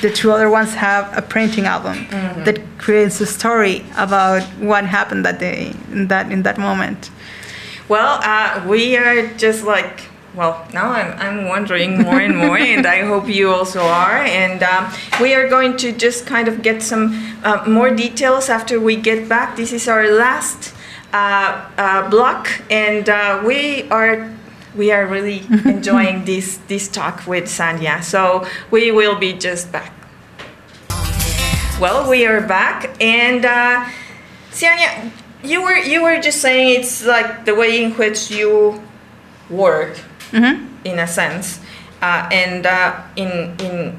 the 0.03 0.11
two 0.11 0.33
other 0.33 0.51
ones 0.51 0.75
have 0.75 1.17
a 1.17 1.23
printing 1.23 1.65
album 1.67 2.07
that 2.45 2.61
creates 2.79 3.21
a 3.21 3.27
story 3.27 3.85
about 3.97 4.43
what 4.59 4.85
happened 4.85 5.25
that 5.25 5.39
day, 5.39 5.73
in 5.93 6.09
that 6.09 6.31
in 6.33 6.43
that 6.43 6.59
moment. 6.59 7.11
Well, 7.89 8.21
uh, 8.23 8.65
we 8.67 8.97
are 8.97 9.27
just 9.37 9.65
like. 9.65 10.09
Well, 10.35 10.67
now 10.73 10.91
I'm, 10.93 11.13
I'm 11.21 11.49
wondering 11.49 12.01
more 12.01 12.19
and 12.19 12.35
more, 12.35 12.57
and 12.75 12.87
I 12.87 13.05
hope 13.05 13.29
you 13.29 13.53
also 13.53 13.81
are. 13.83 14.17
And 14.17 14.63
um, 14.63 14.91
we 15.21 15.35
are 15.35 15.47
going 15.47 15.77
to 15.77 15.93
just 15.93 16.25
kind 16.25 16.49
of 16.49 16.63
get 16.63 16.83
some 16.83 17.13
uh, 17.45 17.63
more 17.69 17.91
details 17.95 18.49
after 18.49 18.81
we 18.81 18.97
get 18.97 19.29
back. 19.29 19.57
This 19.57 19.75
is 19.75 19.89
our 19.89 20.11
last 20.11 20.73
uh, 21.13 21.69
uh, 21.77 22.09
block, 22.09 22.49
and 22.71 23.11
uh, 23.11 23.43
we 23.45 23.87
are 23.91 24.33
we 24.77 24.91
are 24.93 25.07
really 25.07 25.43
enjoying 25.65 26.25
this 26.25 26.59
this 26.69 26.89
talk 26.89 27.27
with 27.27 27.45
Sanya. 27.45 28.03
So 28.03 28.47
we 28.71 28.91
will 28.91 29.17
be 29.17 29.33
just 29.33 29.73
back. 29.73 29.93
Well, 31.81 32.09
we 32.09 32.27
are 32.27 32.41
back, 32.41 32.95
and 33.01 33.45
uh, 33.45 33.85
Sanya, 34.51 35.11
you 35.43 35.63
were 35.63 35.77
you 35.77 36.03
were 36.03 36.21
just 36.21 36.41
saying 36.41 36.81
it's 36.81 37.05
like 37.05 37.45
the 37.45 37.55
way 37.55 37.83
in 37.83 37.93
which 37.93 38.31
you 38.31 38.81
work, 39.51 39.99
in 40.85 40.99
a 40.99 41.07
sense, 41.07 41.61
uh, 42.01 42.29
and 42.31 42.67
uh, 42.67 43.03
in 43.17 43.57
in 43.59 43.99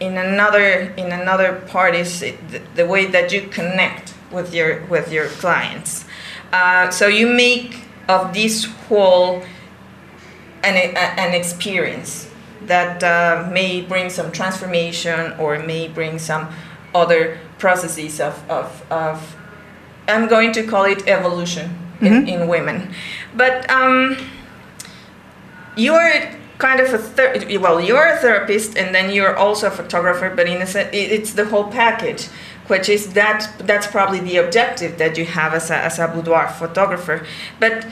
in 0.00 0.16
another 0.16 0.92
in 0.96 1.12
another 1.12 1.60
part 1.68 1.94
is 1.94 2.20
the, 2.20 2.60
the 2.76 2.86
way 2.86 3.06
that 3.06 3.32
you 3.32 3.42
connect 3.48 4.14
with 4.30 4.54
your 4.54 4.84
with 4.86 5.10
your 5.10 5.28
clients. 5.42 6.04
Uh, 6.52 6.90
so 6.90 7.08
you 7.08 7.26
make 7.26 7.82
of 8.08 8.32
this 8.32 8.64
whole 8.86 9.42
an, 10.64 10.96
an 10.96 11.34
experience 11.34 12.28
that 12.62 13.02
uh, 13.02 13.48
may 13.52 13.82
bring 13.82 14.10
some 14.10 14.32
transformation 14.32 15.32
or 15.38 15.58
may 15.58 15.88
bring 15.88 16.18
some 16.18 16.48
other 16.94 17.38
processes 17.58 18.20
of, 18.20 18.50
of, 18.50 18.84
of 18.90 19.36
I'm 20.08 20.28
going 20.28 20.52
to 20.52 20.62
call 20.64 20.84
it 20.84 21.06
evolution 21.08 21.78
in, 22.00 22.28
in 22.28 22.48
women. 22.48 22.92
But 23.34 23.68
um, 23.70 24.16
you're 25.76 26.30
kind 26.58 26.80
of 26.80 26.92
a 26.94 26.98
ther- 26.98 27.58
well, 27.58 27.80
you're 27.80 28.08
a 28.08 28.16
therapist 28.18 28.76
and 28.76 28.94
then 28.94 29.12
you're 29.12 29.36
also 29.36 29.68
a 29.68 29.70
photographer, 29.70 30.32
but 30.34 30.48
in 30.48 30.62
a 30.62 30.66
sense, 30.66 30.90
it's 30.92 31.32
the 31.32 31.46
whole 31.46 31.64
package, 31.64 32.26
which 32.68 32.88
is 32.88 33.12
that 33.14 33.52
that's 33.58 33.86
probably 33.86 34.20
the 34.20 34.36
objective 34.36 34.98
that 34.98 35.18
you 35.18 35.24
have 35.24 35.54
as 35.54 35.70
a, 35.70 35.76
as 35.76 35.98
a 35.98 36.08
boudoir 36.08 36.48
photographer. 36.48 37.26
But 37.58 37.86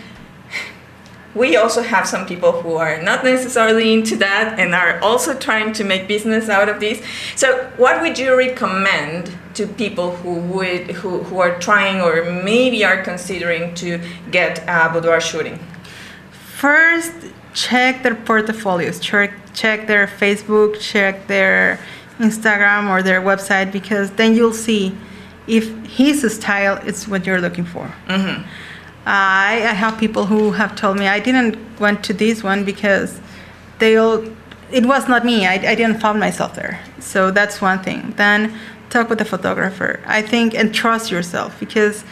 we 1.35 1.57
also 1.57 1.83
have 1.83 2.07
some 2.07 2.27
people 2.27 2.53
who 2.53 2.75
are 2.75 3.01
not 3.03 3.25
necessarily 3.25 3.93
into 3.93 4.17
that 4.17 4.59
and 4.59 4.75
are 4.75 5.01
also 5.01 5.35
trying 5.35 5.73
to 5.75 5.85
make 5.85 6.07
business 6.07 6.49
out 6.49 6.69
of 6.69 6.79
this. 6.81 7.03
So, 7.37 7.71
what 7.77 8.03
would 8.03 8.19
you 8.19 8.37
recommend 8.37 9.31
to 9.55 9.67
people 9.67 10.17
who 10.17 10.35
would 10.55 10.91
who, 10.91 11.23
who 11.23 11.41
are 11.41 11.59
trying 11.59 12.01
or 12.01 12.31
maybe 12.43 12.85
are 12.85 13.03
considering 13.03 13.75
to 13.77 14.01
get 14.31 14.63
a 14.69 14.91
boudoir 14.93 15.21
shooting? 15.21 15.59
First, 16.31 17.13
check 17.55 18.03
their 18.03 18.15
portfolios. 18.15 19.01
Check 19.01 19.33
check 19.55 19.87
their 19.87 20.07
Facebook, 20.07 20.81
check 20.81 21.27
their 21.27 21.79
Instagram 22.19 22.91
or 22.91 23.03
their 23.03 23.21
website 23.21 23.73
because 23.73 24.11
then 24.13 24.35
you'll 24.35 24.53
see 24.53 24.95
if 25.47 25.69
his 25.87 26.35
style 26.35 26.77
is 26.87 27.09
what 27.09 27.27
you're 27.27 27.41
looking 27.41 27.65
for. 27.65 27.93
Mm-hmm. 28.07 28.47
I, 29.05 29.55
I 29.55 29.75
have 29.75 29.99
people 29.99 30.27
who 30.27 30.53
have 30.53 30.77
told 30.77 30.99
me 30.99 31.09
I 31.09 31.19
didn't 31.19 31.57
went 31.81 32.05
to 32.05 32.13
this 32.13 32.43
one 32.43 32.65
because 32.65 33.21
they 33.79 33.97
all 33.97 34.25
it 34.71 34.87
was 34.87 35.07
not 35.07 35.25
me. 35.25 35.47
I, 35.47 35.55
I 35.55 35.75
didn't 35.75 36.01
find 36.01 36.19
myself 36.19 36.55
there. 36.55 36.81
So 36.99 37.31
that's 37.31 37.61
one 37.61 37.81
thing. 37.81 38.15
Then 38.17 38.59
talk 38.89 39.11
with 39.11 39.19
the 39.19 39.25
photographer. 39.25 40.01
I 40.07 40.23
think 40.23 40.55
and 40.55 40.75
trust 40.75 41.11
yourself 41.11 41.59
because 41.61 42.05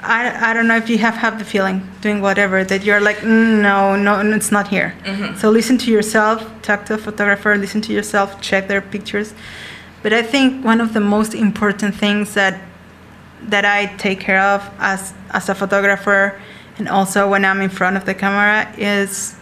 I, 0.00 0.50
I 0.50 0.52
don't 0.54 0.66
know 0.66 0.76
if 0.76 0.88
you 0.90 0.98
have 0.98 1.14
have 1.14 1.38
the 1.38 1.44
feeling 1.44 1.88
doing 2.00 2.20
whatever 2.20 2.64
that 2.64 2.84
you're 2.84 3.00
like 3.00 3.18
"Mm, 3.18 3.62
no 3.62 3.96
no 3.96 4.22
no, 4.22 4.36
it's 4.36 4.50
not 4.52 4.68
here. 4.68 4.94
So 5.36 5.50
listen 5.50 5.78
to 5.78 5.90
yourself. 5.90 6.44
Talk 6.62 6.86
to 6.86 6.94
a 6.94 6.98
photographer. 6.98 7.54
Listen 7.56 7.80
to 7.82 7.92
yourself. 7.92 8.40
Check 8.40 8.68
their 8.68 8.82
pictures. 8.82 9.34
But 10.02 10.12
I 10.12 10.22
think 10.22 10.64
one 10.64 10.80
of 10.80 10.92
the 10.92 11.00
most 11.00 11.34
important 11.34 11.94
things 11.94 12.34
that 12.34 12.60
that 13.48 13.64
I 13.64 13.86
take 13.96 14.20
care 14.20 14.40
of 14.40 14.68
as 14.78 15.12
as 15.30 15.48
a 15.48 15.54
photographer 15.54 16.40
and 16.78 16.88
also 16.88 17.28
when 17.28 17.44
I'm 17.44 17.60
in 17.60 17.70
front 17.70 17.96
of 17.96 18.04
the 18.04 18.14
camera 18.14 18.72
is 18.76 19.36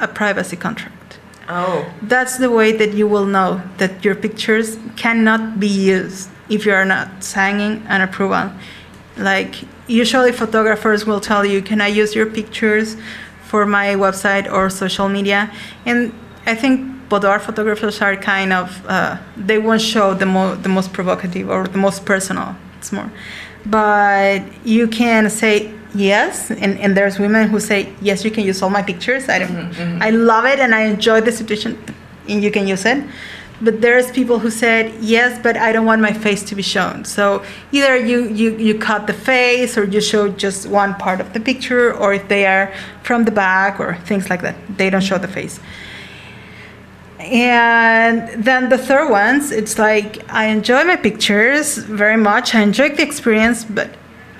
a 0.00 0.08
privacy 0.08 0.56
contract. 0.56 1.18
Oh, 1.48 1.86
That's 2.02 2.36
the 2.36 2.50
way 2.50 2.72
that 2.72 2.92
you 2.92 3.08
will 3.08 3.24
know 3.24 3.62
that 3.78 4.04
your 4.04 4.14
pictures 4.14 4.76
cannot 4.96 5.58
be 5.58 5.66
used 5.66 6.28
if 6.48 6.66
you 6.66 6.72
are 6.72 6.84
not 6.84 7.24
signing 7.24 7.82
an 7.88 8.00
approval. 8.02 8.52
Like 9.16 9.64
usually 9.86 10.32
photographers 10.32 11.06
will 11.06 11.20
tell 11.20 11.44
you, 11.44 11.62
"Can 11.62 11.80
I 11.80 11.88
use 11.88 12.14
your 12.14 12.26
pictures 12.26 12.96
for 13.50 13.64
my 13.66 13.94
website 13.96 14.50
or 14.52 14.68
social 14.70 15.08
media?" 15.08 15.50
And 15.86 16.12
I 16.46 16.54
think 16.54 17.08
boudoir 17.08 17.38
photographers 17.40 18.02
are 18.02 18.14
kind 18.16 18.52
of 18.52 18.82
uh, 18.86 19.16
they 19.36 19.58
won't 19.58 19.80
show 19.80 20.14
the 20.14 20.26
mo- 20.26 20.54
the 20.54 20.68
most 20.68 20.92
provocative 20.92 21.48
or 21.48 21.66
the 21.66 21.78
most 21.78 22.04
personal. 22.04 22.54
It's 22.78 22.92
more, 22.92 23.10
but 23.66 24.42
you 24.64 24.88
can 24.88 25.28
say 25.30 25.72
yes, 25.94 26.50
and, 26.50 26.78
and 26.78 26.96
there's 26.96 27.18
women 27.18 27.48
who 27.48 27.60
say 27.60 27.92
yes, 28.00 28.24
you 28.24 28.30
can 28.30 28.44
use 28.44 28.62
all 28.62 28.70
my 28.70 28.82
pictures. 28.82 29.28
I 29.28 29.40
don't, 29.40 29.48
mm-hmm, 29.48 29.80
mm-hmm. 29.80 30.02
I 30.02 30.10
love 30.10 30.44
it 30.44 30.58
and 30.60 30.74
I 30.74 30.82
enjoy 30.82 31.20
the 31.20 31.32
situation, 31.32 31.76
and 32.28 32.42
you 32.42 32.50
can 32.50 32.66
use 32.66 32.84
it. 32.84 33.04
But 33.60 33.80
there's 33.80 34.12
people 34.12 34.38
who 34.38 34.50
said 34.50 34.94
yes, 35.00 35.40
but 35.42 35.56
I 35.56 35.72
don't 35.72 35.84
want 35.84 36.00
my 36.00 36.12
face 36.12 36.44
to 36.44 36.54
be 36.54 36.62
shown. 36.62 37.04
So 37.04 37.42
either 37.72 37.96
you, 37.96 38.28
you, 38.28 38.56
you 38.56 38.78
cut 38.78 39.08
the 39.08 39.12
face 39.12 39.76
or 39.76 39.82
you 39.84 40.00
show 40.00 40.28
just 40.28 40.68
one 40.68 40.94
part 40.94 41.20
of 41.20 41.32
the 41.32 41.40
picture, 41.40 41.92
or 41.92 42.14
if 42.14 42.28
they 42.28 42.46
are 42.46 42.72
from 43.02 43.24
the 43.24 43.32
back 43.32 43.80
or 43.80 43.96
things 44.06 44.30
like 44.30 44.42
that, 44.42 44.54
they 44.76 44.90
don't 44.90 45.02
show 45.02 45.18
the 45.18 45.26
face. 45.26 45.58
And 47.28 48.42
then 48.42 48.68
the 48.70 48.78
third 48.78 49.10
ones, 49.10 49.50
it's 49.50 49.78
like 49.78 50.22
I 50.32 50.46
enjoy 50.46 50.84
my 50.84 50.96
pictures 50.96 51.76
very 51.76 52.16
much. 52.16 52.54
I 52.54 52.62
enjoy 52.62 52.90
the 52.90 53.02
experience, 53.02 53.64
but 53.64 53.90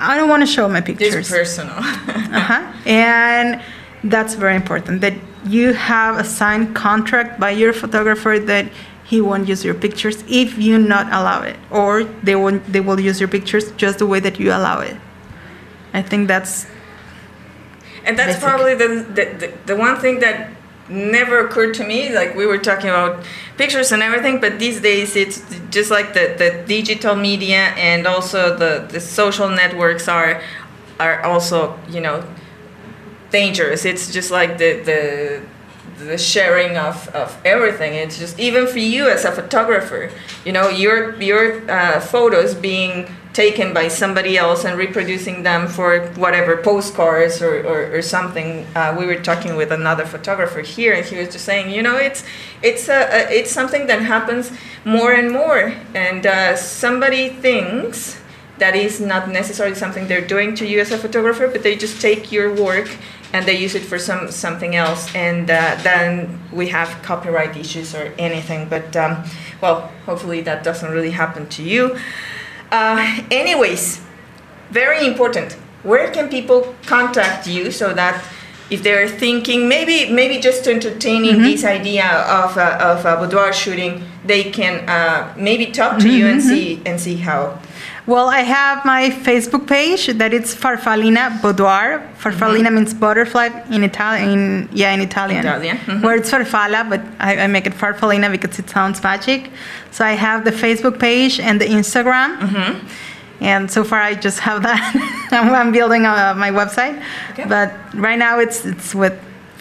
I 0.01 0.17
don't 0.17 0.29
want 0.29 0.43
to 0.43 0.47
show 0.47 0.69
my 0.69 0.81
pictures. 0.81 1.15
it's 1.15 1.31
personal. 1.31 1.77
Uh-huh. 2.29 2.73
And 2.87 3.63
that's 4.05 4.35
very 4.35 4.55
important 4.55 5.01
that 5.01 5.15
you 5.47 5.73
have 5.73 6.19
a 6.19 6.25
signed 6.25 6.75
contract 6.77 7.41
by 7.41 7.51
your 7.51 7.73
photographer 7.73 8.39
that 8.39 8.71
he 9.05 9.23
won't 9.23 9.49
use 9.49 9.65
your 9.65 9.75
pictures 9.75 10.23
if 10.29 10.59
you 10.59 10.79
not 10.79 11.07
allow 11.07 11.41
it, 11.43 11.57
or 11.71 12.05
they 12.05 12.37
won't. 12.37 12.71
They 12.71 12.81
will 12.81 13.01
use 13.01 13.19
your 13.19 13.29
pictures 13.29 13.73
just 13.73 13.99
the 13.99 14.07
way 14.07 14.21
that 14.21 14.39
you 14.39 14.51
allow 14.51 14.81
it. 14.81 14.97
I 15.95 16.03
think 16.03 16.29
that's 16.29 16.67
And 18.05 18.19
that's 18.19 18.35
Basic. 18.37 18.43
probably 18.43 18.75
the, 18.75 18.89
the, 19.17 19.25
the, 19.41 19.53
the 19.67 19.77
one 19.77 19.97
thing 19.97 20.21
that 20.21 20.51
never 20.89 21.47
occurred 21.47 21.75
to 21.75 21.85
me. 21.85 22.15
Like 22.15 22.35
we 22.35 22.47
were 22.47 22.59
talking 22.59 22.89
about 22.89 23.25
pictures 23.57 23.93
and 23.93 24.03
everything, 24.03 24.41
but 24.41 24.59
these 24.59 24.81
days 24.81 25.17
it's 25.17 25.43
just 25.71 25.91
like 25.91 26.15
the, 26.15 26.35
the 26.39 26.65
digital 26.67 27.15
media 27.15 27.73
and 27.77 28.07
also 28.07 28.57
the, 28.57 28.87
the 28.91 29.01
social 29.01 29.49
networks 29.49 30.09
are 30.09 30.43
are 31.01 31.23
also, 31.23 31.79
you 31.89 32.01
know, 32.01 32.25
dangerous. 33.31 33.85
It's 33.85 34.13
just 34.13 34.31
like 34.31 34.59
the 34.59 34.81
the 34.83 35.43
the 35.99 36.19
sharing 36.19 36.77
of, 36.77 37.09
of 37.09 37.37
everything. 37.45 37.95
It's 37.95 38.19
just 38.19 38.39
even 38.39 38.67
for 38.67 38.79
you 38.79 39.09
as 39.09 39.25
a 39.25 39.33
photographer, 39.33 40.11
you 40.45 40.53
know, 40.53 40.69
your 40.69 41.21
your 41.21 41.69
uh, 41.71 42.01
photos 42.01 42.55
being 42.55 43.09
taken 43.33 43.73
by 43.73 43.89
somebody 43.89 44.37
else 44.37 44.65
and 44.65 44.79
reproducing 44.79 45.43
them 45.43 45.69
for 45.69 46.01
whatever 46.17 46.57
postcards 46.57 47.41
or, 47.43 47.61
or, 47.67 47.97
or 47.97 48.03
something. 48.03 48.67
Uh, 48.75 48.97
we 48.99 49.07
were 49.07 49.17
talking 49.17 49.57
with 49.57 49.71
another 49.71 50.05
photographer 50.05 50.61
here, 50.61 50.95
and 50.95 51.07
he 51.07 51.17
was 51.17 51.29
just 51.29 51.45
saying, 51.45 51.71
you 51.71 51.83
know, 51.83 51.97
it's 51.97 52.25
it's 52.63 52.89
a, 52.89 53.01
a 53.03 53.39
it's 53.39 53.51
something 53.51 53.87
that 53.87 54.03
happens 54.03 54.51
more 54.85 55.13
and 55.13 55.31
more, 55.31 55.75
and 55.95 56.27
uh, 56.27 56.57
somebody 56.57 57.29
thinks 57.29 58.21
that 58.59 58.75
is 58.75 59.01
not 59.01 59.29
necessarily 59.29 59.77
something 59.77 60.09
they're 60.09 60.27
doing 60.27 60.55
to 60.57 60.67
you 60.67 60.81
as 60.81 60.91
a 60.91 60.99
photographer, 60.99 61.47
but 61.47 61.63
they 61.63 61.77
just 61.77 62.01
take 62.01 62.33
your 62.33 62.53
work 62.55 62.89
and 63.33 63.47
they 63.47 63.57
use 63.57 63.75
it 63.75 63.83
for 63.83 63.99
some 63.99 64.31
something 64.31 64.75
else, 64.75 65.15
and 65.15 65.51
uh, 65.51 65.77
then 65.83 66.41
we 66.53 66.69
have 66.69 66.89
copyright 67.03 67.57
issues 67.57 67.95
or 67.95 68.13
anything. 68.19 68.69
But 68.69 68.97
um, 68.97 69.25
well, 69.61 69.93
hopefully 70.07 70.41
that 70.43 70.65
doesn't 70.65 70.91
really 70.91 71.11
happen 71.11 71.47
to 71.51 71.63
you. 71.63 71.99
Uh, 72.71 73.23
anyways, 73.31 74.01
very 74.71 75.07
important. 75.07 75.53
Where 75.83 76.11
can 76.11 76.29
people 76.29 76.75
contact 76.87 77.47
you 77.47 77.71
so 77.71 77.95
that 77.95 78.23
if 78.71 78.83
they're 78.83 79.09
thinking 79.09 79.69
maybe 79.69 80.11
maybe 80.13 80.39
just 80.41 80.65
to 80.65 80.73
entertaining 80.75 81.41
this 81.41 81.65
idea 81.65 82.07
of 82.07 82.57
a, 82.59 82.83
of 82.85 83.05
a 83.07 83.17
boudoir 83.17 83.53
shooting, 83.53 84.05
they 84.27 84.45
can 84.51 84.87
uh, 84.89 85.33
maybe 85.39 85.67
talk 85.67 85.99
to 86.01 86.09
you 86.11 86.27
and 86.27 86.43
see 86.43 86.81
and 86.85 87.01
see 87.01 87.17
how. 87.17 87.59
Well, 88.09 88.31
I 88.31 88.41
have 88.41 88.87
my 88.87 89.11
Facebook 89.11 89.67
page 89.67 90.07
that 90.07 90.33
it's 90.33 90.55
Farfalina 90.55 91.43
Boudoir. 91.43 92.03
Farfalina 92.19 92.73
means 92.73 92.95
butterfly 92.95 93.49
in 93.71 93.85
Italian. 93.85 94.31
In, 94.31 94.69
yeah, 94.73 94.95
in 94.95 95.03
Italian. 95.03 95.41
Italian, 95.45 95.77
mhm. 95.77 96.03
Where 96.03 96.17
it's 96.17 96.31
Farfalla, 96.31 96.89
but 96.89 97.03
I, 97.21 97.31
I 97.45 97.47
make 97.49 97.67
it 97.67 97.75
Farfalina 97.75 98.31
because 98.31 98.59
it 98.59 98.71
sounds 98.71 99.03
magic. 99.03 99.51
So 99.91 100.07
I 100.07 100.13
have 100.13 100.47
the 100.47 100.53
Facebook 100.53 100.99
page 100.99 101.39
and 101.39 101.61
the 101.61 101.67
Instagram. 101.67 102.39
Mm-hmm. 102.39 102.87
And 103.41 103.71
so 103.71 103.85
far, 103.85 104.01
I 104.01 104.15
just 104.15 104.39
have 104.41 104.63
that. 104.63 104.81
I'm, 105.31 105.53
I'm 105.53 105.71
building 105.71 106.07
uh, 106.07 106.35
my 106.35 106.51
website, 106.51 106.97
Okay. 107.33 107.45
but 107.47 107.75
right 107.95 108.19
now 108.19 108.41
it's 108.41 108.65
it's 108.65 108.95
with 108.95 109.13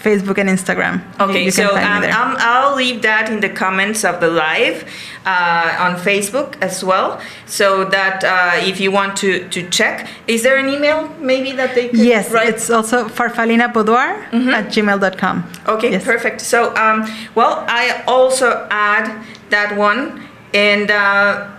Facebook 0.07 0.37
and 0.37 0.49
Instagram. 0.57 0.95
Okay, 1.19 1.43
you 1.45 1.51
can 1.51 1.67
so 1.69 1.75
um, 1.75 2.35
I'll 2.39 2.75
leave 2.75 3.01
that 3.01 3.29
in 3.29 3.39
the 3.45 3.49
comments 3.63 4.01
of 4.05 4.19
the 4.23 4.29
live 4.29 4.77
uh, 5.25 5.85
on 5.85 5.91
Facebook 6.09 6.49
as 6.61 6.83
well, 6.83 7.09
so 7.45 7.67
that 7.95 8.23
uh, 8.23 8.67
if 8.71 8.79
you 8.79 8.89
want 8.99 9.17
to, 9.17 9.29
to 9.49 9.69
check, 9.69 10.07
is 10.27 10.43
there 10.43 10.57
an 10.57 10.69
email 10.69 11.09
maybe 11.19 11.51
that 11.51 11.75
they 11.75 11.89
could 11.89 11.99
yes, 11.99 12.31
write? 12.31 12.47
it's 12.49 12.69
also 12.69 12.97
farfalinaboudoir 13.19 14.09
at 14.59 14.65
gmail.com. 14.73 15.35
Okay, 15.67 15.91
Yes. 15.91 16.03
perfect. 16.03 16.39
So, 16.41 16.73
um, 16.75 17.05
well, 17.35 17.65
I 17.67 18.03
also 18.07 18.67
add 18.71 19.05
that 19.49 19.77
one, 19.77 20.01
and 20.53 20.89
uh, 20.89 21.49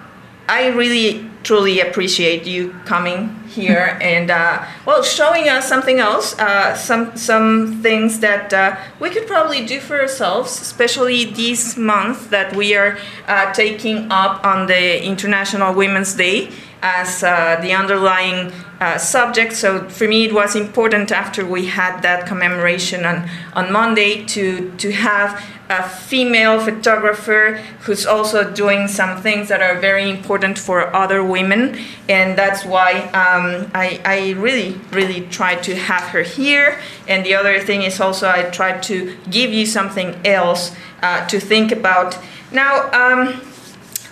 I 0.48 0.68
really 0.68 1.28
truly 1.48 1.80
appreciate 1.80 2.46
you 2.46 2.68
coming 2.84 3.34
here 3.48 3.96
and 4.02 4.30
uh, 4.30 4.62
well 4.84 5.02
showing 5.02 5.48
us 5.48 5.66
something 5.66 5.98
else, 5.98 6.38
uh, 6.38 6.74
some 6.76 7.16
some 7.16 7.80
things 7.82 8.20
that 8.20 8.52
uh, 8.52 8.76
we 9.00 9.08
could 9.08 9.26
probably 9.26 9.64
do 9.64 9.80
for 9.80 9.98
ourselves, 9.98 10.60
especially 10.60 11.24
this 11.24 11.74
month 11.78 12.28
that 12.28 12.54
we 12.54 12.76
are 12.76 12.98
uh, 13.26 13.50
taking 13.54 14.12
up 14.12 14.44
on 14.44 14.66
the 14.66 15.02
International 15.02 15.74
Women's 15.74 16.14
Day. 16.14 16.50
As 16.82 17.22
uh, 17.22 17.58
the 17.60 17.72
underlying 17.72 18.52
uh, 18.80 18.96
subject. 18.98 19.52
So 19.52 19.88
for 19.88 20.06
me, 20.06 20.26
it 20.26 20.32
was 20.32 20.54
important 20.54 21.10
after 21.10 21.44
we 21.44 21.66
had 21.66 22.00
that 22.02 22.26
commemoration 22.26 23.04
on, 23.04 23.28
on 23.54 23.72
Monday 23.72 24.24
to, 24.26 24.70
to 24.78 24.92
have 24.92 25.42
a 25.68 25.82
female 25.82 26.58
photographer 26.60 27.56
who's 27.80 28.06
also 28.06 28.50
doing 28.50 28.88
some 28.88 29.20
things 29.20 29.48
that 29.48 29.60
are 29.60 29.78
very 29.78 30.08
important 30.08 30.58
for 30.58 30.94
other 30.94 31.22
women. 31.22 31.78
And 32.08 32.38
that's 32.38 32.64
why 32.64 33.00
um, 33.08 33.70
I, 33.74 34.00
I 34.04 34.30
really, 34.38 34.80
really 34.92 35.26
tried 35.26 35.62
to 35.64 35.76
have 35.76 36.02
her 36.04 36.22
here. 36.22 36.80
And 37.06 37.24
the 37.26 37.34
other 37.34 37.60
thing 37.60 37.82
is 37.82 38.00
also 38.00 38.28
I 38.28 38.44
tried 38.44 38.82
to 38.84 39.16
give 39.30 39.52
you 39.52 39.66
something 39.66 40.14
else 40.24 40.74
uh, 41.02 41.26
to 41.26 41.38
think 41.38 41.70
about. 41.72 42.16
Now, 42.50 42.90
um, 42.92 43.40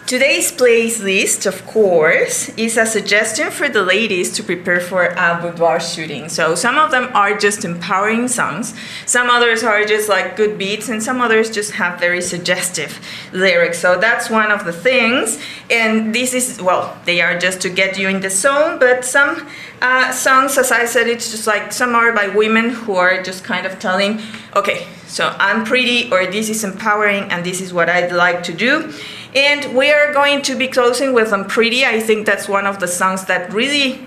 Today's 0.07 0.52
playlist, 0.52 1.46
of 1.46 1.66
course, 1.66 2.48
is 2.50 2.76
a 2.76 2.86
suggestion 2.86 3.50
for 3.50 3.68
the 3.68 3.82
ladies 3.82 4.30
to 4.34 4.44
prepare 4.44 4.78
for 4.78 5.07
a 5.07 5.40
boudoir 5.42 5.80
shooting. 5.80 6.28
So 6.28 6.54
some 6.54 6.78
of 6.78 6.92
them 6.92 7.11
are 7.12 7.36
just 7.36 7.64
empowering 7.64 8.28
songs, 8.28 8.72
some 9.04 9.28
others 9.28 9.64
are 9.64 9.84
just 9.84 10.09
like 10.09 10.36
good 10.36 10.59
beats, 10.59 10.88
and 10.88 11.02
some 11.02 11.20
others 11.20 11.50
just 11.50 11.72
have 11.72 11.98
very 11.98 12.22
suggestive 12.22 13.00
lyrics. 13.32 13.80
So 13.80 13.98
that's 13.98 14.30
one 14.30 14.52
of 14.52 14.64
the 14.64 14.72
things. 14.72 15.40
And 15.70 16.14
this 16.14 16.34
is, 16.34 16.62
well, 16.62 16.96
they 17.04 17.20
are 17.20 17.36
just 17.36 17.61
to 17.62 17.68
get 17.68 17.98
you 17.98 18.09
in 18.09 18.20
the 18.20 18.30
zone, 18.30 18.78
but 18.78 19.04
some 19.04 19.48
uh, 19.82 20.12
songs, 20.12 20.57
as 20.57 20.70
I 20.70 20.84
said, 20.84 21.09
it's 21.09 21.32
just 21.32 21.48
like 21.48 21.72
some 21.72 21.96
are 21.96 22.12
by 22.12 22.28
women 22.28 22.70
who 22.70 22.94
are 22.94 23.20
just 23.24 23.42
kind 23.42 23.66
of 23.66 23.80
telling, 23.80 24.20
okay, 24.54 24.86
so 25.09 25.34
I'm 25.40 25.64
pretty, 25.64 26.12
or 26.12 26.26
this 26.26 26.48
is 26.48 26.62
empowering, 26.62 27.24
and 27.32 27.44
this 27.44 27.61
is 27.61 27.72
what 27.72 27.88
I'd 27.88 28.12
like 28.12 28.44
to 28.44 28.52
do. 28.52 28.92
And 29.37 29.76
we 29.76 29.93
are 29.93 30.14
going 30.14 30.41
to 30.43 30.57
be 30.57 30.66
closing 30.66 31.12
with 31.12 31.30
Unpretty. 31.30 31.84
I 31.84 32.01
think 32.01 32.24
that's 32.24 32.49
one 32.49 32.66
of 32.66 32.80
the 32.80 32.89
songs 32.89 33.26
that 33.26 33.53
really, 33.53 34.01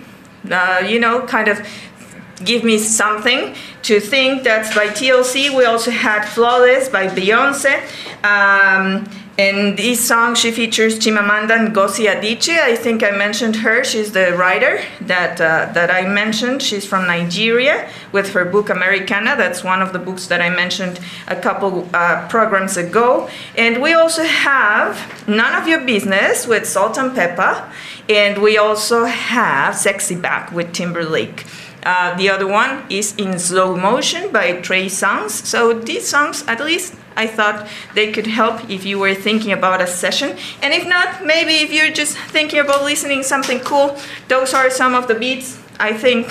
uh, 0.49 0.83
you 0.87 0.99
know, 0.99 1.21
kind 1.21 1.47
of 1.47 1.59
give 2.43 2.63
me 2.63 2.79
something 2.79 3.53
to 3.83 3.99
think. 3.99 4.43
That's 4.43 4.73
by 4.73 4.87
TLC. 4.87 5.55
We 5.55 5.65
also 5.65 5.91
had 5.91 6.25
Flawless 6.25 6.89
by 6.89 7.09
Beyonce. 7.09 7.75
Um, 8.23 9.07
in 9.39 9.77
this 9.77 10.05
song, 10.05 10.35
she 10.35 10.51
features 10.51 10.99
Chimamanda 10.99 11.71
Ngozi 11.71 12.13
Adichie. 12.13 12.59
I 12.59 12.75
think 12.75 13.03
I 13.03 13.11
mentioned 13.11 13.55
her. 13.55 13.85
She's 13.85 14.11
the 14.11 14.35
writer 14.35 14.81
that 14.99 15.39
uh, 15.39 15.71
that 15.71 15.89
I 15.89 16.01
mentioned. 16.05 16.61
She's 16.61 16.85
from 16.85 17.07
Nigeria 17.07 17.89
with 18.11 18.33
her 18.33 18.43
book 18.43 18.69
Americanah. 18.69 19.37
That's 19.37 19.63
one 19.63 19.81
of 19.81 19.93
the 19.93 19.99
books 19.99 20.27
that 20.27 20.41
I 20.41 20.49
mentioned 20.49 20.99
a 21.27 21.37
couple 21.37 21.87
uh, 21.93 22.27
programs 22.27 22.75
ago. 22.75 23.29
And 23.55 23.81
we 23.81 23.93
also 23.93 24.23
have 24.23 24.91
None 25.25 25.55
of 25.55 25.69
Your 25.69 25.85
Business 25.85 26.45
with 26.45 26.67
Salt-N-Pepa, 26.67 27.71
and 28.09 28.41
we 28.41 28.57
also 28.57 29.05
have 29.05 29.73
Sexy 29.77 30.15
Back 30.15 30.51
with 30.51 30.73
Timberlake. 30.73 31.45
Uh, 31.83 32.15
the 32.15 32.29
other 32.29 32.47
one 32.47 32.83
is 32.89 33.15
in 33.15 33.39
slow 33.39 33.75
motion 33.75 34.31
by 34.31 34.59
Trey 34.61 34.87
Songz. 34.87 35.31
So 35.45 35.73
these 35.73 36.07
songs, 36.07 36.43
at 36.47 36.59
least 36.63 36.95
I 37.15 37.27
thought 37.27 37.67
they 37.95 38.11
could 38.11 38.27
help 38.27 38.69
if 38.69 38.85
you 38.85 38.99
were 38.99 39.15
thinking 39.15 39.51
about 39.51 39.81
a 39.81 39.87
session. 39.87 40.37
And 40.61 40.73
if 40.73 40.87
not, 40.87 41.25
maybe 41.25 41.55
if 41.55 41.71
you're 41.71 41.91
just 41.91 42.17
thinking 42.17 42.59
about 42.59 42.83
listening 42.83 43.23
something 43.23 43.59
cool, 43.59 43.97
those 44.27 44.53
are 44.53 44.69
some 44.69 44.93
of 44.93 45.07
the 45.07 45.15
beats 45.15 45.57
I 45.79 45.93
think. 45.93 46.27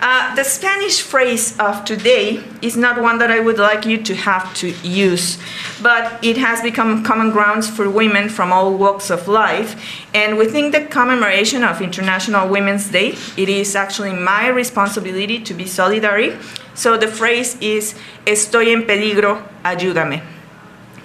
Uh, 0.00 0.34
the 0.36 0.44
Spanish 0.44 1.02
phrase 1.02 1.58
of 1.58 1.84
today 1.84 2.42
is 2.62 2.76
not 2.76 3.02
one 3.02 3.18
that 3.18 3.30
I 3.32 3.40
would 3.40 3.58
like 3.58 3.84
you 3.84 4.00
to 4.02 4.14
have 4.14 4.54
to 4.54 4.70
use, 4.86 5.38
but 5.82 6.24
it 6.24 6.36
has 6.36 6.62
become 6.62 7.02
common 7.02 7.30
grounds 7.30 7.68
for 7.68 7.90
women 7.90 8.28
from 8.28 8.52
all 8.52 8.74
walks 8.74 9.10
of 9.10 9.26
life. 9.26 9.74
And 10.14 10.38
within 10.38 10.70
the 10.70 10.84
commemoration 10.84 11.64
of 11.64 11.82
International 11.82 12.48
Women's 12.48 12.90
Day, 12.90 13.14
it 13.36 13.48
is 13.48 13.74
actually 13.74 14.12
my 14.12 14.46
responsibility 14.48 15.40
to 15.40 15.52
be 15.52 15.64
solidary. 15.64 16.40
So 16.74 16.96
the 16.96 17.08
phrase 17.08 17.56
is, 17.60 17.94
Estoy 18.24 18.72
en 18.72 18.86
peligro, 18.86 19.42
ayúdame. 19.64 20.22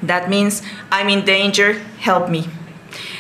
That 0.04 0.30
means, 0.30 0.62
I'm 0.92 1.10
in 1.10 1.26
danger, 1.26 1.74
help 2.00 2.30
me. 2.30 2.48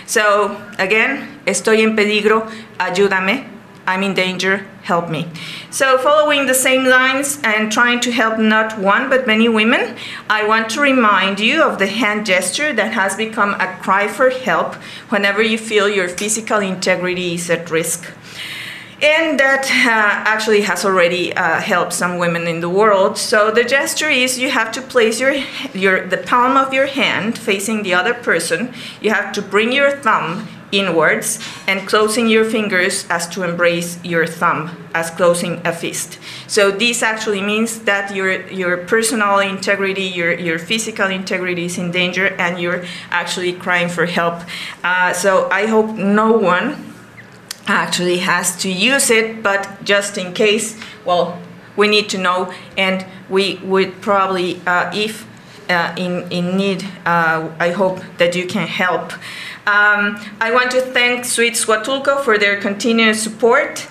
So 0.05 0.61
again, 0.77 1.39
estoy 1.47 1.81
en 1.81 1.95
peligro, 1.95 2.47
ayúdame 2.77 3.56
I'm 3.87 4.03
in 4.03 4.13
danger, 4.13 4.67
help 4.83 5.09
me. 5.09 5.29
So, 5.71 5.97
following 5.97 6.45
the 6.45 6.53
same 6.53 6.85
lines 6.85 7.39
and 7.41 7.71
trying 7.71 8.01
to 8.01 8.11
help 8.11 8.37
not 8.37 8.77
one 8.77 9.09
but 9.09 9.25
many 9.25 9.47
women, 9.47 9.95
I 10.29 10.45
want 10.45 10.69
to 10.71 10.81
remind 10.81 11.39
you 11.39 11.63
of 11.63 11.79
the 11.79 11.87
hand 11.87 12.25
gesture 12.25 12.73
that 12.73 12.91
has 12.91 13.15
become 13.15 13.53
a 13.53 13.77
cry 13.81 14.09
for 14.09 14.29
help 14.29 14.75
whenever 15.07 15.41
you 15.41 15.57
feel 15.57 15.87
your 15.87 16.09
physical 16.09 16.59
integrity 16.59 17.35
is 17.35 17.49
at 17.49 17.71
risk. 17.71 18.11
And 19.01 19.39
that 19.39 19.65
uh, 19.65 20.27
actually 20.27 20.61
has 20.61 20.83
already 20.83 21.31
uh, 21.33 21.61
helped 21.61 21.93
some 21.93 22.17
women 22.17 22.45
in 22.47 22.59
the 22.59 22.69
world. 22.69 23.17
So 23.17 23.51
the 23.51 23.63
gesture 23.63 24.09
is 24.09 24.39
you 24.39 24.49
have 24.49 24.71
to 24.73 24.81
place 24.81 25.19
your, 25.19 25.35
your 25.73 26.07
the 26.07 26.17
palm 26.17 26.57
of 26.57 26.73
your 26.73 26.87
hand 26.87 27.37
facing 27.37 27.83
the 27.83 27.93
other 27.93 28.15
person. 28.15 28.73
You 28.99 29.11
have 29.11 29.31
to 29.33 29.41
bring 29.41 29.71
your 29.71 29.91
thumb 29.91 30.47
inwards 30.71 31.39
and 31.67 31.87
closing 31.87 32.27
your 32.27 32.43
fingers 32.43 33.07
as 33.09 33.27
to 33.27 33.43
embrace 33.43 34.03
your 34.03 34.27
thumb 34.27 34.69
as 34.93 35.09
closing 35.11 35.65
a 35.65 35.71
fist 35.71 36.19
so 36.45 36.71
this 36.71 37.01
actually 37.01 37.41
means 37.41 37.79
that 37.81 38.13
your 38.13 38.45
your 38.47 38.77
personal 38.77 39.39
integrity 39.39 40.03
your 40.03 40.33
your 40.33 40.59
physical 40.59 41.07
integrity 41.07 41.65
is 41.65 41.77
in 41.77 41.89
danger 41.91 42.27
and 42.37 42.59
you're 42.59 42.83
actually 43.11 43.53
crying 43.53 43.87
for 43.87 44.05
help 44.05 44.41
uh, 44.83 45.13
so 45.13 45.49
i 45.51 45.65
hope 45.65 45.95
no 45.95 46.31
one 46.31 46.93
actually 47.67 48.17
has 48.17 48.55
to 48.57 48.69
use 48.69 49.09
it 49.09 49.41
but 49.41 49.83
just 49.83 50.17
in 50.17 50.33
case 50.33 50.77
well 51.05 51.39
we 51.77 51.87
need 51.87 52.09
to 52.09 52.17
know 52.17 52.51
and 52.77 53.05
we 53.29 53.55
would 53.63 54.01
probably 54.01 54.59
uh, 54.65 54.91
if 54.93 55.25
uh, 55.69 55.93
in, 55.97 56.29
in 56.31 56.57
need, 56.57 56.83
uh, 57.05 57.49
I 57.59 57.71
hope 57.71 57.99
that 58.17 58.35
you 58.35 58.45
can 58.47 58.67
help. 58.67 59.13
Um, 59.67 60.17
I 60.39 60.51
want 60.53 60.71
to 60.71 60.81
thank 60.81 61.25
Suites 61.25 61.65
Huatulco 61.65 62.23
for 62.23 62.37
their 62.37 62.57
continuous 62.61 63.21
support. 63.21 63.85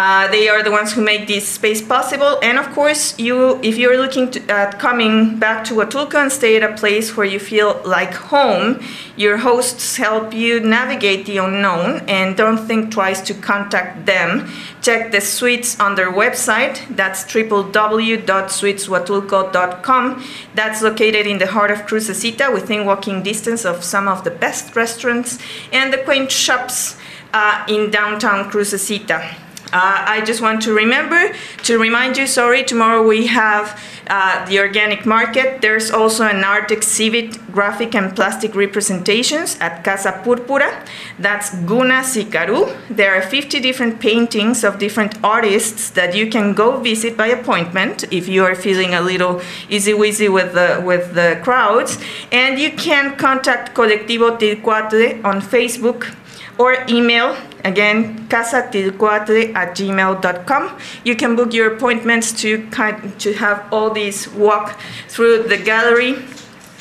Uh, 0.00 0.28
they 0.28 0.48
are 0.48 0.62
the 0.62 0.70
ones 0.70 0.92
who 0.92 1.02
make 1.02 1.26
this 1.26 1.48
space 1.48 1.82
possible. 1.82 2.38
And 2.40 2.56
of 2.56 2.70
course, 2.70 3.18
you, 3.18 3.58
if 3.64 3.76
you're 3.76 3.98
looking 3.98 4.30
to, 4.30 4.40
at 4.48 4.78
coming 4.78 5.40
back 5.40 5.64
to 5.64 5.74
Huatulco 5.74 6.14
and 6.14 6.30
stay 6.30 6.56
at 6.56 6.62
a 6.62 6.72
place 6.76 7.16
where 7.16 7.26
you 7.26 7.40
feel 7.40 7.80
like 7.84 8.14
home, 8.14 8.80
your 9.16 9.38
hosts 9.38 9.96
help 9.96 10.32
you 10.32 10.60
navigate 10.60 11.26
the 11.26 11.38
unknown 11.38 12.04
and 12.06 12.36
don't 12.36 12.58
think 12.58 12.92
twice 12.92 13.20
to 13.22 13.34
contact 13.34 14.06
them. 14.06 14.48
Check 14.82 15.10
the 15.10 15.20
suites 15.20 15.80
on 15.80 15.96
their 15.96 16.12
website. 16.12 16.86
That's 16.94 17.24
www.suiteshuatulco.com. 17.24 20.24
That's 20.54 20.80
located 20.80 21.26
in 21.26 21.38
the 21.38 21.48
heart 21.48 21.72
of 21.72 21.78
Crucecita, 21.78 22.54
within 22.54 22.86
walking 22.86 23.24
distance 23.24 23.64
of 23.64 23.82
some 23.82 24.06
of 24.06 24.22
the 24.22 24.30
best 24.30 24.76
restaurants 24.76 25.40
and 25.72 25.92
the 25.92 25.98
quaint 25.98 26.30
shops 26.30 26.96
uh, 27.34 27.64
in 27.68 27.90
downtown 27.90 28.48
Crucecita. 28.48 29.47
Uh, 29.72 30.04
I 30.06 30.24
just 30.24 30.40
want 30.40 30.62
to 30.62 30.72
remember 30.72 31.34
to 31.64 31.78
remind 31.78 32.16
you. 32.16 32.26
Sorry, 32.26 32.64
tomorrow 32.64 33.06
we 33.06 33.26
have 33.26 33.78
uh, 34.08 34.44
the 34.46 34.58
organic 34.60 35.04
market. 35.04 35.60
There's 35.60 35.90
also 35.90 36.24
an 36.24 36.42
art 36.42 36.70
exhibit, 36.70 37.36
graphic 37.52 37.94
and 37.94 38.14
plastic 38.16 38.54
representations 38.54 39.58
at 39.60 39.84
Casa 39.84 40.22
Púrpura. 40.24 40.86
That's 41.18 41.54
Guna 41.66 42.00
Sikaru. 42.02 42.74
There 42.88 43.14
are 43.14 43.22
50 43.22 43.60
different 43.60 44.00
paintings 44.00 44.64
of 44.64 44.78
different 44.78 45.22
artists 45.22 45.90
that 45.90 46.14
you 46.14 46.30
can 46.30 46.54
go 46.54 46.80
visit 46.80 47.16
by 47.16 47.26
appointment 47.26 48.04
if 48.10 48.26
you 48.26 48.44
are 48.44 48.54
feeling 48.54 48.94
a 48.94 49.02
little 49.02 49.42
easy 49.68 49.92
weasy 49.92 50.32
with 50.32 50.54
the 50.54 50.82
with 50.82 51.14
the 51.14 51.38
crowds. 51.42 51.98
And 52.32 52.58
you 52.58 52.70
can 52.72 53.16
contact 53.16 53.74
Colectivo 53.74 54.38
Tilcuatre 54.38 55.22
on 55.24 55.42
Facebook 55.42 56.14
or 56.58 56.76
email 56.88 57.36
again 57.64 58.28
casatilcuatre 58.28 59.54
at 59.54 59.76
gmail.com 59.76 60.78
you 61.04 61.14
can 61.16 61.36
book 61.36 61.52
your 61.52 61.74
appointments 61.74 62.32
to 62.32 62.66
kind 62.68 63.18
to 63.18 63.32
have 63.34 63.66
all 63.72 63.90
these 63.90 64.28
walk 64.28 64.78
through 65.08 65.42
the 65.44 65.56
gallery. 65.56 66.16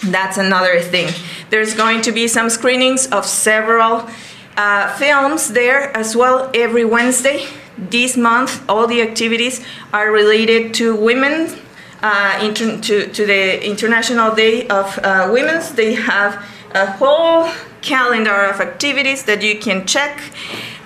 That's 0.04 0.38
another 0.38 0.80
thing. 0.80 1.12
There's 1.50 1.74
going 1.74 2.02
to 2.04 2.12
be 2.12 2.28
some 2.28 2.50
screenings 2.50 3.08
of 3.08 3.26
several 3.26 4.08
uh, 4.56 4.96
films 4.98 5.50
there 5.54 5.96
as 5.96 6.16
well 6.16 6.52
every 6.54 6.86
wednesday. 6.86 7.48
This 7.78 8.18
month 8.18 8.64
all 8.70 8.88
the 8.88 9.02
activities 9.02 9.64
are 9.94 10.12
related 10.12 10.74
to 10.76 10.96
women 10.96 11.58
uh, 12.02 12.40
inter- 12.44 12.80
to, 12.80 13.08
to 13.08 13.26
the 13.26 13.66
international 13.66 14.36
day 14.36 14.68
of 14.68 15.00
uh, 15.00 15.30
women's 15.32 15.72
they 15.72 15.94
have 15.94 16.44
a 16.74 16.92
whole 16.92 17.50
calendar 17.88 18.46
of 18.52 18.60
activities 18.60 19.24
that 19.24 19.42
you 19.42 19.58
can 19.58 19.86
check. 19.86 20.22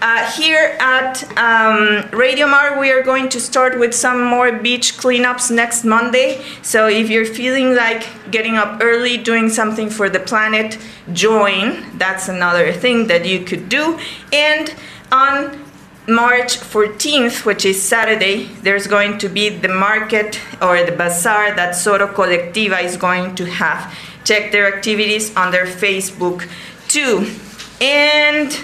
Uh, 0.03 0.31
here 0.31 0.77
at 0.79 1.13
um, 1.37 2.09
Radio 2.11 2.47
Mar, 2.47 2.79
we 2.79 2.91
are 2.91 3.03
going 3.03 3.27
to 3.29 3.39
start 3.39 3.79
with 3.79 3.93
some 3.93 4.23
more 4.23 4.51
beach 4.51 4.97
cleanups 4.97 5.51
next 5.51 5.83
Monday. 5.83 6.41
So 6.61 6.87
if 6.87 7.09
you're 7.09 7.25
feeling 7.25 7.75
like 7.75 8.03
getting 8.31 8.55
up 8.55 8.81
early, 8.81 9.17
doing 9.17 9.49
something 9.49 9.89
for 9.89 10.09
the 10.09 10.19
planet, 10.19 10.77
join. 11.13 11.97
That's 11.97 12.29
another 12.29 12.71
thing 12.71 13.07
that 13.07 13.25
you 13.25 13.43
could 13.43 13.69
do. 13.69 13.99
And 14.31 14.73
On 15.11 15.59
March 16.07 16.57
14th, 16.57 17.45
which 17.45 17.65
is 17.65 17.81
Saturday, 17.81 18.45
there's 18.63 18.87
going 18.87 19.17
to 19.17 19.27
be 19.27 19.49
the 19.49 19.67
market 19.67 20.39
or 20.61 20.83
the 20.83 20.91
bazaar 20.91 21.53
that 21.55 21.75
Soro 21.75 22.07
Colectiva 22.13 22.81
is 22.81 22.95
going 22.95 23.35
to 23.35 23.45
have. 23.45 23.93
Check 24.23 24.51
their 24.51 24.73
activities 24.73 25.35
on 25.35 25.51
their 25.51 25.65
Facebook 25.65 26.47
too. 26.91 27.25
And 27.81 28.55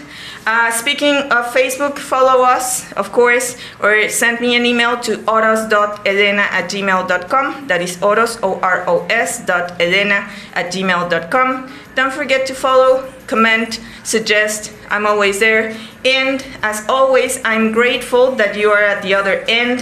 uh, 0.47 0.71
speaking 0.71 1.15
of 1.15 1.45
Facebook, 1.51 1.97
follow 1.97 2.41
us, 2.43 2.91
of 2.93 3.11
course, 3.11 3.57
or 3.81 4.07
send 4.07 4.39
me 4.39 4.55
an 4.55 4.65
email 4.65 4.97
to 5.01 5.19
oros.elena 5.29 6.41
at 6.41 6.71
gmail.com. 6.71 7.67
That 7.67 7.81
is 7.81 8.01
oros, 8.01 8.41
O-R-O-S 8.41 9.45
dot 9.45 9.81
elena 9.81 10.29
at 10.53 10.71
gmail.com. 10.71 11.71
Don't 11.95 12.13
forget 12.13 12.47
to 12.47 12.53
follow, 12.53 13.11
comment, 13.27 13.81
suggest. 14.03 14.71
I'm 14.89 15.05
always 15.05 15.39
there. 15.39 15.75
And 16.05 16.45
as 16.63 16.87
always, 16.87 17.41
I'm 17.43 17.73
grateful 17.73 18.31
that 18.35 18.55
you 18.55 18.69
are 18.69 18.83
at 18.83 19.03
the 19.03 19.15
other 19.15 19.43
end. 19.49 19.81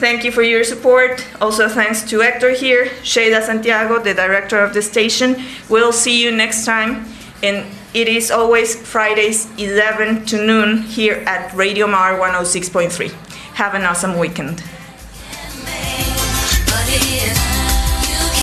Thank 0.00 0.24
you 0.24 0.32
for 0.32 0.42
your 0.42 0.64
support. 0.64 1.24
Also, 1.40 1.68
thanks 1.68 2.02
to 2.10 2.18
Hector 2.20 2.50
here, 2.50 2.90
Sheila 3.04 3.42
Santiago, 3.42 4.02
the 4.02 4.14
director 4.14 4.58
of 4.58 4.74
the 4.74 4.82
station. 4.82 5.36
We'll 5.68 5.92
see 5.92 6.20
you 6.20 6.32
next 6.32 6.64
time. 6.64 7.04
And 7.42 7.66
it 7.92 8.06
is 8.06 8.30
always 8.30 8.76
Fridays 8.76 9.48
11 9.58 10.24
to 10.26 10.46
noon 10.46 10.82
here 10.82 11.24
at 11.26 11.52
Radio 11.54 11.88
Mar 11.88 12.16
106.3. 12.20 13.10
Have 13.54 13.74
an 13.74 13.82
awesome 13.82 14.16
weekend. 14.16 14.62